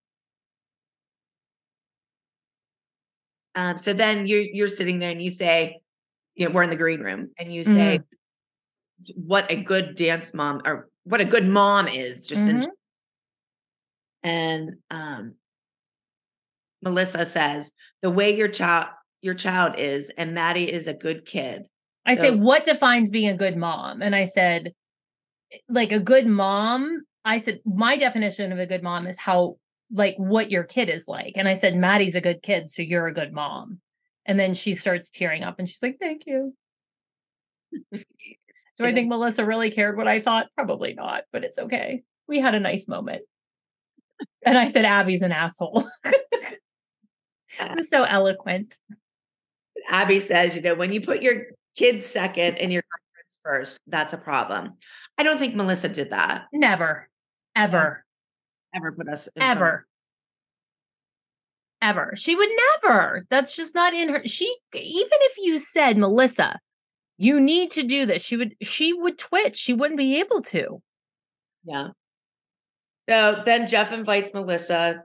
[3.56, 5.80] Um, so then you're you're sitting there and you say,
[6.36, 8.00] you know, we're in the green room, and you say,
[9.16, 12.68] what a good dance mom or what a good mom is, just in Mhm.
[14.24, 15.36] and um
[16.82, 17.72] Melissa says,
[18.02, 18.88] the way your child
[19.22, 21.64] your child is, and Maddie is a good kid.
[22.06, 24.02] I say, what defines being a good mom?
[24.02, 24.74] And I said,
[25.70, 27.04] like a good mom.
[27.26, 29.58] I said, my definition of a good mom is how,
[29.92, 31.34] like, what your kid is like.
[31.36, 33.80] And I said, Maddie's a good kid, so you're a good mom.
[34.26, 36.54] And then she starts tearing up and she's like, thank you.
[37.92, 40.48] Do I think Melissa really cared what I thought?
[40.56, 42.02] Probably not, but it's okay.
[42.28, 43.24] We had a nice moment.
[44.46, 45.88] And I said, Abby's an asshole.
[47.60, 47.74] Ah.
[47.74, 48.80] it was so eloquent.
[49.88, 51.44] Abby says, you know, when you put your
[51.76, 52.82] kids second and your
[53.44, 54.74] first, that's a problem.
[55.18, 56.46] I don't think Melissa did that.
[56.54, 57.10] Never,
[57.56, 58.06] ever.
[58.76, 59.86] Ever put us ever
[61.84, 62.50] ever she would
[62.82, 66.58] never that's just not in her she even if you said melissa
[67.18, 70.82] you need to do this she would she would twitch she wouldn't be able to
[71.66, 71.90] Yeah.
[73.10, 75.04] So then Jeff invites Melissa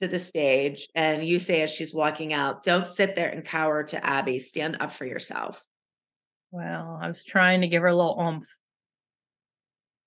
[0.00, 3.82] to the stage, and you say as she's walking out, don't sit there and cower
[3.84, 4.38] to Abby.
[4.38, 5.62] Stand up for yourself.
[6.50, 8.46] Well i was trying to give her a little oomph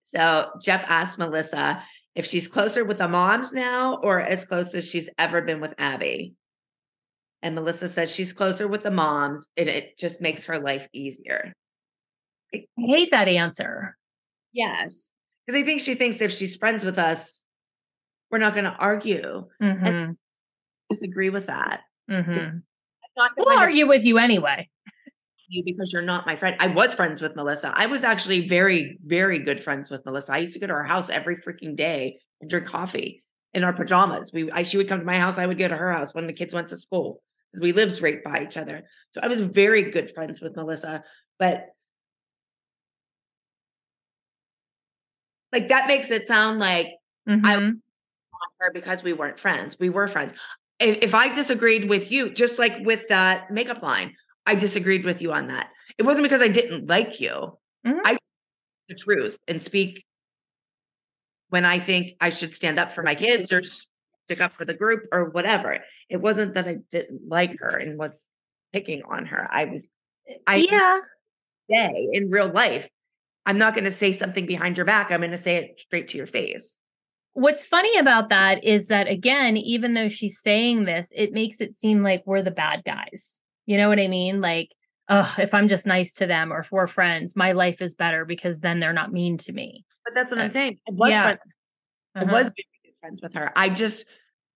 [0.05, 1.81] So Jeff asked Melissa
[2.15, 5.73] if she's closer with the moms now or as close as she's ever been with
[5.79, 6.35] Abby.
[7.41, 11.51] And Melissa says she's closer with the moms, and it just makes her life easier.
[12.53, 13.97] i hate that answer
[14.51, 15.11] Yes.
[15.47, 17.43] Because I think she thinks if she's friends with us,
[18.29, 19.49] we're not going to argue.
[19.59, 20.15] Mhm,
[20.91, 21.81] Disagree with that.
[22.07, 22.61] mhm.
[23.17, 24.69] Not we'll argue with you anyway
[25.53, 26.55] you because you're not my friend.
[26.59, 27.71] I was friends with Melissa.
[27.75, 30.33] I was actually very, very good friends with Melissa.
[30.33, 33.23] I used to go to her house every freaking day and drink coffee
[33.53, 34.31] in our pajamas.
[34.33, 35.37] We, I, she would come to my house.
[35.37, 37.21] I would go to her house when the kids went to school
[37.51, 38.83] because we lived right by each other.
[39.11, 41.03] So I was very good friends with Melissa.
[41.39, 41.67] But
[45.51, 46.89] like that makes it sound like
[47.27, 47.45] Mhm.
[47.45, 47.79] I want
[48.59, 49.77] her because we weren't friends.
[49.79, 50.33] We were friends.
[50.79, 55.21] If, if I disagreed with you, just like with that makeup line, I disagreed with
[55.21, 55.69] you on that.
[55.97, 57.57] It wasn't because I didn't like you.
[57.85, 57.99] Mhm.
[58.05, 58.17] I
[58.89, 60.05] the truth and speak
[61.49, 64.73] when I think I should stand up for my kids or stick up for the
[64.73, 65.79] group or whatever.
[66.09, 68.21] It wasn't that I didn't like her and was
[68.73, 69.47] picking on her.
[69.51, 69.87] I was
[70.47, 70.99] I yeah
[71.69, 72.89] say in real life,
[73.45, 75.11] I'm not going to say something behind your back.
[75.11, 76.79] I'm going to say it straight to your face.
[77.33, 81.75] what's funny about that is that again even though she's saying this it makes it
[81.75, 84.69] seem like we're the bad guys you know what i mean like
[85.09, 88.25] oh if i'm just nice to them or if we're friends my life is better
[88.25, 90.79] because then they're not mean to me But that's what I'm Uh, saying.
[90.87, 91.23] I was yeah.
[91.23, 91.41] friends
[92.15, 92.31] I Uh-huh.
[92.33, 93.51] was very good friends with her.
[93.55, 94.05] I just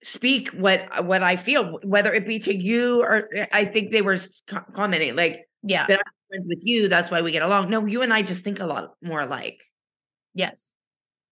[0.03, 4.01] speak what what I feel, whether it be to you or eh, I think they
[4.03, 4.17] were
[4.73, 6.87] commenting like yeah that I'm friends with you.
[6.87, 7.69] That's why we get along.
[7.69, 9.63] No, you and I just think a lot more alike.
[10.33, 10.73] yes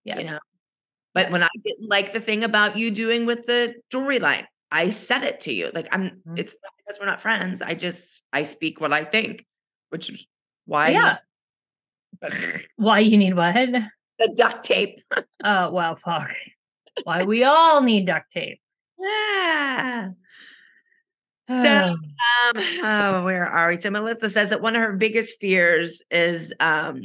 [0.04, 0.40] yes You know.
[1.14, 4.90] But when I didn't like the thing about you doing with the jewelry line, I
[4.90, 5.72] said it to you.
[5.74, 6.22] Like I'm.
[6.28, 6.38] Mhm.
[6.38, 7.62] It's not because we're not friends.
[7.62, 9.46] I just I speak what I think,
[9.90, 10.26] which is
[10.66, 10.90] why.
[10.90, 11.18] yeah
[12.76, 15.02] why you need what the duct tape.
[15.44, 16.32] oh well fuck
[17.04, 18.60] why we all need duct tape
[18.98, 20.10] Yeah.
[21.50, 21.96] so
[22.48, 23.80] Um, oh, where are we?
[23.80, 27.04] So Melissa says that one of her biggest fears is um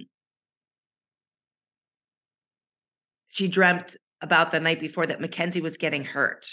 [3.28, 6.46] she dreamt about the night before that Mackenzie was getting hurt.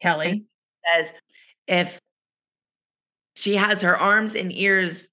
[0.00, 0.44] Kelly
[0.94, 1.14] Says
[1.66, 2.00] if
[3.34, 5.08] she has her arms and ears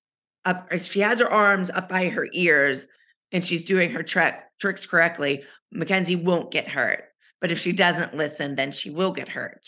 [0.45, 2.87] up, she has her arms up by her ears
[3.31, 7.03] and she's doing her trick tricks correctly, Mackenzie won't get hurt.
[7.41, 9.61] But if she doesn't listen, then she will get hurt.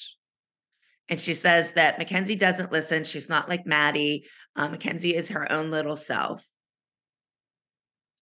[1.10, 3.04] And she says that Mackenzie doesn't listen.
[3.04, 4.26] She's not like Maddie.
[4.56, 6.44] Uh, Mackenzie is her own little self.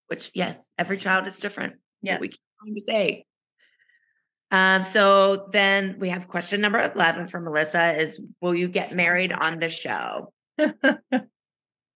[0.07, 1.73] Which, yes, every child is different.
[1.73, 3.25] what yes We keep trying to say.
[4.51, 9.31] Um, so then we have question number 11 for Melissa is Will you get married
[9.33, 10.31] on the show?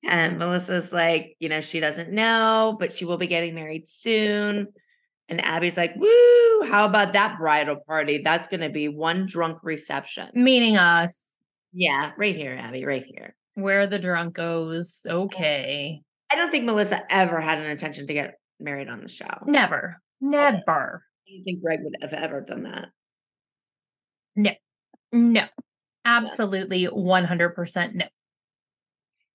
[0.08, 4.68] And Melissa's like, you know, she doesn't know, but she will be getting married soon.
[5.28, 8.20] And Abby's like, woo, how about that bridal party?
[8.24, 10.30] That's going to be one drunk reception.
[10.34, 11.36] meaning us
[11.74, 13.36] Yeah, right here, Abby, right here.
[13.56, 16.02] where the drunk goes okay
[16.32, 19.28] I don't think Melissa ever had an intention to get married on the show.
[19.48, 22.90] never never I don't think Greg would have ever done that.
[24.36, 24.52] no
[25.12, 25.44] no,
[26.06, 28.06] absolutely 100% no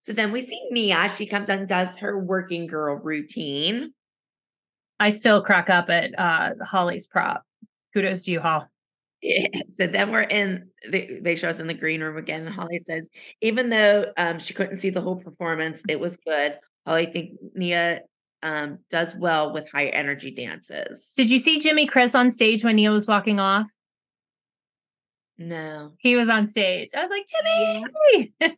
[0.03, 1.09] So then we see Nia.
[1.17, 3.93] She comes and does her working girl routine.
[5.01, 7.43] I still crack up at uh Holly's prop.
[7.93, 8.69] Kudos to you, Hall.
[9.23, 9.49] Yeah.
[9.75, 10.69] So then we're in.
[10.89, 13.09] They, they show us in the green room again, and Holly says,
[13.41, 16.59] even though um, she couldn't see the whole performance, it was good.
[16.87, 18.03] Holly think Nia
[18.45, 21.11] um, does well with high energy dances.
[21.17, 23.67] Did you see Jimmy Chris on stage when Nia was walking off?
[25.39, 25.95] No.
[25.99, 26.91] He was on stage.
[26.95, 27.27] I was like,
[28.13, 28.35] Jimmy.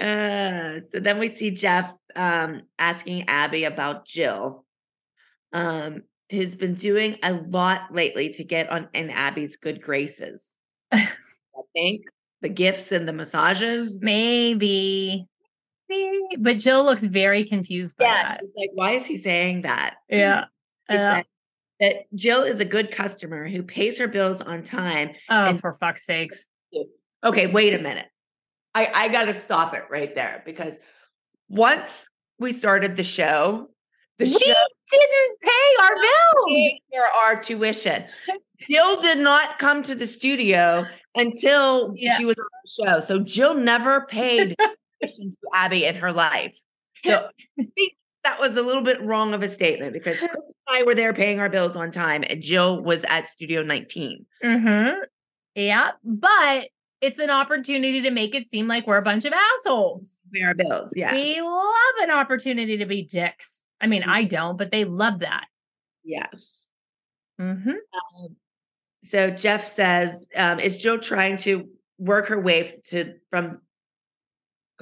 [0.00, 4.66] uh, so then we see Jeff um, asking Abby about Jill,
[5.54, 10.54] um, who's been doing a lot lately to get on in Abby's good graces.
[10.92, 11.08] I
[11.72, 12.02] think
[12.42, 13.94] the gifts and the massages.
[13.98, 15.28] Maybe.
[15.88, 16.18] Maybe.
[16.38, 18.40] But Jill looks very confused by Yeah, that.
[18.40, 19.94] she's like, why is he saying that?
[20.08, 20.44] Yeah.
[20.90, 21.24] Said
[21.80, 25.10] that Jill is a good customer who pays her bills on time.
[25.30, 26.46] Oh, and- for fuck's sakes.
[27.24, 28.06] Okay, wait a minute.
[28.74, 30.76] I, I got to stop it right there because
[31.48, 33.68] once we started the show,
[34.18, 36.72] the We show didn't pay our bills.
[36.92, 38.04] for our tuition.
[38.70, 40.84] Jill did not come to the studio
[41.14, 42.16] until Yeah.
[42.16, 43.00] she was on the show.
[43.00, 44.56] So Jill never paid
[45.02, 46.58] tuition to Abby in her life.
[46.96, 47.28] So
[47.60, 50.82] I think that was a little bit wrong of a statement because Chris and I
[50.84, 54.24] were there paying our bills on time and Jill was at Studio 19.
[54.44, 55.02] Mm-hmm.
[55.54, 55.90] Yeah.
[56.04, 56.68] But
[57.00, 60.18] it's an opportunity to make it seem like we're a bunch of assholes.
[60.32, 60.92] Paying our bills.
[60.94, 61.12] Yes.
[61.12, 63.62] We love an opportunity to be dicks.
[63.80, 65.46] I mean, I don't, but they love that.
[66.04, 66.68] Yes.
[67.40, 67.70] Mm-hmm.
[67.70, 68.36] Um,
[69.02, 71.68] so Jeff says, um, is Jill trying to
[71.98, 73.58] work her way to from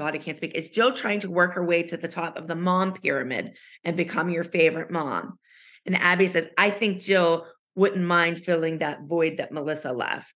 [0.00, 0.54] God, I can't speak.
[0.54, 3.52] Is Jill trying to work her way to the top of the mom pyramid
[3.84, 5.38] and become your favorite mom?
[5.84, 10.32] And Abby says, I think Jill wouldn't mind filling that void that Melissa left.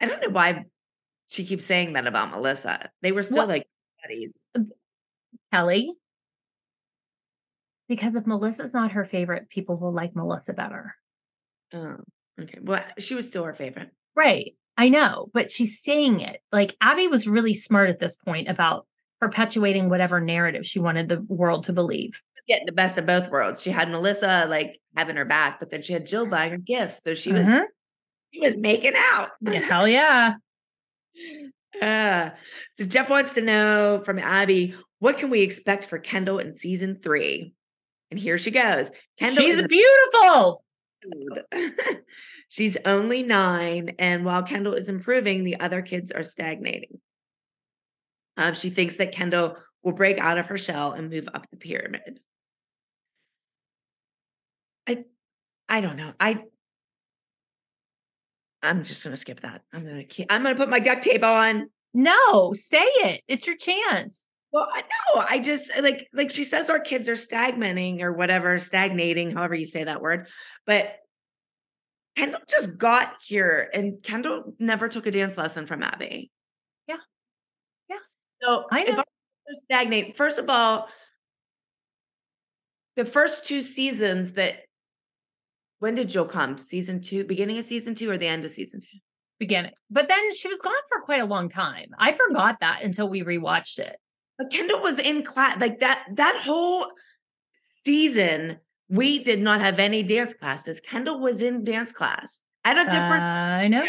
[0.00, 0.64] I don't know why
[1.28, 2.88] she keeps saying that about Melissa.
[3.02, 3.66] They were still What- like
[4.02, 4.32] buddies.
[5.52, 5.92] Kelly.
[7.86, 10.94] Because if Melissa's not her favorite, people will like Melissa better.
[11.74, 11.96] Oh,
[12.40, 12.60] okay.
[12.62, 13.90] Well, she was still her favorite.
[14.16, 14.54] Right.
[14.76, 16.40] I know, but she's saying it.
[16.52, 18.86] Like Abby was really smart at this point about
[19.20, 22.20] perpetuating whatever narrative she wanted the world to believe.
[22.48, 23.60] Getting the best of both worlds.
[23.60, 27.00] She had Melissa like having her back, but then she had Jill buying her gifts.
[27.04, 27.64] So she was Mhm.
[28.32, 29.30] she was making out.
[29.40, 30.34] Yeah, hell yeah.
[31.80, 32.30] Uh,
[32.76, 36.98] so Jeff wants to know from Abby, what can we expect for Kendall in season
[37.02, 37.54] three?
[38.10, 38.90] And here she goes.
[39.18, 40.64] Kendall She's beautiful.
[42.50, 47.00] She's only nine, and while Kendall is improving, the other kids are stagnating.
[48.36, 51.56] Um, she thinks that Kendall will break out of her shell and move up the
[51.56, 52.18] pyramid.
[54.88, 55.04] I,
[55.68, 56.12] I don't know.
[56.18, 56.42] I,
[58.64, 59.62] I'm just gonna skip that.
[59.72, 60.26] I'm gonna keep.
[60.28, 61.70] I'm gonna put my duct tape on.
[61.94, 63.22] No, say it.
[63.28, 64.24] It's your chance.
[64.52, 65.24] Well, I know.
[65.28, 69.66] I just like like she says our kids are stagnating or whatever, stagnating, however you
[69.66, 70.26] say that word.
[70.66, 70.96] But
[72.20, 76.30] Kendall just got here and Kendall never took a dance lesson from Abby.
[76.86, 76.96] Yeah.
[77.88, 77.96] Yeah.
[78.42, 78.96] So I if know.
[78.96, 79.06] kids
[79.48, 80.88] are stagnate, first of all,
[82.96, 84.60] the first two seasons that
[85.78, 86.58] when did Joe come?
[86.58, 88.98] Season two, beginning of season two or the end of season two?
[89.38, 89.72] Beginning.
[89.90, 91.88] But then she was gone for quite a long time.
[91.98, 93.96] I forgot that until we rewatched it.
[94.36, 96.04] But Kendall was in class like that.
[96.14, 96.86] That whole
[97.84, 98.58] season,
[98.90, 100.80] we did not have any dance classes.
[100.80, 103.22] Kendall was in dance class at a different.
[103.22, 103.84] I know.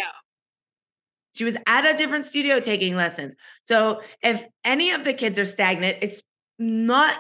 [1.34, 3.36] she was at a different studio taking lessons.
[3.66, 6.22] So if any of the kids are stagnant, it's
[6.60, 7.18] not.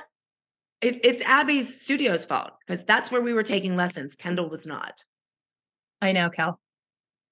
[0.81, 4.15] It, it's Abby's studio's fault because that's where we were taking lessons.
[4.15, 4.93] Kendall was not.
[6.01, 6.59] I know, Cal.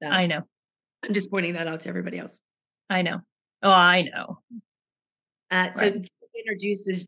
[0.04, 0.42] So I know.
[1.04, 2.36] I'm just pointing that out to everybody else.
[2.90, 3.22] I know.
[3.64, 4.40] Oh, I know.
[5.52, 6.02] Uh, so Right.
[6.02, 7.06] Jeff introduces,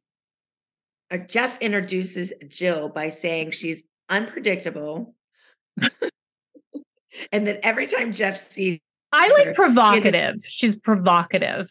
[1.17, 5.13] Jeff introduces Jill by saying she's unpredictable,
[7.31, 8.79] and that every time Jeff sees
[9.11, 10.35] I like of- provocative.
[10.45, 11.69] She's provocative.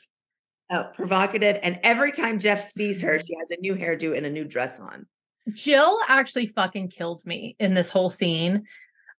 [0.70, 4.30] uh, provocative, and every time Jeff sees her, she has a new hairdo and a
[4.30, 5.06] new dress on.
[5.54, 8.64] Jill actually fucking kills me in this whole scene.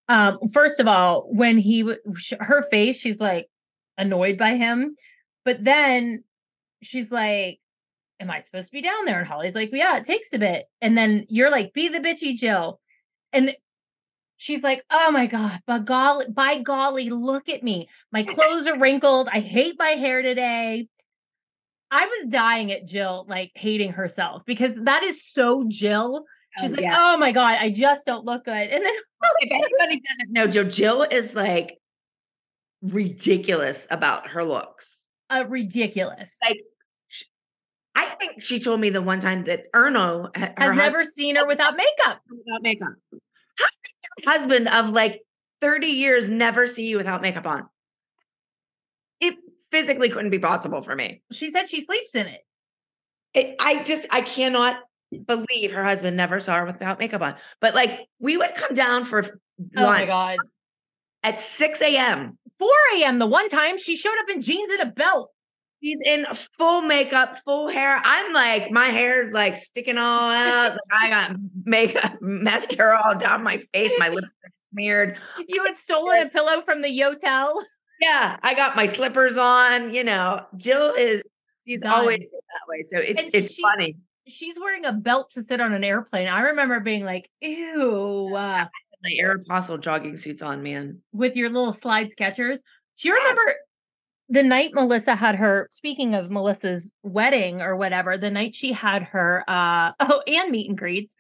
[0.08, 1.82] Um, first of all, when he
[2.40, 3.48] her face, she's like
[3.98, 4.96] annoyed by him,
[5.46, 6.24] but then
[6.84, 7.60] she's like,
[8.22, 10.66] "Am I supposed to be down there?" And Holly's like, "Yeah, it takes a bit."
[10.82, 12.80] And then you're like, "Be the bitchy Jill,"
[13.34, 13.56] and
[14.38, 17.90] she's like, "Oh my god, by golly, by golly, look at me!
[18.12, 19.28] My clothes are wrinkled.
[19.32, 20.88] I hate my hair today."
[21.94, 26.24] I was dying at Jill, like hating herself because that is so Jill.
[26.60, 26.98] She's Oh, like, yeah.
[27.00, 28.54] oh my God, I just don't look good.
[28.54, 28.94] And then
[29.40, 31.78] if anybody doesn't know, Jill, Jill is like
[32.82, 35.00] ridiculous about her looks.
[35.30, 36.30] uh, ridiculous.
[36.44, 36.62] Like,
[37.96, 41.76] I think she told me the one time that Erno Has never seen her without
[41.76, 42.22] makeup.
[42.30, 42.94] without makeup.
[43.58, 45.22] How can your husband of like
[45.62, 47.68] 30 years never see you without makeup on?
[49.20, 49.38] It
[49.72, 51.22] physically couldn't be possible for me.
[51.32, 52.42] She said she sleeps in it.
[53.34, 54.78] It, I just I cannot
[55.26, 57.36] believe her husband never saw her without makeup on.
[57.60, 59.40] But like we would come down for
[59.78, 60.40] Oh my god.
[61.24, 62.38] at 6 a.m.
[62.58, 63.20] 4 a.m.
[63.20, 65.32] the one time she showed up in jeans and a belt.
[65.84, 66.26] She's in
[66.58, 68.00] full makeup, full hair.
[68.04, 70.78] I'm like, my hair's like sticking all out.
[70.92, 71.36] I got
[71.66, 73.92] makeup, mascara all down my face.
[73.98, 75.18] My lips are smeared.
[75.48, 77.56] You had stolen a pillow from the yotel.
[78.00, 79.94] Yeah, I got my slippers on.
[79.94, 81.24] You know, Jill is
[81.68, 82.84] she's always that way.
[82.92, 83.96] So it's And it's she- funny.
[84.28, 86.28] She's wearing a belt to sit on an airplane.
[86.28, 88.66] I remember being like, ew, uh,
[89.04, 91.00] My Aeropostale jogging suits on, man.
[91.12, 92.60] with your little slide Skechers.
[93.02, 93.42] Do you remember
[94.32, 99.04] the night Melissa had her, speaking of Melissa's wedding or whatever, the night she had
[99.04, 101.14] her, uh, oh, and meet and greets,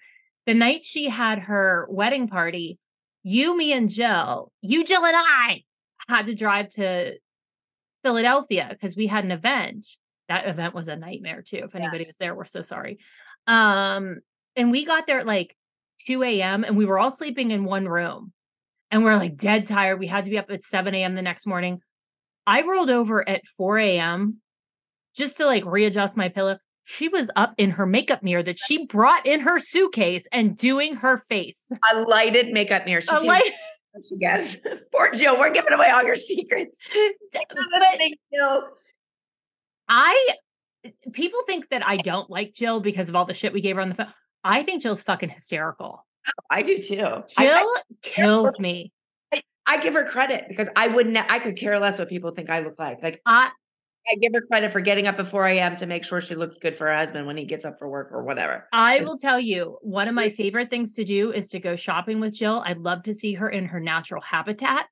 [0.45, 2.79] the night she had her wedding party,
[3.23, 5.63] you, me, and Jill, you, Jill, and I
[6.07, 7.17] had to drive to
[8.01, 9.85] Philadelphia because we had an event.
[10.29, 11.57] That event was a nightmare too.
[11.65, 11.81] If Yeah.
[11.81, 12.99] anybody was there, we're so sorry.
[13.45, 14.21] Um,
[14.55, 15.55] and we got there at like
[16.07, 16.63] 2 a.m.
[16.63, 18.31] and we were all sleeping in one room
[18.89, 19.99] and we're like dead tired.
[19.99, 21.15] We had to be up at 7 a.m.
[21.15, 21.81] the next morning.
[22.47, 24.41] I rolled over at 4 a.m.
[25.15, 26.57] just to like readjust my pillow.
[26.83, 30.95] She was up in her makeup mirror that she brought in her suitcase and doing
[30.95, 31.71] her face.
[31.93, 33.01] A lighted makeup mirror.
[33.01, 33.51] She A light-
[34.07, 34.57] she gets.
[34.93, 36.75] Poor Jill, we're giving away all your secrets.
[37.33, 37.99] But
[38.33, 38.63] Jill.
[39.87, 40.29] I
[41.13, 43.81] people think that I don't like Jill because of all the shit we gave her
[43.81, 44.13] on the phone.
[44.43, 46.05] I think Jill's fucking hysterical.
[46.49, 47.03] I do too.
[47.03, 47.47] I- Jill
[47.77, 48.91] I, kills me.
[49.65, 51.17] I give her credit because I wouldn't.
[51.17, 53.01] I could care less what people think I look like.
[53.01, 53.51] Like I
[54.07, 55.75] I give her credit for getting up at 4 a.m.
[55.77, 58.09] to make sure she looks good for her husband when he gets up for work
[58.11, 58.67] or whatever.
[58.73, 60.35] I will tell you, one of my mm-hmm.
[60.35, 62.63] favorite things to do is to go shopping with Jill.
[62.65, 64.87] I'd love to see her in her natural habitat.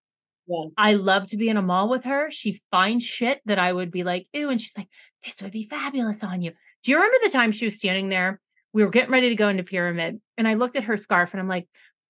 [0.48, 0.66] Yeah.
[0.78, 2.30] I love to be in a mall with her.
[2.32, 4.50] She finds shit that I would be like, ew.
[4.50, 4.90] And she's like,
[5.26, 6.52] this would be fabulous on you.
[6.84, 8.40] Do you remember the time she was standing there?
[8.74, 10.22] We were getting ready to go into Pyramid.
[10.38, 11.68] And I looked at her scarf and I'm like,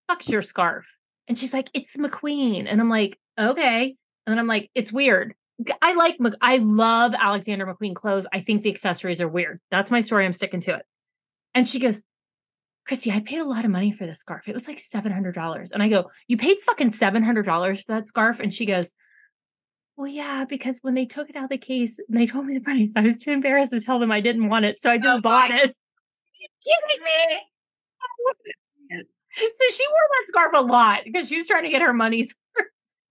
[0.08, 0.86] fuck's your scarf?
[1.30, 2.66] And she's like, it's McQueen.
[2.68, 3.96] And I'm like, okay.
[4.26, 5.36] And then I'm like, it's weird.
[5.82, 8.26] I like, Mc- I love Alexander McQueen clothes.
[8.34, 9.60] I think the accessories are weird.
[9.70, 10.26] That's my story.
[10.26, 10.86] I'm sticking to it.
[11.54, 12.02] And she goes,
[12.88, 14.48] Christi, I paid a lot of money for this scarf.
[14.48, 15.72] It was like $700.
[15.72, 18.40] And I go, You paid fucking $700 for that scarf?
[18.40, 18.94] And she goes,
[19.96, 22.56] Well, yeah, because when they took it out of the case, and they told me
[22.56, 22.94] the price.
[22.96, 24.82] I was too embarrassed to tell them I didn't want it.
[24.82, 25.76] So I oh just Oh bought it.
[26.64, 27.40] Kidding me?
[29.38, 32.34] So she wore that scarf a lot because she was trying to get her money's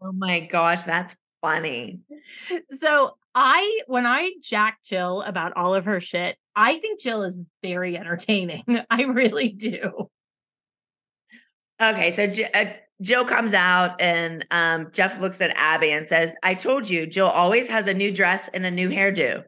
[0.02, 2.00] Oh my gosh, that's funny.
[2.70, 7.36] So I, when I jack Jill about all of her shit, I think Jill is
[7.62, 8.64] very entertaining.
[8.90, 10.08] I really do.
[11.80, 12.66] Okay, so J- uh,
[13.00, 17.28] Jill comes out and um, Jeff looks at Abby and says, "I told you, Jill
[17.28, 19.44] always has a new dress and a new hairdo."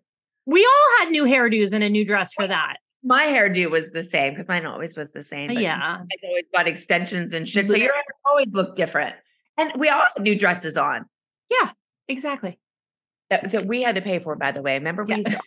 [0.47, 2.76] We all had new hairdos and a new dress for that.
[3.02, 5.48] My hairdo was the same because mine always was the same.
[5.48, 5.78] but Yeah.
[5.98, 9.16] guys always got extensions and shit, so your hair always looked different.
[9.56, 11.06] And we all had new dresses on
[11.51, 11.70] Yeah,
[12.09, 12.59] Exactly.
[13.31, 14.36] that, that we had to pay for.
[14.36, 15.16] By the way, remember we Yeah.
[15.18, 15.40] used to them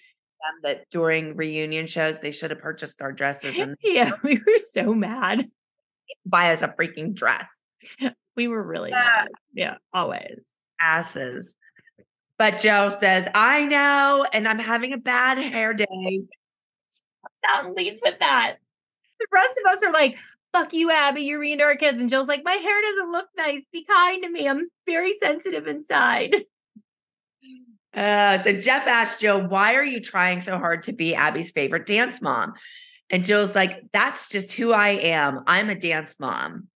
[0.64, 4.94] that during reunion shows they should have purchased our dresses and Yeah, we were so
[4.94, 5.46] mad.
[6.26, 7.60] buy us a freaking dress.
[8.36, 9.28] We were really Uh, mad.
[9.54, 10.40] Yeah, always.
[10.82, 11.56] asses.
[12.40, 16.24] But Joe says, I know, and I'm having a bad hair day.
[17.46, 18.58] Sound leads with that.
[19.20, 20.18] The rest of us are like,
[20.54, 22.02] fuck you, Abby, you're mean to our kids.
[22.02, 23.64] And Jill's like, my hair doesn't look nice.
[23.72, 24.48] Be kind to me.
[24.48, 26.36] I'm very sensitive inside.
[27.94, 31.86] Uh, so Jeff asked Jill, why are you trying so hard to be Abby's favorite
[31.86, 32.54] dance mom?
[33.10, 35.42] And Jill's like, that's just who I am.
[35.46, 36.68] I'm a dance mom.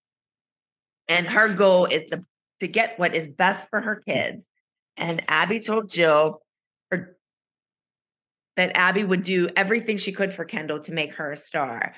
[1.08, 2.24] And her goal is to,
[2.60, 4.46] to get what is best for her kids.
[4.96, 6.42] And Abby told Jill or,
[8.58, 11.94] that Abby would do everything she could for Kendall to make her a star.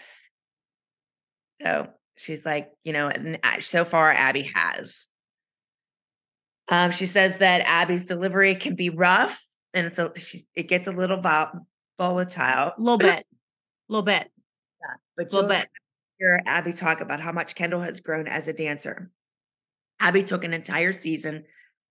[1.61, 1.87] So
[2.17, 5.07] she's like, you know, and so far Abby has.
[6.67, 10.87] Um, she says that Abby's delivery can be rough and it's a she, it gets
[10.87, 11.65] a little vol-
[11.97, 12.43] volatile.
[12.43, 13.19] A little bit.
[13.19, 13.25] A
[13.89, 14.27] little bit.
[14.81, 15.69] Yeah, But Little you'll bit.
[16.19, 19.11] hear Abby talk about how much Kendall has grown as a dancer.
[19.99, 21.43] Abby took an entire season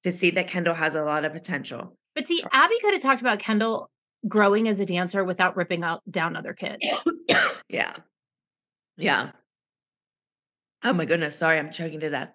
[0.04, 1.98] to see that Kendall has a lot of potential.
[2.14, 3.90] But see, Abby could have talked about Kendall
[4.26, 6.84] growing as a dancer without ripping out down other kids.
[7.68, 7.94] yeah.
[8.96, 9.30] Yeah.
[10.82, 11.36] Oh my goodness.
[11.38, 12.30] Sorry, I'm choking to death.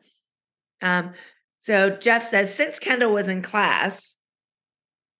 [0.81, 1.13] Um,
[1.61, 4.15] so Jeff says, since Kendall was in class,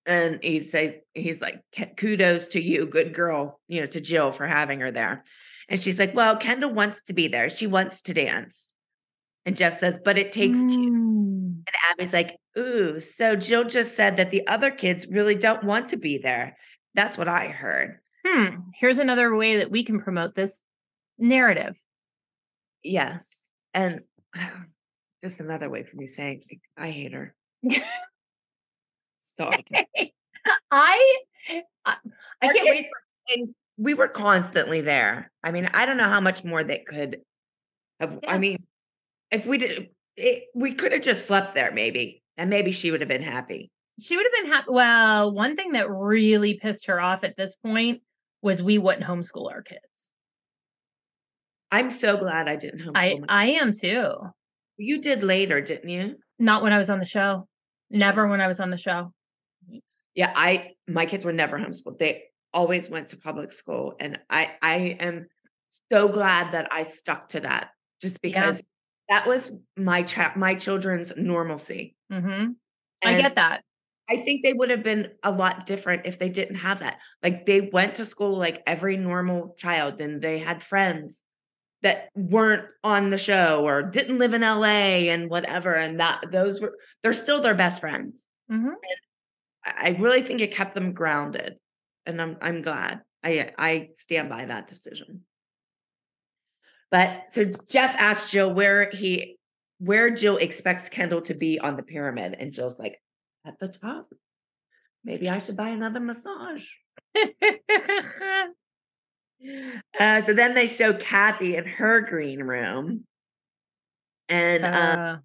[0.06, 1.62] and he say he's like
[1.98, 5.24] kudos to you good girl you know to jill for having her there
[5.70, 8.74] and she's like well kendall wants to be there she wants to dance
[9.46, 10.98] and jeff says but it takes two Mm.
[10.98, 11.23] and
[11.92, 15.98] abby's like ooh so jill just said that the other kids really don't want to
[15.98, 16.58] be there
[16.94, 18.56] that's what i heard Hmm.
[18.74, 20.62] Here's another way that we can promote this
[21.20, 21.76] narrative.
[22.84, 24.00] yes and
[25.22, 26.42] just another way for me saying
[26.78, 27.36] i hate her
[29.20, 29.86] so I
[30.72, 31.22] I
[31.86, 31.96] I,
[32.42, 32.88] can't wait.
[33.36, 35.32] and we were constantly there.
[35.44, 37.18] I mean, I don't know how much more they could
[38.00, 38.20] have.
[38.28, 38.58] I mean,
[39.32, 43.02] if we did, it, we could have just slept there, maybe, and maybe she would
[43.02, 43.72] have been happy.
[44.00, 44.68] She would have been happy.
[44.70, 48.02] Well, one thing that really pissed her off at this point
[48.42, 50.14] was we wouldn't homeschool our kids.
[51.72, 53.26] I'm so glad I didn't homeschool.
[53.30, 54.14] I I am too.
[54.78, 56.16] you did later, didn't you?
[56.40, 57.48] Not when I was on the show.
[57.90, 59.12] Never when I was on the show.
[60.16, 61.98] Yeah, I my kids were never homeschooled.
[62.00, 62.24] They
[62.54, 65.28] always went to public school, and I I am
[65.92, 67.70] so glad that I stuck to that,
[68.02, 68.62] just because
[69.10, 71.96] that was my child, my children's normalcy.
[72.12, 72.52] hmm
[73.06, 73.64] I get that.
[74.10, 77.00] I think they would have been a lot different if they didn't have that.
[77.22, 81.18] Like they went to school like every normal child and they had friends
[81.82, 85.74] that weren't on the show or didn't live in LA and whatever.
[85.74, 88.28] And that those were they're still their best friends.
[88.50, 88.70] hmm
[89.66, 91.58] I I really think it kept them grounded.
[92.06, 93.02] And I'm I'm glad.
[93.24, 95.22] I I stand by that decision.
[96.94, 99.38] But so Jeff asked Jill where he
[99.80, 102.36] where Jill expects Kendall to be on the pyramid.
[102.40, 103.02] And Jill's like,
[103.46, 104.14] at the top.
[105.04, 106.66] Maybe I should buy another massage.
[110.00, 113.04] Uh, so then they show Cathy in her green room.
[114.30, 115.18] And uh, Uh,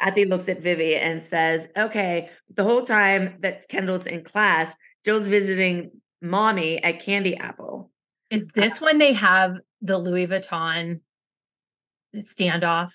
[0.00, 4.74] Cathy looks at Vivi and says, Okay, the whole time that Kendall's in class,
[5.04, 5.90] Jill's visiting
[6.22, 7.90] mommy at Candy Apple.
[8.30, 11.00] is this when they have the Louis Vuitton
[12.16, 12.90] standoff?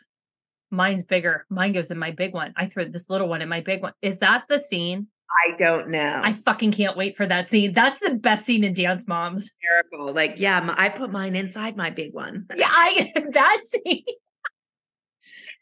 [0.71, 1.45] Mine's bigger.
[1.49, 2.53] Mine goes in my big one.
[2.57, 3.93] I throw this little one in my big one.
[4.01, 5.07] Is that the scene?
[5.45, 6.21] I don't know.
[6.23, 7.73] I fucking can't wait for that scene.
[7.73, 9.49] That's the best scene in Dance Moms.
[9.49, 10.13] hysterical.
[10.13, 12.45] Like, yeah, I put mine inside my big one.
[12.55, 14.03] Yeah, I that scene.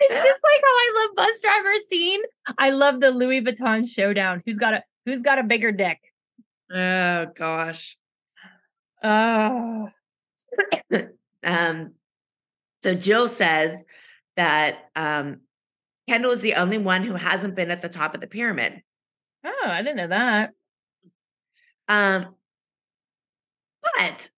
[0.03, 2.21] It's just like how I love bus driver scene.
[2.57, 4.41] I love the Louis Vuitton showdown.
[4.47, 5.99] Who's got a who's got a bigger dick?
[6.73, 7.97] Oh gosh.
[9.03, 9.89] Oh,
[11.43, 11.93] um,
[12.81, 13.83] so Jill says
[14.37, 15.41] that um,
[16.09, 18.81] Kendall is the only one who hasn't been at the top of the pyramid.
[19.43, 20.51] oh, I didn't know that.
[21.87, 22.35] Um,
[23.81, 24.29] but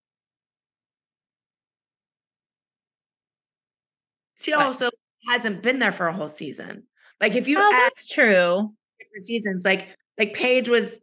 [4.39, 4.61] she What?
[4.65, 4.89] also
[5.27, 6.83] hasn't been there for a whole season.
[7.21, 8.73] Like if you Oh, that's true.
[8.99, 9.87] different seasons, like
[10.17, 10.99] like Paige was,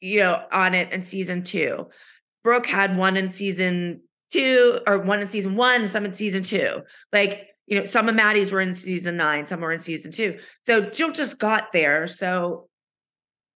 [0.00, 1.88] you know, on it in season two.
[2.44, 6.42] Brooke had one in season two, or one in season one, and some in season
[6.42, 6.82] two.
[7.12, 10.38] Like you know, some of Maddie's were in season nine, some were in season two.
[10.64, 12.68] So Jill just got there, so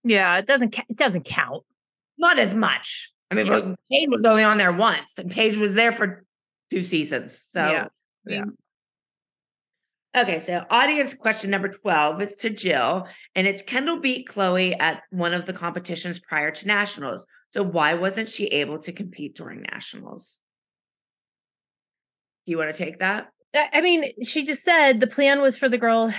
[0.05, 1.65] Yeah, it doesn't it doesn't count.
[2.19, 3.11] not as much.
[3.31, 3.75] I mean, Yeah.
[3.91, 6.25] Paige was only on there once, and Paige was there for
[6.71, 7.45] two seasons.
[7.53, 7.87] So, Yeah.
[8.25, 8.57] Mean-
[10.17, 15.03] Okay, so audience question number 12 is to Jill, and it's Kendall beat Chloe at
[15.11, 17.27] one of the competitions prior to nationals.
[17.51, 20.39] So, why wasn't she able to compete during nationals?
[22.47, 23.31] Do you want to take that?
[23.73, 26.13] I mean, she just said the plan was for the girl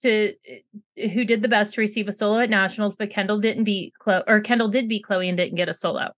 [0.00, 3.64] to eh, who did the best to receive a solo at nationals, but Kendall didn't
[3.64, 6.10] beat Chloe, or Kendall did beat Chloe and didn't get a solo.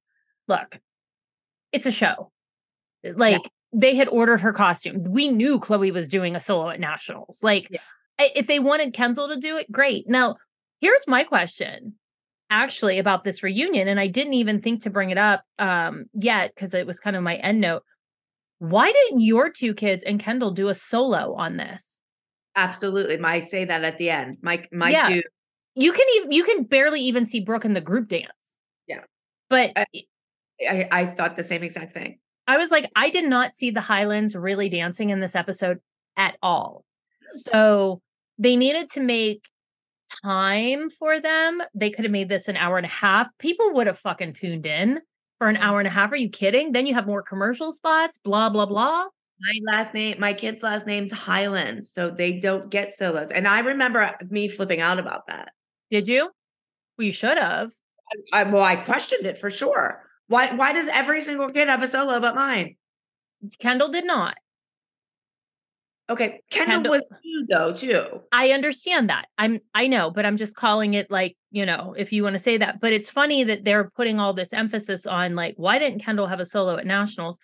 [0.49, 0.79] Look,
[1.73, 2.33] it's a show.
[3.05, 3.43] Like
[3.73, 5.05] they had ordered her costume.
[5.05, 7.41] We knew Chloe was doing a solo at nationals.
[7.43, 7.81] Like, Yeah.
[8.17, 10.09] If they wanted Kendall to do it, great.
[10.09, 10.37] Now,
[10.81, 11.95] here's my question.
[12.49, 16.53] Actually, about this reunion, and I didn't even think to bring it up um, yet
[16.55, 17.83] because it was kind of my end note
[18.71, 22.01] why didn't your two kids and Kendall do a solo on this?
[22.57, 23.17] Absolutely.
[23.17, 24.39] My say that at the end.
[24.43, 25.09] My my Yeah.
[25.09, 25.23] two
[25.75, 28.29] You can even you can barely even see Brooke in the group dance.
[28.87, 29.01] Yeah.
[29.51, 29.87] But I-
[30.69, 32.21] I, I thought the same exact thing.
[32.47, 35.81] I was like, I did not see the Hylands really dancing in this episode
[36.17, 36.85] at all.
[37.29, 38.01] So
[38.39, 39.49] they needed to make
[40.23, 41.61] time for them.
[41.75, 43.27] They could have made this an hour and a half.
[43.39, 45.01] People would have fucking tuned in
[45.39, 46.13] for an hour and a half.
[46.13, 46.73] Are you kidding?
[46.73, 49.07] Then you have more commercial spots, blah, blah, blah.
[49.41, 53.31] My last name, my kid's last name's Hyland, so they don't get solos.
[53.31, 55.53] And I remember me flipping out about that.
[55.91, 56.31] Did you?
[56.97, 57.73] Well, you should have.
[58.33, 60.03] I, well, I questioned it for sure.
[60.29, 60.55] Why?
[60.55, 62.77] Why does every single kid have a solo but mine?
[63.59, 64.37] Kendall did not.
[66.11, 68.21] Okay, Kendall, Kendall- was too, though, too.
[68.31, 69.27] I understand that.
[69.39, 72.43] I'm I know, but I'm just calling it like, you know, if you want to
[72.43, 72.81] say that.
[72.81, 76.41] But it's funny that they're putting all this emphasis on like, why didn't Kendall have
[76.41, 77.39] a solo at nationals?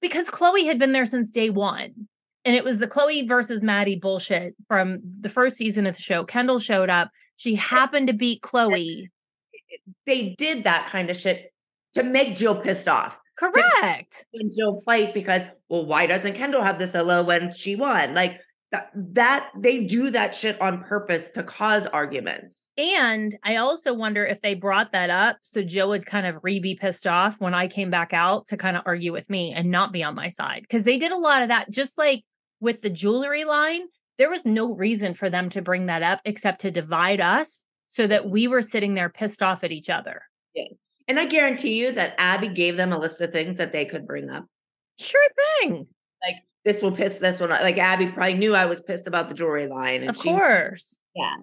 [0.00, 2.08] Because Chloe had been there since day one.
[2.44, 6.24] And it was the Chloe versus Maddie bullshit from the first season of the show.
[6.24, 7.10] Kendall showed up.
[7.36, 9.10] She happened to beat Chloe.
[10.06, 11.52] They did that kind of shit
[11.94, 13.18] to make Jill pissed off.
[13.40, 14.26] Correct.
[14.32, 18.14] When Jill fight because, well, why doesn't Kendall have the solo when she won?
[18.14, 18.38] Like
[18.70, 22.56] that, that they do that shit on purpose to cause arguments.
[22.76, 26.60] And I also wonder if they brought that up so Joe would kind of re
[26.60, 29.70] be pissed off when I came back out to kind of argue with me and
[29.70, 30.62] not be on my side.
[30.62, 32.22] Because they did a lot of that, just like
[32.60, 33.82] with the jewelry line,
[34.18, 38.06] there was no reason for them to bring that up except to divide us so
[38.06, 40.22] that we were sitting there pissed off at each other.
[41.10, 44.06] And I guarantee you that Abby gave them a list of things that they could
[44.06, 44.46] bring up.
[44.96, 45.20] Sure
[45.58, 45.88] thing.
[46.22, 47.62] Like this will piss this one off.
[47.62, 50.02] Like Abby probably knew I was pissed about the jewelry line.
[50.02, 51.00] And Of she, course.
[51.16, 51.34] Yeah.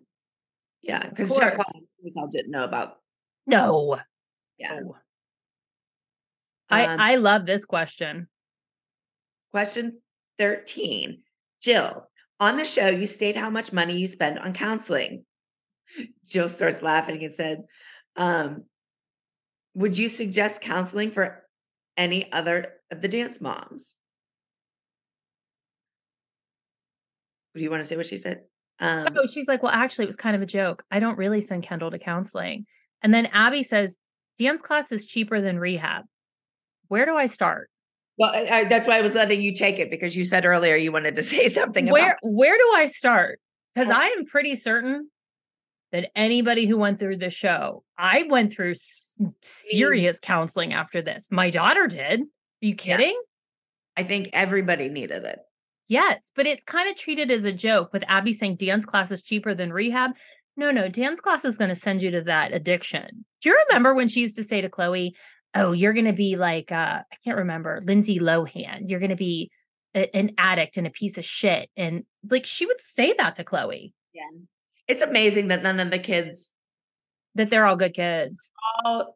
[0.81, 1.09] Yeah.
[1.09, 1.31] Because.
[1.31, 2.93] Jeff didn't know about.
[3.45, 3.99] No.
[4.57, 4.79] Yeah.
[4.79, 4.95] No.
[6.69, 8.29] I, Um, I love this question.
[9.51, 9.99] Question
[10.39, 11.23] 13.
[11.61, 12.07] Jill,
[12.39, 15.25] on the show, you state how much money you spend on counseling.
[16.25, 17.63] Jill starts laughing and said,
[18.15, 18.63] um,
[19.77, 21.43] Would you suggest counseling for
[21.97, 23.95] any other of the dance moms?
[27.55, 28.41] Do you want to say what she said?
[28.79, 30.83] Um, Oh, she's like, well, actually, it was kind of a joke.
[30.89, 32.65] I don't really send Kendall to counseling.
[33.03, 33.97] And then Abby says,
[34.39, 36.05] dance class is cheaper than rehab.
[36.87, 37.69] Where do I start?
[38.17, 40.75] well, I, I- that's why I was letting you take it because you said earlier
[40.75, 43.39] you wanted to say something Where about where where do I start?
[43.75, 43.91] Because.
[43.91, 45.11] I am pretty certain
[45.91, 48.75] that anybody who went through the show, I went through
[49.41, 51.27] serious counseling after this.
[51.31, 52.21] My daughter did.
[52.21, 52.25] Are
[52.61, 52.97] you Yeah.
[52.97, 53.21] kidding?
[53.95, 55.39] I think everybody needed it.
[55.87, 59.21] Yes, but it's kind of treated as a joke with Abby saying dance class is
[59.23, 60.11] cheaper than rehab.
[60.57, 63.25] No, no, dance class is going to send you to that addiction.
[63.41, 65.15] Do you remember when she used to say to Chloe,
[65.55, 68.81] "Oh, you're going to be like uh I can't remember, Lindsay Lohan.
[68.89, 69.49] You're going to be
[69.95, 73.43] a- an addict and a piece of shit." And like she would say that to
[73.43, 74.23] Chloe Yeah.
[74.87, 76.51] It's amazing that none of the kids
[77.35, 78.51] that they're all good kids.
[78.83, 79.15] all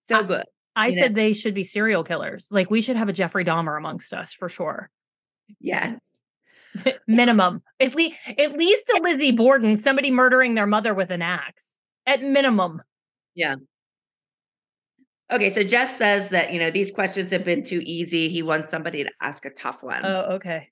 [0.00, 0.44] so good.
[0.74, 2.48] I know- said they should be serial killers.
[2.50, 4.90] Like we should have a Jeffrey Dahmer amongst us for sure.
[5.60, 5.98] Yes.
[7.06, 7.62] minimum.
[7.80, 11.76] At least at least a Lizzie Borden, somebody murdering their mother with an axe.
[12.06, 12.82] At minimum.
[13.34, 13.56] Yeah.
[15.30, 18.28] Okay, so Jeff says that, you know, these questions have been too easy.
[18.28, 20.02] He wants somebody to ask a tough one.
[20.04, 20.68] Oh, okay.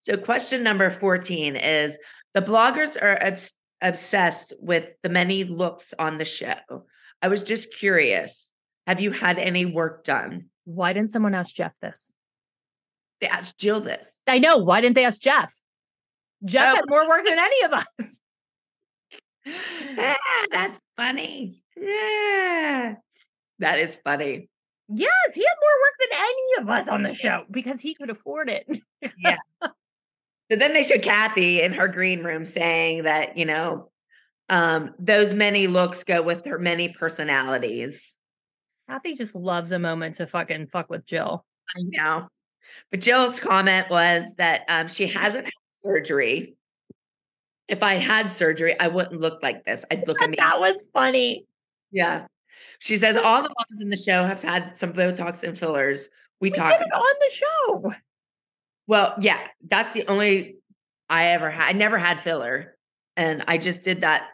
[0.00, 1.98] So, question number 14 is
[2.36, 6.54] the bloggers are obs- obsessed with the many looks on the show.
[7.22, 8.50] I was just curious
[8.86, 10.50] have you had any work done?
[10.66, 12.12] Why didn't someone ask Jeff this?
[13.22, 14.06] They asked Jill this.
[14.26, 14.58] I know.
[14.58, 15.52] Why didn't they ask Jeff?
[16.44, 16.76] Jeff Oh.
[16.76, 18.20] had more work than any of us.
[19.98, 20.16] Ah,
[20.50, 21.54] that's funny.
[21.74, 22.96] Yeah.
[23.60, 24.50] That is funny.
[24.88, 28.10] Yes, he had more work than any of us on the show because he could
[28.10, 28.68] afford it.
[30.50, 33.90] So then they show Cathy in her green room saying that, you know,
[34.48, 38.14] um, those many looks go with her many personalities.
[38.88, 41.44] Cathy just loves a moment to fucking fuck with Jill.
[41.76, 42.28] I know.
[42.92, 46.54] But Jill's comment was that um, she hasn't had surgery.
[47.66, 49.84] If I had surgery, I wouldn't look like this.
[49.90, 50.36] I'd look at me.
[50.38, 51.44] That was funny.
[51.90, 52.26] Yeah.
[52.78, 56.08] She says all the moms in the show have had some Botox and fillers.
[56.40, 57.00] We, We talk did it about.
[57.00, 57.94] on the show.
[58.86, 60.56] Well, yeah, that's the only
[61.08, 61.68] I ever had.
[61.68, 62.76] I never had filler,
[63.16, 64.28] and I just did that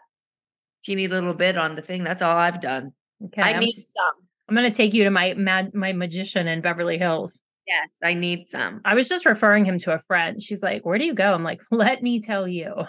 [0.84, 2.04] teeny little bit on the thing.
[2.04, 2.92] That's all I've done.
[3.24, 3.42] Okay.
[3.42, 4.14] I I'm, need some.
[4.48, 7.40] I'm gonna take you to my mad my magician in Beverly Hills.
[7.66, 8.80] Yes, I need some.
[8.84, 10.42] I was just referring him to a friend.
[10.42, 11.32] She's like, Where do you go?
[11.32, 12.84] I'm like, let me tell you.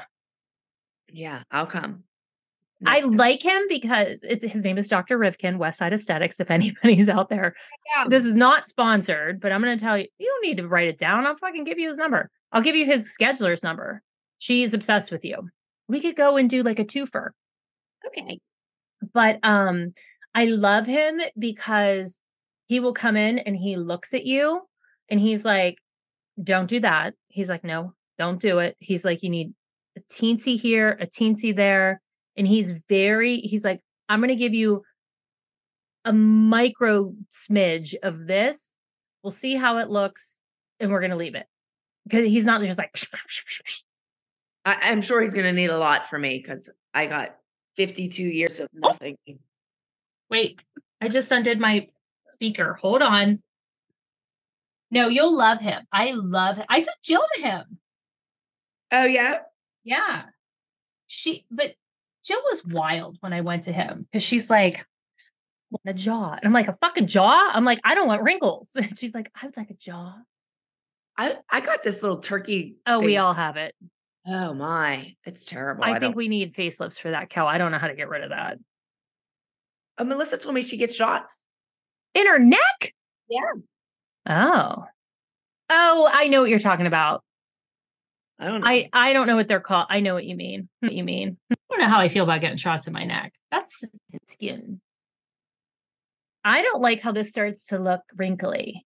[1.11, 2.03] Yeah, I'll come.
[2.85, 5.17] I like him because it's his name is Dr.
[5.17, 7.55] Rivkin, West Side Aesthetics, if anybody's out there.
[7.95, 8.05] Yeah.
[8.07, 10.97] This is not sponsored, but I'm gonna tell you, you don't need to write it
[10.97, 11.25] down.
[11.25, 12.29] I'll fucking give you his number.
[12.51, 14.01] I'll give you his scheduler's number.
[14.37, 15.49] She's obsessed with you.
[15.87, 17.29] We could go and do like a twofer.
[18.05, 18.39] okay.
[19.13, 19.93] but um
[20.35, 22.19] I love him because
[22.67, 24.61] he will come in and he looks at you
[25.09, 25.77] and he's like
[26.41, 27.13] don't do that.
[27.27, 28.75] He's like no, don't do it.
[28.79, 29.53] He's like you need
[29.97, 32.01] a teensy here, a teensy there
[32.37, 34.83] and he's very he's like I'm going to give you
[36.05, 38.71] a micro smidge of this.
[39.23, 40.41] We'll see how it looks
[40.79, 41.45] and we're going to leave it.
[42.11, 42.93] Cuz he's not just like
[44.65, 47.37] I, I'm sure he's going to need a lot for me because I got
[47.77, 48.89] 52 years of Oh.
[48.89, 49.17] nothing.
[50.29, 50.59] Wait,
[51.01, 51.87] I just undid my
[52.29, 52.73] speaker.
[52.81, 53.41] Hold on.
[54.91, 55.85] No, you'll love him.
[55.91, 56.65] I love him.
[56.69, 57.79] I took Jill to him.
[58.91, 59.39] Oh yeah.
[59.83, 60.23] Yeah.
[61.07, 61.73] She, but
[62.23, 64.85] Jill was wild when I went to him because she's like,
[65.71, 66.31] "Want a jaw.
[66.31, 67.51] And I'm like, a fucking jaw?
[67.53, 68.69] I'm like, I don't want wrinkles.
[68.75, 70.15] And she's like, I would like a jaw.
[71.17, 72.77] I I got this little turkey.
[72.87, 73.75] Oh, we all have it.
[74.25, 75.83] Oh my, it's terrible.
[75.83, 76.15] I, I, think don't.
[76.15, 77.45] we need facelifts for that, Kel.
[77.45, 78.57] I don't know how to get rid of that.
[79.97, 81.37] Oh, Melissa told me she gets shots.
[82.15, 82.93] In her neck?
[83.29, 83.39] Yeah.
[84.27, 84.85] Oh.
[85.69, 87.23] Oh, I know what you're talking about.
[88.43, 88.67] I don't know.
[88.67, 89.87] I I don't know what they're called.
[89.89, 90.67] I know what you mean.
[90.81, 91.37] What you mean?
[91.49, 93.33] I don't know how I feel about getting shots in my neck.
[93.51, 93.85] That's
[94.27, 94.81] skin.
[96.43, 98.85] I don't like how this starts to look wrinkly.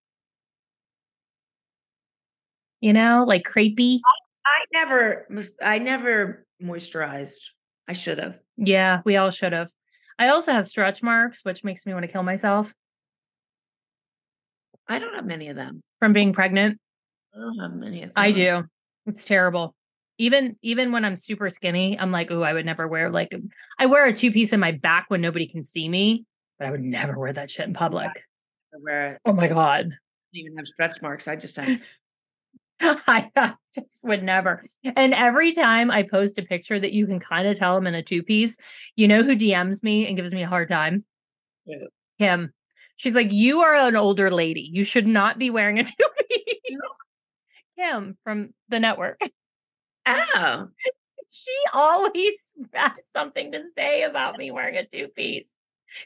[2.81, 4.01] You know, like crepey.
[4.45, 5.27] I never.
[5.59, 7.39] I never moisturized.
[7.87, 8.37] I should have.
[8.57, 9.71] Yeah, we all should have.
[10.19, 12.73] I also have stretch marks, which makes me want to kill myself
[14.87, 15.81] I don't have many of them.
[15.99, 16.79] from being pregnant.
[17.35, 18.13] I don't have many of them.
[18.15, 18.63] I do.
[19.07, 19.73] It's terrible.
[20.19, 23.33] Even even when I'm super skinny, I'm like, oh, I would never wear like
[23.79, 26.25] I wear a two piece in my back when nobody can see me,
[26.59, 28.11] but I would never wear that shit in public.
[28.79, 29.85] Where Oh my god.
[29.85, 31.27] I don't even have stretch marks.
[31.27, 31.79] I just have.
[32.79, 34.61] I just would never.
[34.83, 37.95] And every time I post a picture that you can kind of tell I'm in
[37.95, 38.57] a two piece,
[38.95, 41.03] you know who DMs me and gives me a hard time?
[41.65, 41.87] Who?
[42.19, 42.53] Kim.
[42.97, 44.69] She's like, You are an older lady.
[44.71, 46.79] You should not be wearing a two piece.
[47.77, 49.19] Kim from the network.
[50.09, 50.69] Oh,
[51.29, 52.33] She always
[52.73, 55.49] has something to say about me wearing a two piece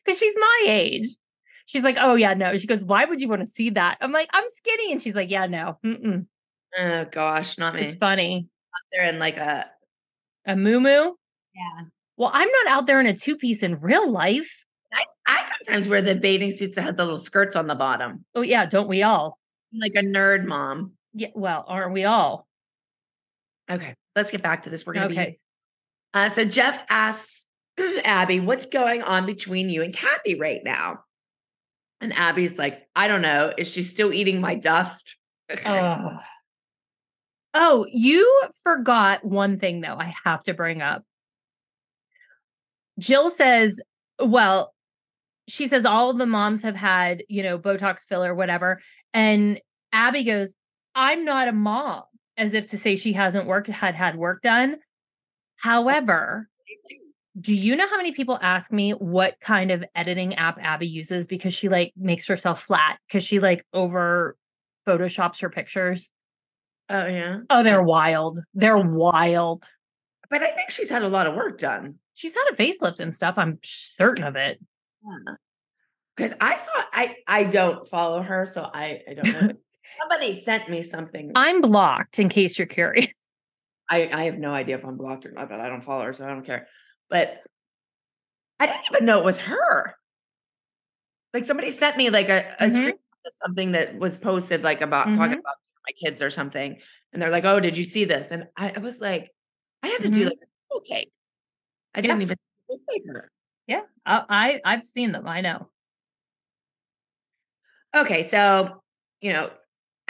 [0.04, 1.08] because she's my age.
[1.68, 2.58] She's like, Oh, yeah, no.
[2.58, 4.00] She goes, Why would you want to see that?
[4.02, 4.92] I'm like, I'm skinny.
[4.92, 5.78] And she's like, Yeah, no.
[5.86, 6.26] Mm-mm.
[6.80, 7.82] oh gosh, not me.
[7.82, 8.48] It's funny.
[8.92, 9.70] They're in like a.
[10.48, 11.12] A moo moo.
[11.54, 11.84] Yeah.
[12.18, 14.66] Well, I'm not out there in a two piece in real life.
[14.92, 18.26] I, I sometimes wear the bathing suits that have the little skirts on the bottom,
[18.34, 18.66] Oh, yeah.
[18.66, 19.38] Don't we all?
[19.80, 20.94] like a nerd mom.
[21.14, 21.30] Yeah.
[21.34, 22.48] Well, aren't we all?
[23.70, 24.86] Okay, let's get back to this.
[24.86, 25.40] We're gonna be Okay.
[26.14, 27.46] Uh, so Jeff asks
[28.04, 31.00] Abby, what's going on between you and Cathy right now?
[32.02, 33.54] And Abby's like, I don't know.
[33.58, 35.16] Is she still eating my dust?
[37.54, 39.98] Oh, you forgot one thing though.
[39.98, 41.04] I have to bring up.
[42.98, 43.82] Jill says,
[44.20, 44.74] well,
[45.48, 48.80] she says all the moms have had, you know, Botox filler, whatever.
[49.14, 49.60] And
[49.92, 50.54] Abby goes,
[50.96, 52.04] I'm not a mom,
[52.38, 54.78] as if to say she hasn't worked, had had work done.
[55.58, 56.50] However,
[57.40, 61.28] do you know how many people ask me what kind of editing app Abby uses
[61.28, 64.38] because she like makes herself flat because she like over
[64.88, 66.12] photoshops her pictures?
[66.92, 67.40] oh yeah.
[67.50, 68.40] Oh, they're wild.
[68.54, 69.64] They're wild.
[70.30, 71.96] But I think she's had a lot of work done.
[72.16, 73.38] She's had a facelift and stuff.
[73.38, 74.60] I'm certain of it.
[76.16, 79.54] Because I saw I I don't follow her, so I, I don't know.
[80.02, 81.32] Somebody sent me something.
[81.36, 83.08] I'm blocked in case you're curious.
[83.90, 86.14] I, I have no idea if I'm blocked or not, but I don't follow her,
[86.14, 86.68] so I don't care.
[87.10, 87.42] But
[88.60, 89.96] I didn't even know it was her.
[91.34, 92.72] Like somebody sent me like a, a Mhm.
[92.76, 92.94] screen
[93.26, 95.40] of something that was posted like about talking Mhm.
[95.40, 95.56] about
[95.86, 96.80] my kids or something.
[97.12, 98.32] And they're like, Oh, did you see this?
[98.32, 99.32] And I, I was like,
[99.84, 100.26] I had to do Mhm.
[100.26, 101.12] like a full take.
[101.94, 102.38] I didn't even
[102.90, 103.30] take her.
[103.68, 105.28] Yeah, I, I I've seen them.
[105.28, 105.70] I know.
[107.96, 108.82] Okay, so
[109.22, 109.52] you know,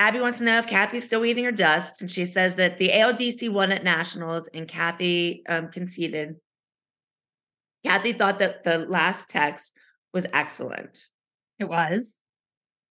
[0.01, 2.89] Abby wants to know if Cathy's still eating her dust, and she says that the
[2.89, 6.37] ALDC won at nationals, and Cathy um, conceded.
[7.85, 9.71] Cathy thought that the last text
[10.11, 11.03] was excellent,
[11.59, 12.19] It was.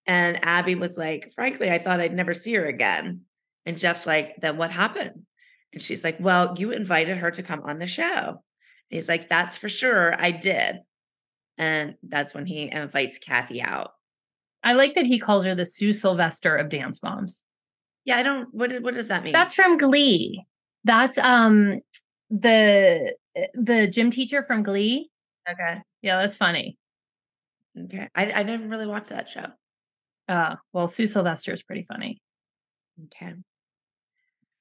[0.07, 3.23] and Abby was like, "Frankly, I thought I'd never see her again."
[3.67, 5.27] And Jeff's like, "Then what happened?"
[5.73, 8.39] And she's like, "Well, you invited her to come on the show." And
[8.89, 10.77] he's like, "That's for sure, I did."
[11.59, 13.95] And that's when he invites Cathy out.
[14.63, 17.45] I like that he calls her the Sue Sylvester of dance moms.
[18.05, 18.53] Yeah, I don't.
[18.53, 19.33] What what does that mean?
[19.33, 20.45] That's from Glee.
[20.85, 21.81] That's um
[22.31, 25.11] the eh, the gym teacher from Glee.
[25.51, 25.83] okay.
[26.03, 26.79] Yeah, that's funny.
[27.79, 28.09] Okay.
[28.15, 29.47] I, I didn't really watch that show.
[30.29, 32.21] Uh, well, Sue Sylvester is pretty funny.
[33.07, 33.35] Okay.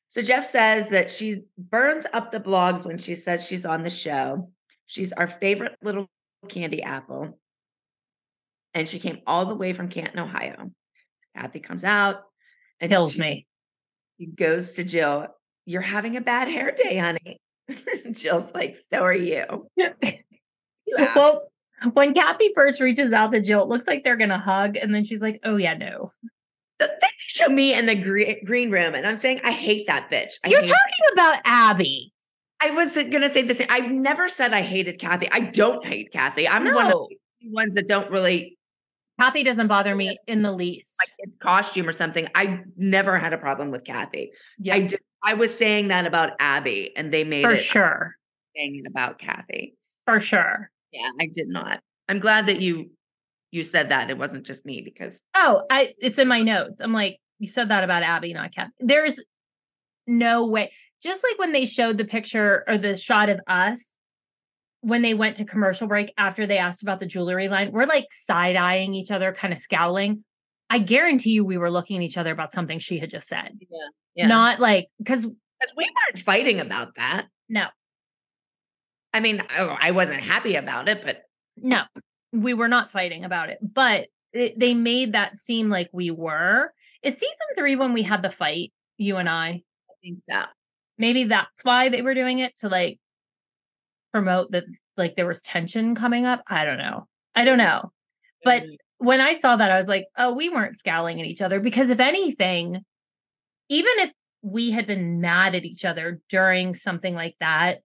[0.10, 3.90] So Jeff says that she burns up the blogs when she says she's on the
[3.90, 4.52] show.
[4.88, 6.08] She's our favorite little
[6.48, 7.38] candy apple.
[8.74, 10.72] And she came all the way from Canton, Ohio.
[11.36, 12.22] Cathy comes out
[12.80, 13.48] and Kills she me.
[14.18, 15.28] He goes to Jill.
[15.66, 17.40] You're having a bad hair day, honey.
[18.12, 19.68] Jill's like, so are you.
[20.90, 21.44] You well,
[21.94, 25.06] when Cathy first reaches out to Jill, it looks like they're gonna hug, and then
[25.06, 26.12] she's like, "Oh yeah, no."
[26.80, 30.10] Th- They show me in the gre- green room, and I'm saying I hate that
[30.10, 30.34] bitch.
[30.44, 32.12] I You're talking about Abby.
[32.62, 33.68] I was gonna say the same.
[33.70, 35.30] I've never said I hated Cathy.
[35.32, 36.48] I don't hate Cathy.
[36.48, 37.08] I'm one of
[37.42, 38.58] the ones that don't really
[39.20, 40.96] Cathy doesn't bother me in the least.
[41.00, 44.32] my kids costume or something, I never had a problem with Cathy.
[44.58, 45.00] Yeah, I did.
[45.24, 48.16] I was saying that about Abby, and they made for sure.
[48.56, 49.76] saying it about Cathy.
[50.06, 50.72] For sure.
[50.92, 51.82] Yeah, I did not.
[52.08, 52.92] I'm glad that you
[53.52, 54.10] you said that.
[54.10, 56.82] It wasn't just me because Oh, I it's in my notes.
[56.82, 58.72] I'm like, you said that about Abby, not Cathy.
[58.80, 59.20] There's
[60.08, 60.72] no way.
[61.04, 63.98] Just like when they showed the picture or the shot of us
[64.82, 68.08] when they went to commercial break after they asked about the jewelry line, we're like
[68.12, 70.24] side eyeing each other, kind of scowling.
[70.70, 73.58] I guarantee you we were looking at each other about something she had just said.
[74.16, 75.34] yeah, Not like because we
[75.76, 77.28] weren't fighting about that.
[77.50, 77.68] no,
[79.14, 81.22] I mean, I, oh, I wasn't happy about it, but
[81.58, 81.82] no,
[82.32, 86.72] we were not fighting about it, but it, they made that seem like we were.
[87.02, 89.48] It's season three when we had the fight, you and I.
[89.50, 90.44] I think so.
[90.98, 93.00] Maybe that's why they were doing it to like
[94.12, 94.66] promote that
[94.98, 96.44] like there was tension coming up.
[96.48, 97.08] I don't know.
[97.36, 97.92] I don't know.
[98.44, 101.42] But Mm, when I saw that, I was like, oh, we weren't scowling at each
[101.42, 102.84] other because if anything,
[103.70, 104.12] even if
[104.42, 107.80] we had been mad at each other during something like that,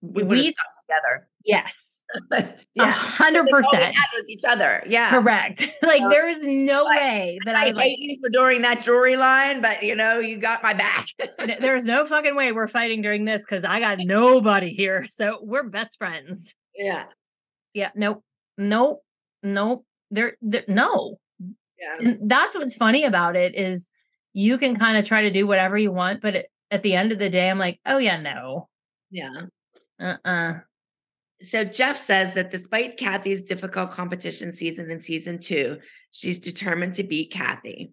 [0.00, 1.28] we would have we together.
[1.44, 1.93] yes,
[2.74, 3.94] yeah, hundred percent.
[4.28, 4.82] each other.
[4.86, 5.68] Yeah, Correct.
[5.82, 8.62] Like Uh, there was no way that I I was like, hate you for doing
[8.62, 11.08] that jewelry line, but you know, you got my back.
[11.60, 15.06] There's no fucking way we're fighting during this because I got nobody here.
[15.08, 16.54] So we're best friends.
[16.76, 17.04] yeah,
[17.74, 17.90] Yeah.
[17.94, 18.22] Nope.
[18.58, 19.04] Nope.
[19.42, 19.84] Nope.
[20.10, 21.18] There, there no.
[21.78, 21.96] yeah.
[22.00, 23.90] And that's what's funny about it is
[24.32, 27.12] you can kind of try to do whatever you want, but it, at the end
[27.12, 28.68] of the day, I'm like, oh yeah, no.
[29.10, 29.30] Yeah.
[30.00, 30.60] Uh-uh.
[31.44, 35.78] So Jeff says that despite Cathy's difficult competition season in season two,
[36.10, 37.92] she's determined to beat Cathy.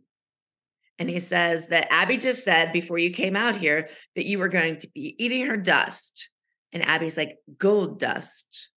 [0.99, 4.49] And he says that Abby just said before you came out here that you were
[4.49, 6.29] going to be eating her dust.
[6.71, 8.69] And Abby's like, gold dust.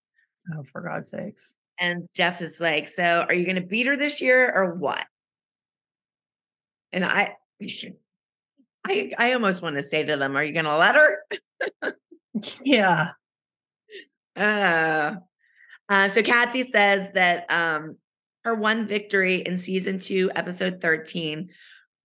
[0.52, 1.56] Oh, for God's sakes.
[1.78, 5.04] And Jeff is like, So are you going to beat her this year or what?
[6.92, 7.34] And I,
[8.86, 11.18] I, I almost want to say to them, Are you going to let her?
[12.62, 13.10] Yeah.
[14.36, 15.16] Uh,
[15.88, 17.96] uh, so Cathy says that um,
[18.44, 21.50] her one victory in season two, episode 13,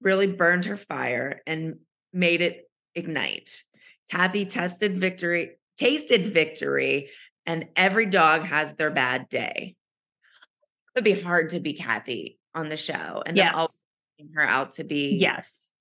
[0.02, 1.76] really burned her fire and
[2.14, 3.64] made it ignite.
[4.12, 7.10] Cathy tested victory, tasted victory,
[7.46, 9.76] and every dog has their bad day.
[9.76, 13.84] It would be hard to be Cathy on the show and Yes.
[14.18, 15.72] making her out to be Yes.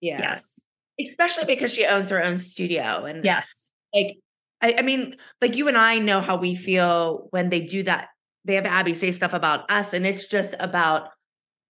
[0.00, 0.60] yeah Yes.
[1.00, 3.72] especially because she owns her own studio and Yes.
[3.94, 4.18] like
[4.60, 8.08] I, I mean like you and i know how we feel when they do that
[8.44, 11.10] they have abby say stuff about us and it's just about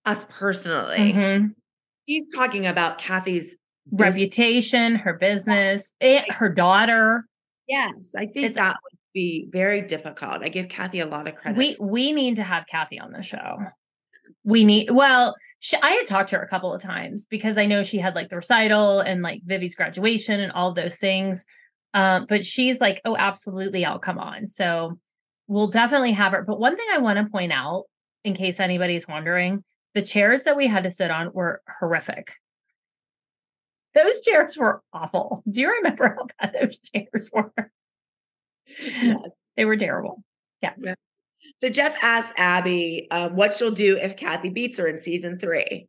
[0.05, 1.55] us personally Mhm.
[2.07, 3.57] he's talking about cathy's
[3.91, 4.15] business.
[4.15, 7.25] Reputation, her business, it, her daughter.
[7.67, 11.35] yes i think It's- that would be very difficult i give cathy a lot of
[11.35, 13.59] credit We we need to have Cathy on the show.
[14.45, 17.67] We need well, she, I had talked to her a couple of times because I
[17.67, 21.45] know she had like the recital and like Vivi's graduation and all those things.
[21.99, 24.47] Um, but she's like, oh, absolutely, I'll come on.
[24.47, 25.01] So
[25.49, 26.45] we'll definitely have her.
[26.45, 27.87] But one thing I want to point out,
[28.23, 29.65] in case anybody's wondering,
[29.97, 32.31] the chairs that we had to sit on were horrific.
[33.97, 35.43] Those chairs were awful.
[35.51, 37.53] Do you remember how bad those chairs were?
[38.81, 39.17] Yes.
[39.57, 40.23] They were terrible.
[40.63, 40.75] Yeah.
[41.61, 45.89] So jeff asked abby um, what she'll do if cathy beats her in season three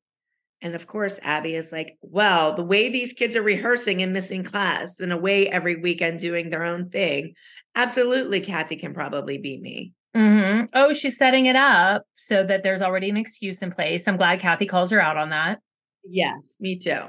[0.62, 4.44] and of course abby is like well the way these kids are rehearsing and missing
[4.44, 7.34] class and away every weekend doing their own thing
[7.76, 12.82] absolutely cathy can probably beat me hmm Oh, she's setting it up so that there's
[12.82, 14.08] already an excuse in place.
[14.08, 15.60] I'm glad Cathy calls her out on that.
[16.04, 17.02] Yes, me too.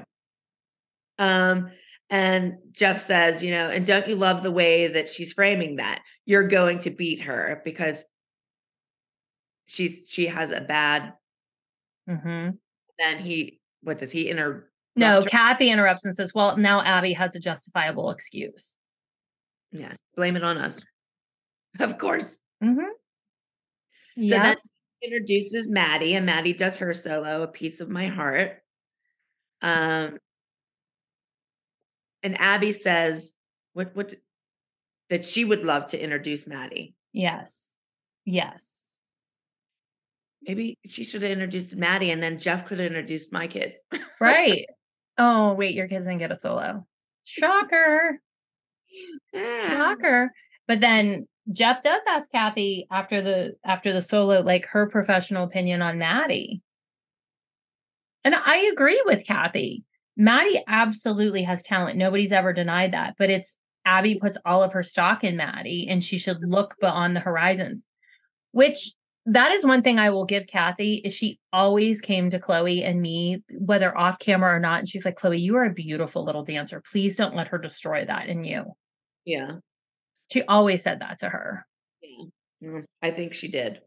[1.19, 1.71] Um,
[2.09, 6.01] and Jeff says, you know, and don't you love the way that she's framing that?
[6.25, 8.03] You're going to beat her because
[9.65, 11.13] she's she has a bad.
[12.07, 12.49] hmm
[13.01, 14.69] Then he, what does he inter?
[14.95, 15.27] No, her?
[15.27, 18.77] Cathy interrupts and says, "Well, now Abby has a justifiable excuse."
[19.71, 20.83] Yeah, blame it on us.
[21.79, 22.37] Of course.
[22.61, 22.79] Mm-hmm.
[22.81, 22.91] So
[24.15, 24.43] yeah.
[24.43, 24.57] then
[25.01, 28.57] introduces Maddie, and Maddie does her solo, "A Piece of My Heart."
[29.61, 30.17] Um,
[32.23, 33.33] and Abby says,
[33.73, 33.95] "What?
[33.95, 34.13] What?"
[35.09, 36.95] That she would love to introduce Maddie.
[37.13, 37.75] yes.
[38.25, 38.80] Yes.
[40.47, 43.73] Maybe she should have introduced Maddie, and then Jeff could have introduced my kids.
[44.19, 44.65] Right.
[45.17, 46.85] oh, wait, your kids didn't get a solo.
[47.23, 48.19] Shocker.
[49.35, 49.65] Ah.
[49.67, 50.31] Shocker.
[50.67, 55.81] But then Jeff does ask Cathy after the after the solo, like her professional opinion
[55.81, 56.61] on Maddie.
[58.23, 59.83] And I agree with Cathy.
[60.17, 61.97] Maddie absolutely has talent.
[61.97, 63.15] Nobody's ever denied that.
[63.17, 67.15] But it's Abby puts all of her stock in Maddie and she should look beyond
[67.15, 67.85] the horizons,
[68.51, 68.93] which
[69.25, 73.01] that is one thing I will give Cathy is she always came to Chloe and
[73.01, 74.79] me, whether off camera or not.
[74.79, 76.81] And she's like, Chloe, you are a beautiful little dancer.
[76.91, 78.65] Please don't let her destroy that in you.
[79.25, 79.57] Yeah.
[80.31, 81.65] She always said that to her.
[82.01, 82.25] Yeah.
[82.63, 83.81] Mm, I think she did.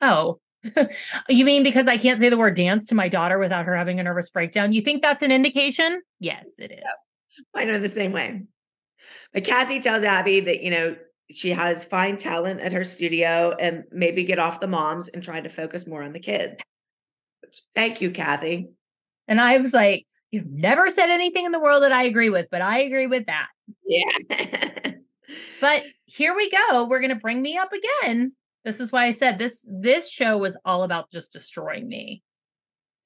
[0.00, 0.40] Oh,
[1.28, 4.00] you mean because I can't say the word dance to my daughter without her having
[4.00, 4.72] a nervous breakdown?
[4.72, 6.02] You think that's an indication?
[6.18, 7.44] Yes, it is.
[7.54, 8.42] I know the same way.
[9.32, 10.96] But Cathy tells Abby that, you know,
[11.30, 15.40] she has fine talent at her studio and maybe get off the moms and try
[15.40, 16.60] to focus more on the kids.
[17.74, 18.68] Thank you, Cathy.
[19.28, 22.46] And I was like, You've never said anything in the world that I agree with,
[22.50, 23.48] but I agree with that.
[23.84, 24.92] Yeah.
[25.60, 26.86] but here we go.
[26.86, 28.32] We're going to bring me up again.
[28.64, 32.22] This is why I said this this show was all about just destroying me.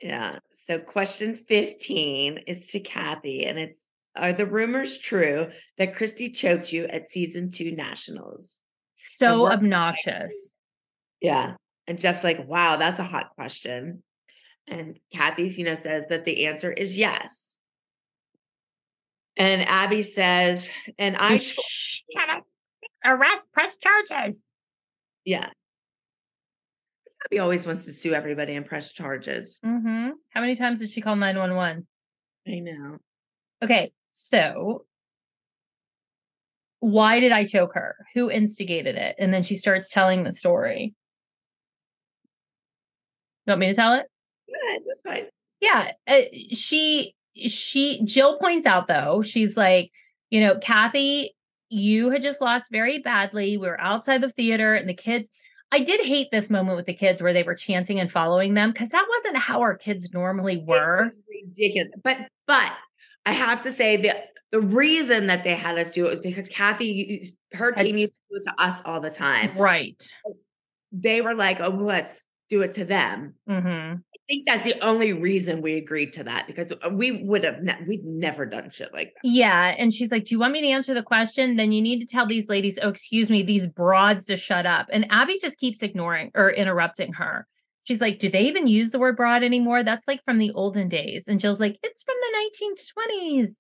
[0.03, 0.41] Yeah.
[0.67, 3.84] So question 15 is to Cathy and it's
[4.16, 8.61] are the rumors true that Christi choked you at season 2 nationals?
[8.97, 10.53] So obnoxious.
[11.20, 11.55] Yeah.
[11.86, 14.03] And Jeff's like, "Wow, that's a hot question."
[14.69, 17.59] And Cathy's, you know, says that the answer is yes.
[19.36, 20.69] And Abby says,
[20.99, 21.41] and I
[23.05, 24.43] arrest, press charges.
[25.24, 25.49] Yeah.
[27.27, 29.59] Abby always wants to sue everybody and press charges.
[29.65, 30.11] Mm-hmm.
[30.31, 31.86] How many times did she call 911?
[32.47, 32.99] I know.
[33.62, 34.85] Okay, so
[36.78, 37.97] why did I choke her?
[38.15, 39.16] Who instigated it?
[39.19, 40.95] And then she starts telling the story.
[43.45, 44.07] You want me to tell it?
[44.47, 45.24] Yeah, that's fine.
[45.61, 46.20] Yeah, uh,
[46.53, 49.91] she she Jill points out though, she's like,
[50.31, 51.35] you know, Cathy,
[51.69, 53.57] you had just lost very badly.
[53.57, 55.28] We were outside the theater and the kids
[55.73, 58.70] I did hate this moment with the kids where they were chanting and following them
[58.70, 61.11] because that wasn't how our kids normally were.
[61.28, 61.91] ridiculous.
[62.05, 62.73] But but
[63.27, 66.49] I have to say that the reason that they had us do it was because
[66.49, 69.57] Cathy, her team used to do it to us all the time.
[69.59, 70.03] Right.
[70.93, 73.35] They were like, oh, let's do it to them.
[73.49, 73.97] Mm-hmm.
[73.97, 77.63] I think that's the only reason we agreed to that because uh, we would have
[77.63, 79.29] ne- we've never done shit like that.
[79.29, 81.57] Yeah, and she's like, "Do you want me to answer the question?
[81.57, 84.87] Then you need to tell these ladies, oh, excuse me, these broads to shut up."
[84.93, 87.47] And Abby just keeps ignoring or interrupting her.
[87.85, 89.82] She's like, "Do they even use the word broad anymore?
[89.82, 93.56] That's like from the olden days." And Jill's like, "It's from the 1920s."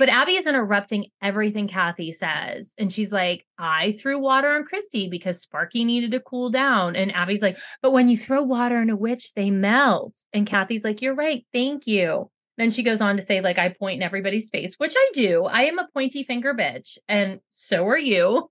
[0.00, 2.72] But Abby is interrupting everything Cathy says.
[2.78, 6.96] And she's like, I threw water on Christi because Sparky needed to cool down.
[6.96, 10.14] And Abby's like, but when you throw water on a witch, they melt.
[10.32, 11.44] And Cathy's like, you're right.
[11.52, 12.30] Thank you.
[12.56, 15.44] Then she goes on to say, like, I point in everybody's face, which I do.
[15.44, 16.96] I am a pointy finger bitch.
[17.06, 18.48] And so are you.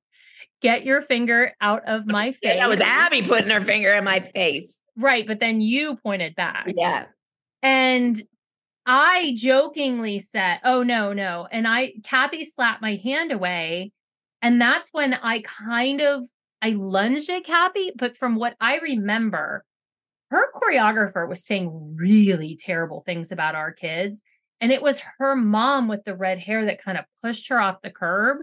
[0.62, 2.40] Get your finger out of my face.
[2.44, 4.80] Yeah, that was Abby putting her finger in my face.
[5.00, 5.26] Right.
[5.26, 6.68] But then you pointed back.
[6.76, 7.06] Yeah.
[7.64, 8.22] And
[8.86, 13.92] I jokingly said, "Oh no, no." And I Cathy slapped my hand away,
[14.42, 16.26] and that's when I kind of
[16.62, 19.64] I lunged at Cathy, but from what I remember,
[20.32, 24.22] her choreographer was saying really terrible things about our kids,
[24.60, 27.82] and it was her mom with the red hair that kind of pushed her off
[27.82, 28.40] the curb.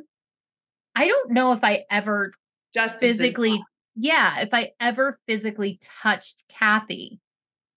[0.94, 2.32] I don't know if I ever
[2.72, 3.62] just physically
[3.97, 7.20] yeah, if I ever physically touched Cathy.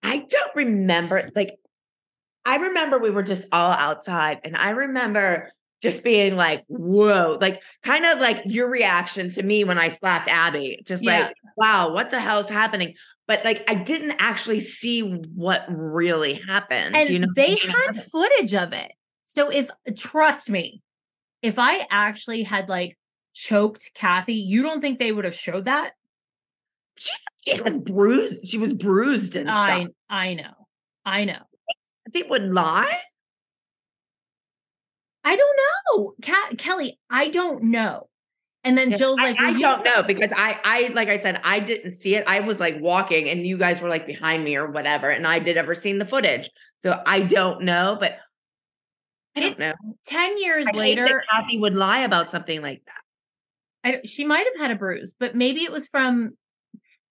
[0.03, 1.57] I don't remember like
[2.45, 5.51] I remember we were just all outside, and I remember
[5.81, 10.27] just being like, whoa, like kind of like your reaction to me when I slapped
[10.29, 11.27] Abby, just Yeah.
[11.27, 12.95] like, wow, what the hell's happening?
[13.27, 16.95] But like, I didn't actually see what really happened.
[16.95, 18.09] And you know they had it?
[18.11, 18.91] footage of it.
[19.23, 20.81] So if trust me,
[21.41, 22.97] if I actually had like
[23.33, 25.93] choked Cathy, you don't think they would have showed that?
[26.99, 27.11] She,
[27.45, 28.47] she was bruised.
[28.47, 29.93] She was bruised and I stuff.
[30.09, 30.67] I know.
[31.05, 31.39] I know.
[32.13, 32.99] They would lie.
[35.23, 35.57] I don't
[35.97, 36.13] know.
[36.21, 38.09] Kat, Kelly, I don't know.
[38.63, 41.17] And then Yeah, Jill's like, I "Well, you don't know because I, I, like I
[41.17, 42.25] said, I didn't see it.
[42.27, 45.39] I was like walking, and you guys were like behind me or whatever, and I
[45.39, 46.49] did ever seen the footage,
[46.79, 47.95] so I don't know.
[47.97, 48.17] But
[49.35, 49.73] I don't It's know.
[50.07, 53.01] 10 years I later, Cathy would lie about something like that.
[53.81, 56.33] I, she might have had a bruise, but maybe it was from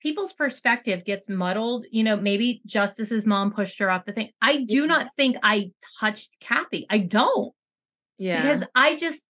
[0.01, 1.87] people's perspective gets muddled.
[1.91, 4.31] You know, maybe Justice's mom pushed her off the thing.
[4.41, 5.71] I do not think I
[6.01, 6.87] touched Cathy.
[6.91, 7.53] I don't
[8.19, 9.23] Yeah, because I just,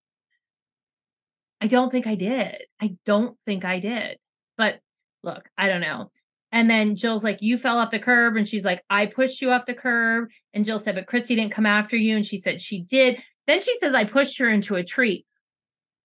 [1.60, 2.62] I don't think I did.
[2.80, 4.18] I don't think I did.
[4.56, 4.80] But
[5.22, 6.10] look, I don't know.
[6.50, 8.36] And then Jill's like, You fell off the curb.
[8.36, 10.28] And she's like, I pushed you off the curb.
[10.54, 12.16] And Jill said, But Christi didn't come after you.
[12.16, 13.18] And she said, She did.
[13.46, 15.24] Then she says, I pushed her into a tree.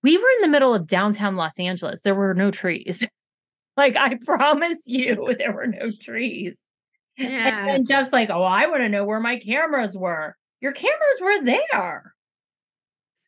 [0.01, 2.01] We were in the middle of downtown Los Angeles.
[2.01, 3.07] There were no trees.
[3.77, 6.59] like, I promise you, there were no trees.
[7.17, 7.67] yeah.
[7.67, 10.35] And Jeff's like, Oh, I want to know where my cameras were.
[10.61, 12.13] Your cameras were there.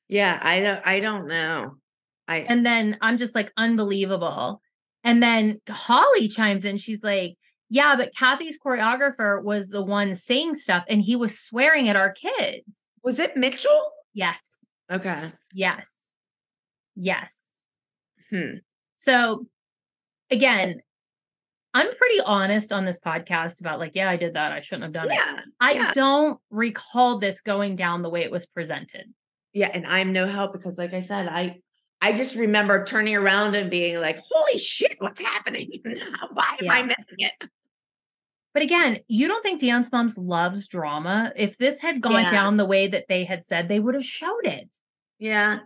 [0.08, 0.40] yeah.
[0.42, 0.88] I don't.
[0.88, 1.76] I don't know.
[2.28, 4.62] I And then I'm just like, unbelievable.
[5.04, 6.78] And then Holly chimes in.
[6.78, 7.36] She's like,
[7.70, 12.12] Yeah, but Cathy's choreographer was the one saying stuff and he was swearing at our
[12.12, 12.66] kids.
[13.04, 13.92] Was it Mitchell?
[14.14, 14.40] Yes.
[14.92, 15.32] Okay.
[15.54, 15.88] Yes.
[16.96, 17.38] Yes.
[18.32, 18.58] Hmm.
[18.96, 19.46] So
[20.32, 20.82] again,
[21.74, 24.52] I'm pretty honest on this podcast about like, yeah, I did that.
[24.52, 25.46] I shouldn't have done it.
[25.60, 25.92] I yeah.
[25.94, 29.14] don't recall this going down the way it was presented.
[29.54, 31.60] Yeah, and I'm no help because, like I said, I
[32.02, 35.70] I just remember turning around and being like, "Holy shit, what's happening?
[36.34, 37.50] Why am I missing it?"
[38.54, 41.34] But again, you don't think Dance Moms loves drama?
[41.36, 42.30] If this had gone Yeah.
[42.30, 44.74] down the way that they had said, they would have showed it.
[45.20, 45.60] Yeah.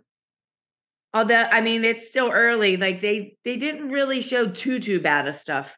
[1.14, 2.78] Although, I mean, it's still early.
[2.78, 5.72] Like they they didn't really show too too bad of stuff.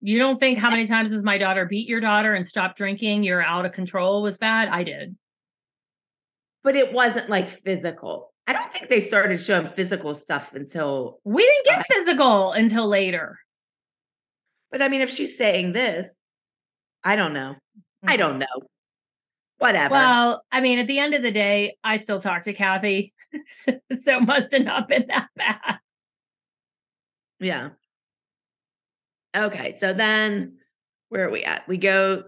[0.00, 3.22] You don't think how many times has my daughter beat your daughter and stop drinking?
[3.24, 4.68] You're out of control was bad.
[4.68, 5.16] I did.
[6.62, 8.32] but it wasn't like physical.
[8.46, 11.20] I don't think they started showing physical stuff until.
[11.24, 13.38] We didn't get physical until later.
[14.70, 16.08] But I mean, if she's saying this,
[17.04, 17.54] I don't know.
[18.06, 18.18] I mm.
[18.18, 18.46] don't know.
[19.58, 19.92] Whatever.
[19.92, 23.12] Well, I mean, at the end of the day, I still talk to Cathy.
[23.46, 25.78] so, so must have not been that bad.
[27.40, 27.70] yeah.
[29.36, 30.58] Okay, so then
[31.08, 31.66] where are we at?
[31.66, 32.24] We go,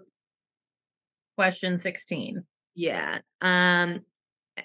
[1.37, 2.43] Question 16.
[2.75, 3.19] yeah.
[3.41, 4.01] Um,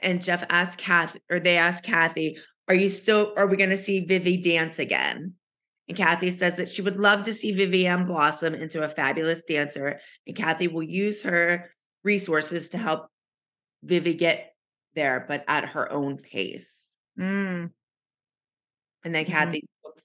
[0.02, 3.34] and Jeff asked Cathy, or they asked Cathy, "Are you still?
[3.36, 5.34] Are we going to see Vivi dance again?"
[5.88, 10.00] And Cathy says that she would love to see Vivienne blossom into a fabulous dancer,
[10.26, 11.70] and Cathy will use her
[12.04, 13.08] resources to help
[13.84, 14.54] Vivi get
[14.96, 16.76] there, but at her own pace.
[17.20, 17.72] Mm.
[19.04, 19.26] And then.
[19.26, 20.04] Cathy looks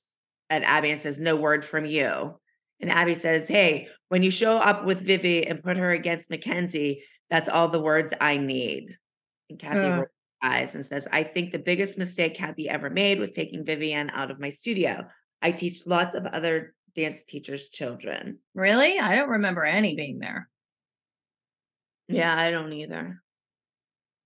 [0.50, 2.38] at Abby and says, No word from you.
[2.80, 7.02] And Abby says, Hey, when you show up with Vivi and put her against Mackenzie,
[7.30, 8.96] that's all the words I need.
[9.50, 9.92] And Cathy Ugh.
[9.92, 10.08] rolls
[10.42, 14.10] her eyes and says, I think the biggest mistake Cathy ever made was taking Vivian
[14.10, 15.06] out of my studio.
[15.42, 18.38] I teach lots of other dance teachers' children.
[18.54, 18.98] Really?
[18.98, 20.48] I don't remember any being there.
[22.08, 23.22] Yeah, I don't either.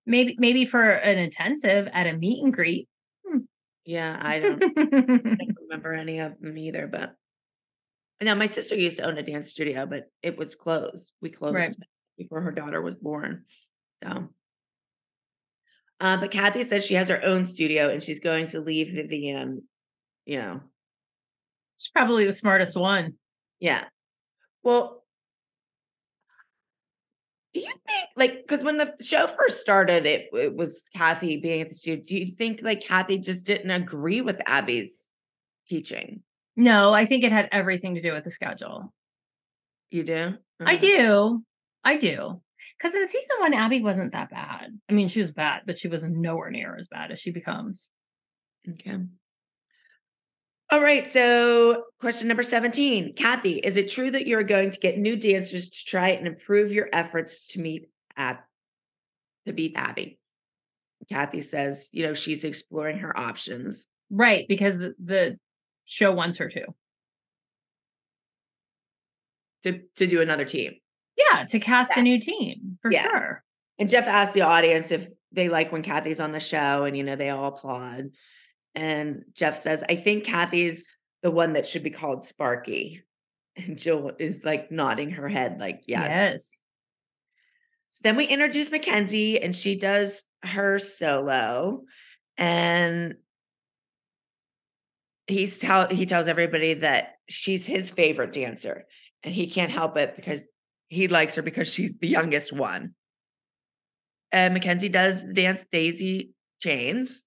[0.05, 2.87] Maybe maybe for an intensive at a meet and greet.
[3.85, 6.87] Yeah, I don't, I don't remember any of them either.
[6.87, 7.15] But
[8.21, 11.11] now my sister used to own a dance studio, but it was closed.
[11.21, 11.75] We closed Right.
[12.17, 13.45] before her daughter was born.
[14.03, 14.29] So,
[15.99, 19.63] uh, but Cathy says she has her own studio and she's going to leave Vivian.
[20.25, 20.61] You know,
[21.77, 23.13] She's probably the smartest one.
[23.59, 23.85] yeah.
[24.63, 25.00] Well,
[27.53, 31.61] do you think like because when the show first started, it it was Cathy being
[31.61, 32.03] at the studio.
[32.07, 35.09] Do you think like Cathy just didn't agree with Abby's
[35.67, 36.21] teaching?
[36.55, 38.93] No, I think it had everything to do with the schedule.
[39.89, 40.33] You do?
[40.59, 41.43] I Uh, do.
[41.83, 42.41] I do.
[42.77, 44.67] Because in season one, Abby wasn't that bad.
[44.89, 47.87] I mean, she was bad, but she was nowhere near as bad as she becomes.
[48.69, 48.97] Okay.
[50.71, 51.11] All right.
[51.11, 53.13] So, question number 17.
[53.15, 56.71] Cathy, is it true that you're going to get new dancers to try and improve
[56.71, 58.37] your efforts to meet Ab
[59.45, 60.17] to beat Abby?
[61.09, 63.85] Cathy says, you know, she's exploring her options.
[64.09, 64.45] Right.
[64.47, 65.37] Because the, the
[65.83, 66.65] show wants her to.
[69.63, 70.73] To to do another team.
[71.17, 71.45] Yeah.
[71.49, 73.03] To cast a new team for Yeah.
[73.03, 73.43] sure.
[73.77, 77.03] And Jeff asked the audience if they like when Cathy's on the show, and you
[77.03, 78.09] know, they all applaud.
[78.75, 80.85] And Jeff says, I think Cathy's
[81.23, 83.03] the one that should be called Sparky.
[83.57, 86.07] And Jill is like nodding her head, like, yes.
[86.09, 86.59] yes.
[87.89, 91.81] So then we introduce Mackenzie and she does her solo
[92.37, 93.15] and
[95.27, 98.85] he's tell he tells everybody that she's his favorite dancer
[99.23, 100.41] and he can't help it because
[100.87, 102.95] he likes her because she's the youngest one.
[104.31, 106.31] And Mackenzie does dance Daisy
[106.61, 107.21] Chains.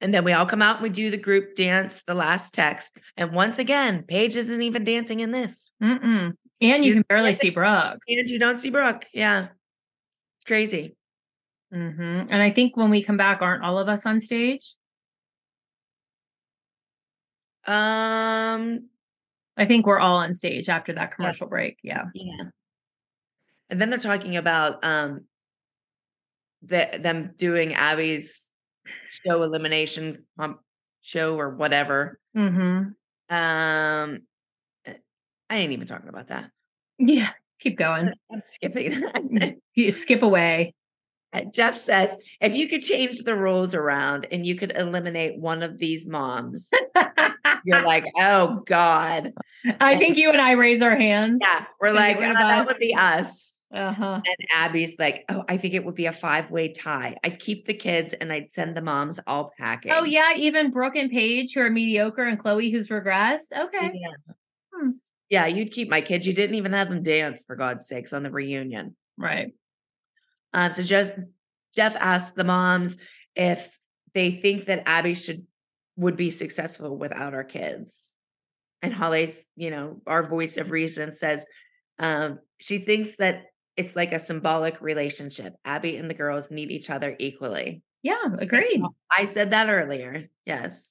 [0.00, 2.96] And then we all come out and we do the group dance, the last text.
[3.16, 5.72] And once again, Paige isn't even dancing in this.
[5.82, 6.34] Mm-mm.
[6.60, 7.98] And you She's can barely see Brooke.
[8.08, 9.06] And you don't see Brooke.
[9.12, 9.48] Yeah.
[10.36, 10.96] It's crazy.
[11.72, 14.74] hmm And I think when we come back, aren't all of us on stage?
[17.66, 18.88] Um,
[19.56, 21.78] I think we're all on stage after that commercial break.
[21.82, 22.04] Yeah.
[22.14, 22.44] yeah.
[23.68, 25.24] And then they're talking about um
[26.62, 28.47] the, them doing Abby's
[29.26, 30.58] show elimination um,
[31.00, 32.18] show or whatever.
[32.36, 33.34] Mm-hmm.
[33.34, 34.20] Um
[35.50, 36.50] I ain't even talking about that.
[36.98, 37.30] Yeah.
[37.60, 38.12] Keep going.
[38.32, 39.54] I'm skipping that.
[39.74, 40.74] You skip away.
[41.32, 45.62] Uh, Jeff says, if you could change the rules around and you could eliminate one
[45.62, 46.70] of these moms,
[47.64, 49.32] you're like, oh God.
[49.80, 51.40] I think you and I raise our hands.
[51.42, 53.52] Yeah, we're like, get rid "Ah, of that would be us.
[53.74, 54.20] Uh-huh.
[54.24, 57.16] And Abby's like, oh, I think it would be a five way tie.
[57.22, 59.92] I'd keep the kids and I'd send the moms all packing.
[59.92, 63.52] Oh yeah, even Brooke and Paige who are mediocre and Chloe who's regressed.
[63.56, 63.92] Okay.
[63.94, 64.34] Yeah.
[64.72, 64.90] Hmm.
[65.28, 66.26] Yeah, you'd keep my kids.
[66.26, 68.96] You didn't even have them dance, for God's sakes, on the reunion.
[69.18, 69.52] Right.
[70.54, 71.12] Um, so just
[71.74, 72.96] Jeff asked the moms
[73.36, 73.68] if
[74.14, 75.46] they think that Abby should
[75.96, 78.12] would be successful without our kids.
[78.80, 81.44] And Holly's, you know, our voice of reason says
[81.98, 83.42] um, she thinks that
[83.78, 85.54] it's like a symbolic relationship.
[85.64, 87.82] Abby and the girls need each other equally.
[88.02, 88.82] Yeah, agreed.
[89.16, 90.28] I said that earlier.
[90.44, 90.84] Yes.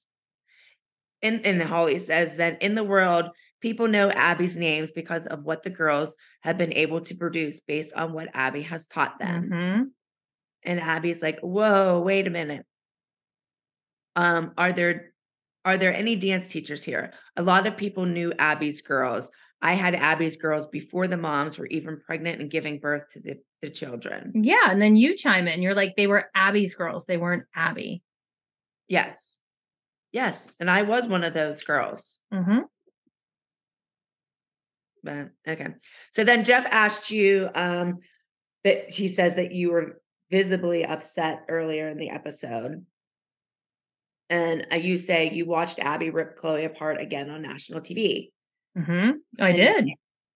[1.22, 3.26] And and Holly says that in the world,
[3.60, 7.92] people know Abby's names because of what the girls have been able to produce based
[7.92, 9.50] on what Abby has taught them.
[9.50, 9.90] Mhm.
[10.64, 12.64] And Abby's like, "Whoa, wait a minute.
[14.16, 15.12] Um, are there
[15.64, 17.12] are there any dance teachers here?
[17.36, 19.30] A lot of people knew Abby's girls.
[19.60, 23.38] I had Abby's girls before the moms were even pregnant and giving birth to the,
[23.60, 24.32] the children.
[24.34, 25.62] Yeah, and then you chime in.
[25.62, 27.06] You're like, they were Abby's girls.
[27.06, 28.02] They weren't Abby.
[28.86, 29.36] Yes.
[30.12, 30.54] Yes.
[30.60, 32.18] And I was one of those girls.
[32.32, 32.60] Mm-hmm.
[35.02, 35.68] But okay.
[36.14, 37.98] So then Jeff asked you um
[38.64, 42.84] that he says that you were visibly upset earlier in the episode.
[44.30, 48.30] And uh, you say you watched Abby rip Chloe apart again on national TV.
[48.76, 49.10] Mm-hmm.
[49.40, 49.88] I And did.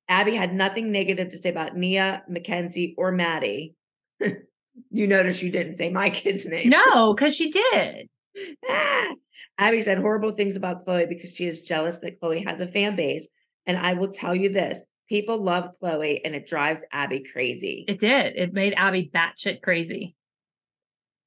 [0.09, 3.75] Abby had nothing negative to say about Nia, Mackenzie, or Maddie.
[4.91, 6.69] you notice you didn't say my kid's name.
[6.71, 8.09] No, because she did.
[9.59, 12.97] Abby said horrible things about Chloe because she is jealous that Chloe has a fan
[12.97, 13.29] base.
[13.67, 17.85] And I will tell you this people love Chloe and it drives Abby crazy.
[17.87, 18.35] It did.
[18.37, 20.17] It made Abby batshit crazy.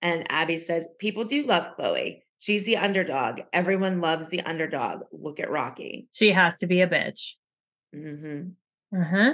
[0.02, 2.24] And Abby says, People do love Chloe.
[2.45, 3.39] She's the underdog.
[3.53, 5.01] Everyone loves the underdog.
[5.11, 6.05] Look at Rocky.
[6.11, 7.34] She has to be a bitch.
[7.91, 8.49] hmm
[8.95, 9.31] Uh-huh.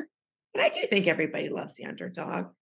[0.54, 2.54] But I do think everybody loves the underdog.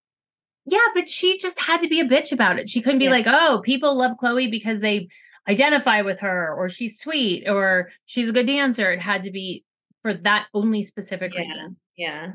[0.66, 2.68] Yeah, but she just had to be a bitch about it.
[2.68, 3.12] She couldn't be Yeah.
[3.12, 5.10] like, oh, people love Chloe because they
[5.48, 8.92] identify with her or she's sweet or she's a good dancer.
[8.92, 9.64] It had to be
[10.02, 11.42] for that only specific Yeah.
[11.42, 11.78] reason.
[11.96, 12.32] Yeah.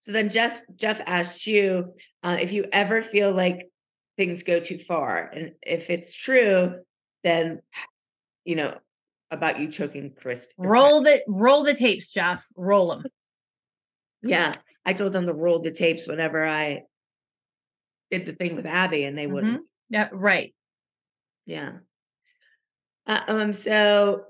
[0.00, 1.94] So then Jeff Jeff asked you
[2.24, 3.68] uh, if you ever feel like
[4.16, 6.80] things go too far, and if it's true,
[7.24, 7.60] then
[8.44, 8.78] you know
[9.30, 10.48] about you choking Chris.
[10.56, 12.46] Roll the roll the tapes, Jeff.
[12.56, 13.04] Roll them.
[14.22, 16.82] Yeah, I told them to roll the tapes whenever I
[18.10, 19.62] did the thing with Abby, and they wouldn't.
[19.90, 20.54] Yeah, right.
[21.46, 21.72] Yeah.
[23.06, 23.52] Uh, um.
[23.52, 24.24] So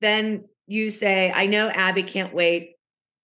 [0.00, 2.73] then you say, "I know Abby can't wait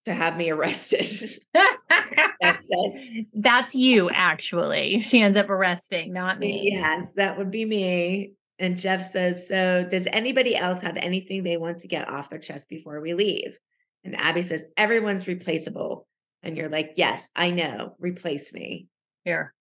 [0.04, 1.06] to have me arrested."
[1.54, 5.00] that says That's you, actually.
[5.00, 6.70] She ends up arresting, not me.
[6.72, 8.32] Yes, that would be me.
[8.58, 12.38] And Jeff says, So, does anybody else have anything they want to get off their
[12.38, 13.56] chest before we leave?
[14.04, 16.06] And Abby says, Everyone's replaceable.
[16.42, 17.94] And you're like, Yes, I know.
[17.98, 18.88] Replace me.
[19.24, 19.54] Here.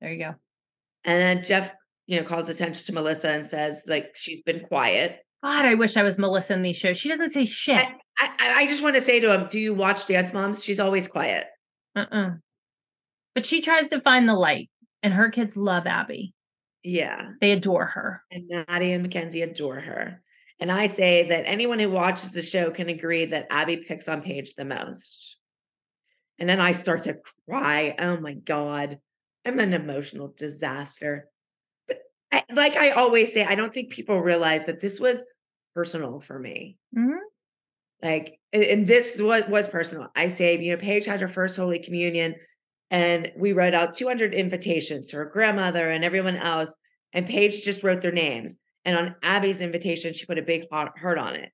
[0.00, 0.34] There you go.
[1.04, 1.70] And then Jeff,
[2.06, 5.20] you know, calls attention to Melissa and says, like, she's been quiet.
[5.44, 6.96] God, I wish I was Melissa in these shows.
[6.96, 7.76] She doesn't say shit.
[7.76, 10.64] I, I, I just want to say to him, Do you watch Dance Moms?
[10.64, 11.46] She's always quiet.
[11.94, 12.30] Uh-uh.
[13.34, 14.70] But she tries to find the light,
[15.02, 16.32] and her kids love Abby.
[16.82, 17.32] Yeah.
[17.42, 18.22] They adore her.
[18.30, 20.22] And Maddie and Mackenzie adore her.
[20.60, 24.22] And I say that anyone who watches the show can agree that Abby picks on
[24.22, 25.36] Paige the most.
[26.38, 27.18] And then I start to
[27.48, 27.94] cry.
[27.98, 28.98] Oh my God.
[29.44, 31.28] I'm an emotional disaster.
[31.86, 31.98] But
[32.32, 35.22] I, like I always say, I don't think people realize that this was
[35.74, 36.76] personal for me.
[36.96, 37.18] Mhm.
[38.02, 40.08] Like, and, and this was, was personal.
[40.14, 42.34] I say, you know, Paige had her first Holy Communion
[42.90, 46.74] and we wrote out 200 invitations to her grandmother and everyone else.
[47.12, 48.56] And Paige just wrote their names.
[48.84, 51.50] And on Abby's invitation, she put a big heart heart on it.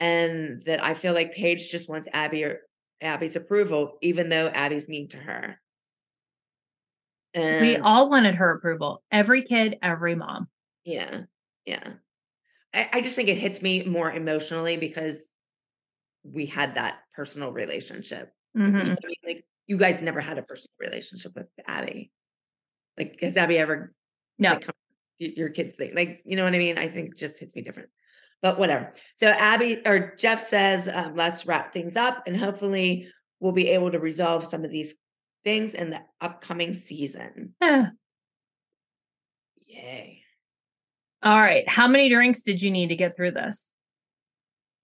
[0.00, 2.60] And that I feel like Paige just wants Abby or
[3.00, 5.60] Abby's approval, even though Abby's mean to her.
[7.34, 9.02] And We all wanted her approval.
[9.12, 10.48] Every kid, every mom.
[10.84, 11.22] yeah,
[11.64, 11.92] yeah.
[12.74, 15.32] I, I just think it hits me more emotionally because
[16.24, 18.30] we had that personal relationship.
[18.56, 18.80] Mhm.
[18.80, 18.96] I mean?
[19.24, 22.10] Like you guys never had a personal relationship with Abby.
[22.98, 23.92] Like, has Abby ever
[24.38, 24.50] No.
[24.50, 24.74] like, come,
[25.18, 26.76] your kids think like you know what I mean?
[26.78, 27.88] I think it just hits me different.
[28.42, 28.92] But whatever.
[29.14, 33.08] So Abby or Jeff says, um, let's wrap things up and hopefully
[33.40, 34.94] we'll be able to resolve some of these
[35.44, 37.54] things in the upcoming season.
[37.62, 37.86] Eh.
[39.66, 40.13] Yay.
[41.24, 41.66] All right.
[41.68, 43.72] How many drinks did you need to get through this?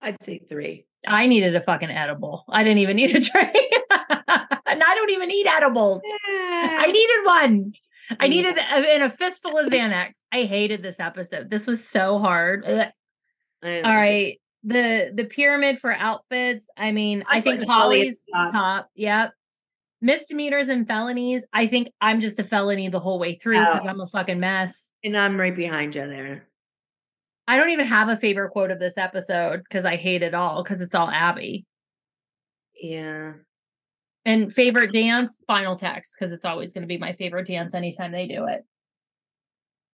[0.01, 0.87] I'd say three.
[1.07, 2.45] I needed a fucking edible.
[2.49, 3.57] I didn't even need a drink.
[3.91, 6.03] and I don't even eat edibles.
[6.29, 7.73] I needed one.
[8.19, 10.15] I needed a, in a fistful of Xanax.
[10.33, 11.51] I hated this episode.
[11.51, 12.65] This was so hard.
[12.67, 12.81] All
[13.62, 14.41] right.
[14.65, 16.67] The the pyramid for outfits.
[16.77, 18.53] I mean, I, I think Holly's top.
[18.53, 18.91] top.
[18.95, 19.33] Yep.
[20.02, 21.44] Misdemeanors and felonies.
[21.52, 23.89] I think I'm just a felony the whole way through because Oh.
[23.89, 24.90] I'm a fucking mess.
[25.05, 26.47] And I'm right behind you there.
[27.47, 30.62] I don't even have a favorite quote of this episode because I hate it all
[30.62, 31.66] because it's all Abby.
[32.81, 33.32] Yeah.
[34.24, 38.12] And favorite dance, final text, because it's always going to be my favorite dance anytime
[38.12, 38.64] they do it.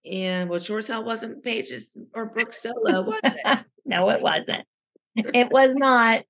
[0.04, 0.44] Yeah.
[0.44, 3.58] Well, sure as hell wasn't Paige's or Brooke solo, was it?
[3.84, 4.64] no, it wasn't.
[5.16, 6.24] It was not.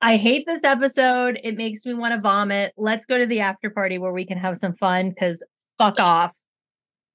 [0.00, 1.40] I hate this episode.
[1.42, 2.72] It makes me want to vomit.
[2.76, 5.42] Let's go to the after party where we can have some fun because
[5.76, 6.36] fuck off.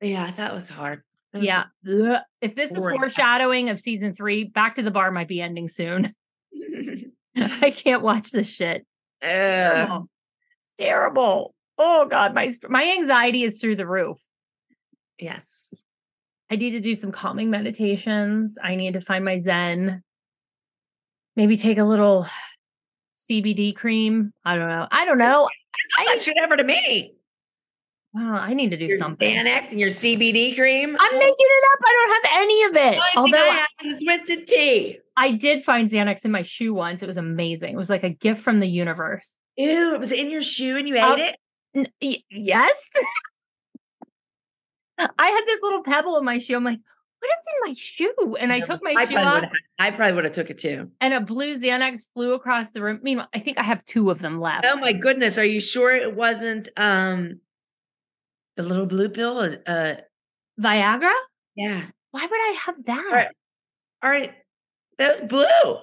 [0.01, 1.01] yeah, that was hard.
[1.31, 1.63] That was Yeah.
[1.89, 2.21] Ugh.
[2.41, 6.13] If this is foreshadowing of season three, Back to the Barre might be ending soon.
[7.35, 8.85] I can't watch this shit.
[9.21, 10.09] Terrible.
[10.77, 11.55] Terrible.
[11.77, 14.17] Oh God, my my anxiety is through the roof.
[15.19, 15.63] yes.
[16.51, 18.57] I need to do some calming meditations.
[18.61, 20.03] I need to find my zen.
[21.35, 22.27] Maybe take a little
[23.29, 24.33] CBD cream.
[24.45, 24.87] I don't know.
[24.91, 25.49] I don't know.
[25.97, 27.13] I That need, should ever to me.
[28.13, 29.33] wow, I need to do Your something.
[29.35, 30.95] Xanax and your CBD cream.
[30.99, 31.79] I'm making it up.
[31.85, 32.91] I don't have any of it.
[32.93, 34.99] Thing Although I is with the tea.
[35.15, 37.01] I did find Xanax in my shoe once.
[37.03, 37.73] It was amazing.
[37.73, 39.37] It was like a gift from the universe.
[39.57, 41.35] Ew, it was in your shoe and you ate it.
[41.75, 42.89] N- y- yes.
[44.97, 46.55] I had this little pebble in my shoe.
[46.55, 46.79] I'm like,
[47.23, 48.35] what is in my shoe?
[48.39, 49.43] And I took my I shoe off.
[49.79, 50.89] I probably would have took it too.
[51.01, 52.99] and a blue Xanax flew across the room.
[53.03, 54.65] Meanwhile, I think I have two of them left.
[54.67, 57.39] Oh my goodness, are you sure it wasn't um
[58.57, 59.39] the little blue pill?
[59.39, 59.95] Uh, Uh,
[60.59, 61.11] Viagra?
[61.55, 61.81] yeah.
[62.11, 63.05] Why would I have that?
[63.09, 63.27] All right.
[64.03, 64.33] All right.
[64.99, 65.77] That was blue.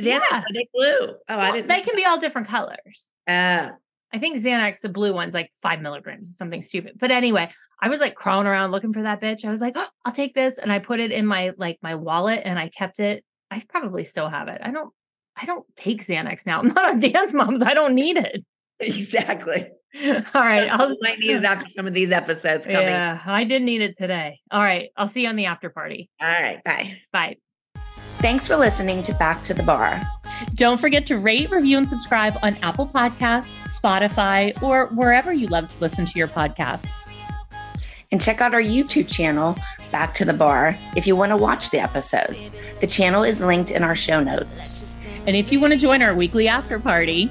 [0.00, 0.38] Xanax, Yeah.
[0.40, 1.14] are they blue?
[1.28, 1.68] Oh, I didn't.
[1.68, 3.08] they can be all different colors.
[3.26, 3.68] Uh,
[4.12, 6.96] I think Xanax, the blue one's like five milligrams, something stupid.
[6.98, 7.50] But anyway,
[7.82, 9.44] I was like crawling around looking for that bitch.
[9.44, 10.58] I was like, oh, I'll take this.
[10.58, 13.24] And I put it in my like my wallet and I kept it.
[13.50, 14.60] I probably still have it.
[14.62, 14.92] I don't
[15.36, 16.60] I don't take Xanax now.
[16.60, 17.62] I'm not on dance moms.
[17.62, 18.44] I don't need it.
[18.78, 19.68] exactly.
[20.04, 20.68] All right.
[20.70, 22.88] I'll I might need it after some of these episodes coming.
[22.88, 24.40] Yeah, I did need it today.
[24.50, 24.90] All right.
[24.96, 26.10] I'll see you on the after party.
[26.20, 26.62] All right.
[26.64, 26.98] Bye.
[27.12, 27.36] Bye.
[28.18, 30.02] Thanks for listening to Back to the Barre.
[30.54, 35.68] Don't forget to rate, review, and subscribe on Apple Podcasts, Spotify, or wherever you love
[35.68, 36.90] to listen to your podcasts.
[38.12, 39.56] And check out our YouTube channel,
[39.92, 42.50] Back to the Barre, if you want to watch the episodes.
[42.80, 44.96] The channel is linked in our show notes,
[45.26, 47.26] And if you want to join our weekly after party,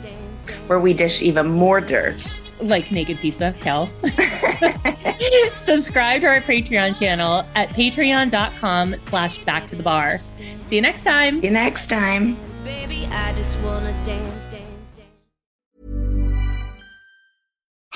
[0.68, 2.16] where we dish even more dirt.
[2.62, 3.90] like Naked Pizza, Kel,
[5.58, 10.20] subscribe to our Patreon channel at patreon.com slash back to the barre.
[10.68, 11.40] See you next time.
[11.40, 12.38] See you next time.
[12.64, 13.06] Baby,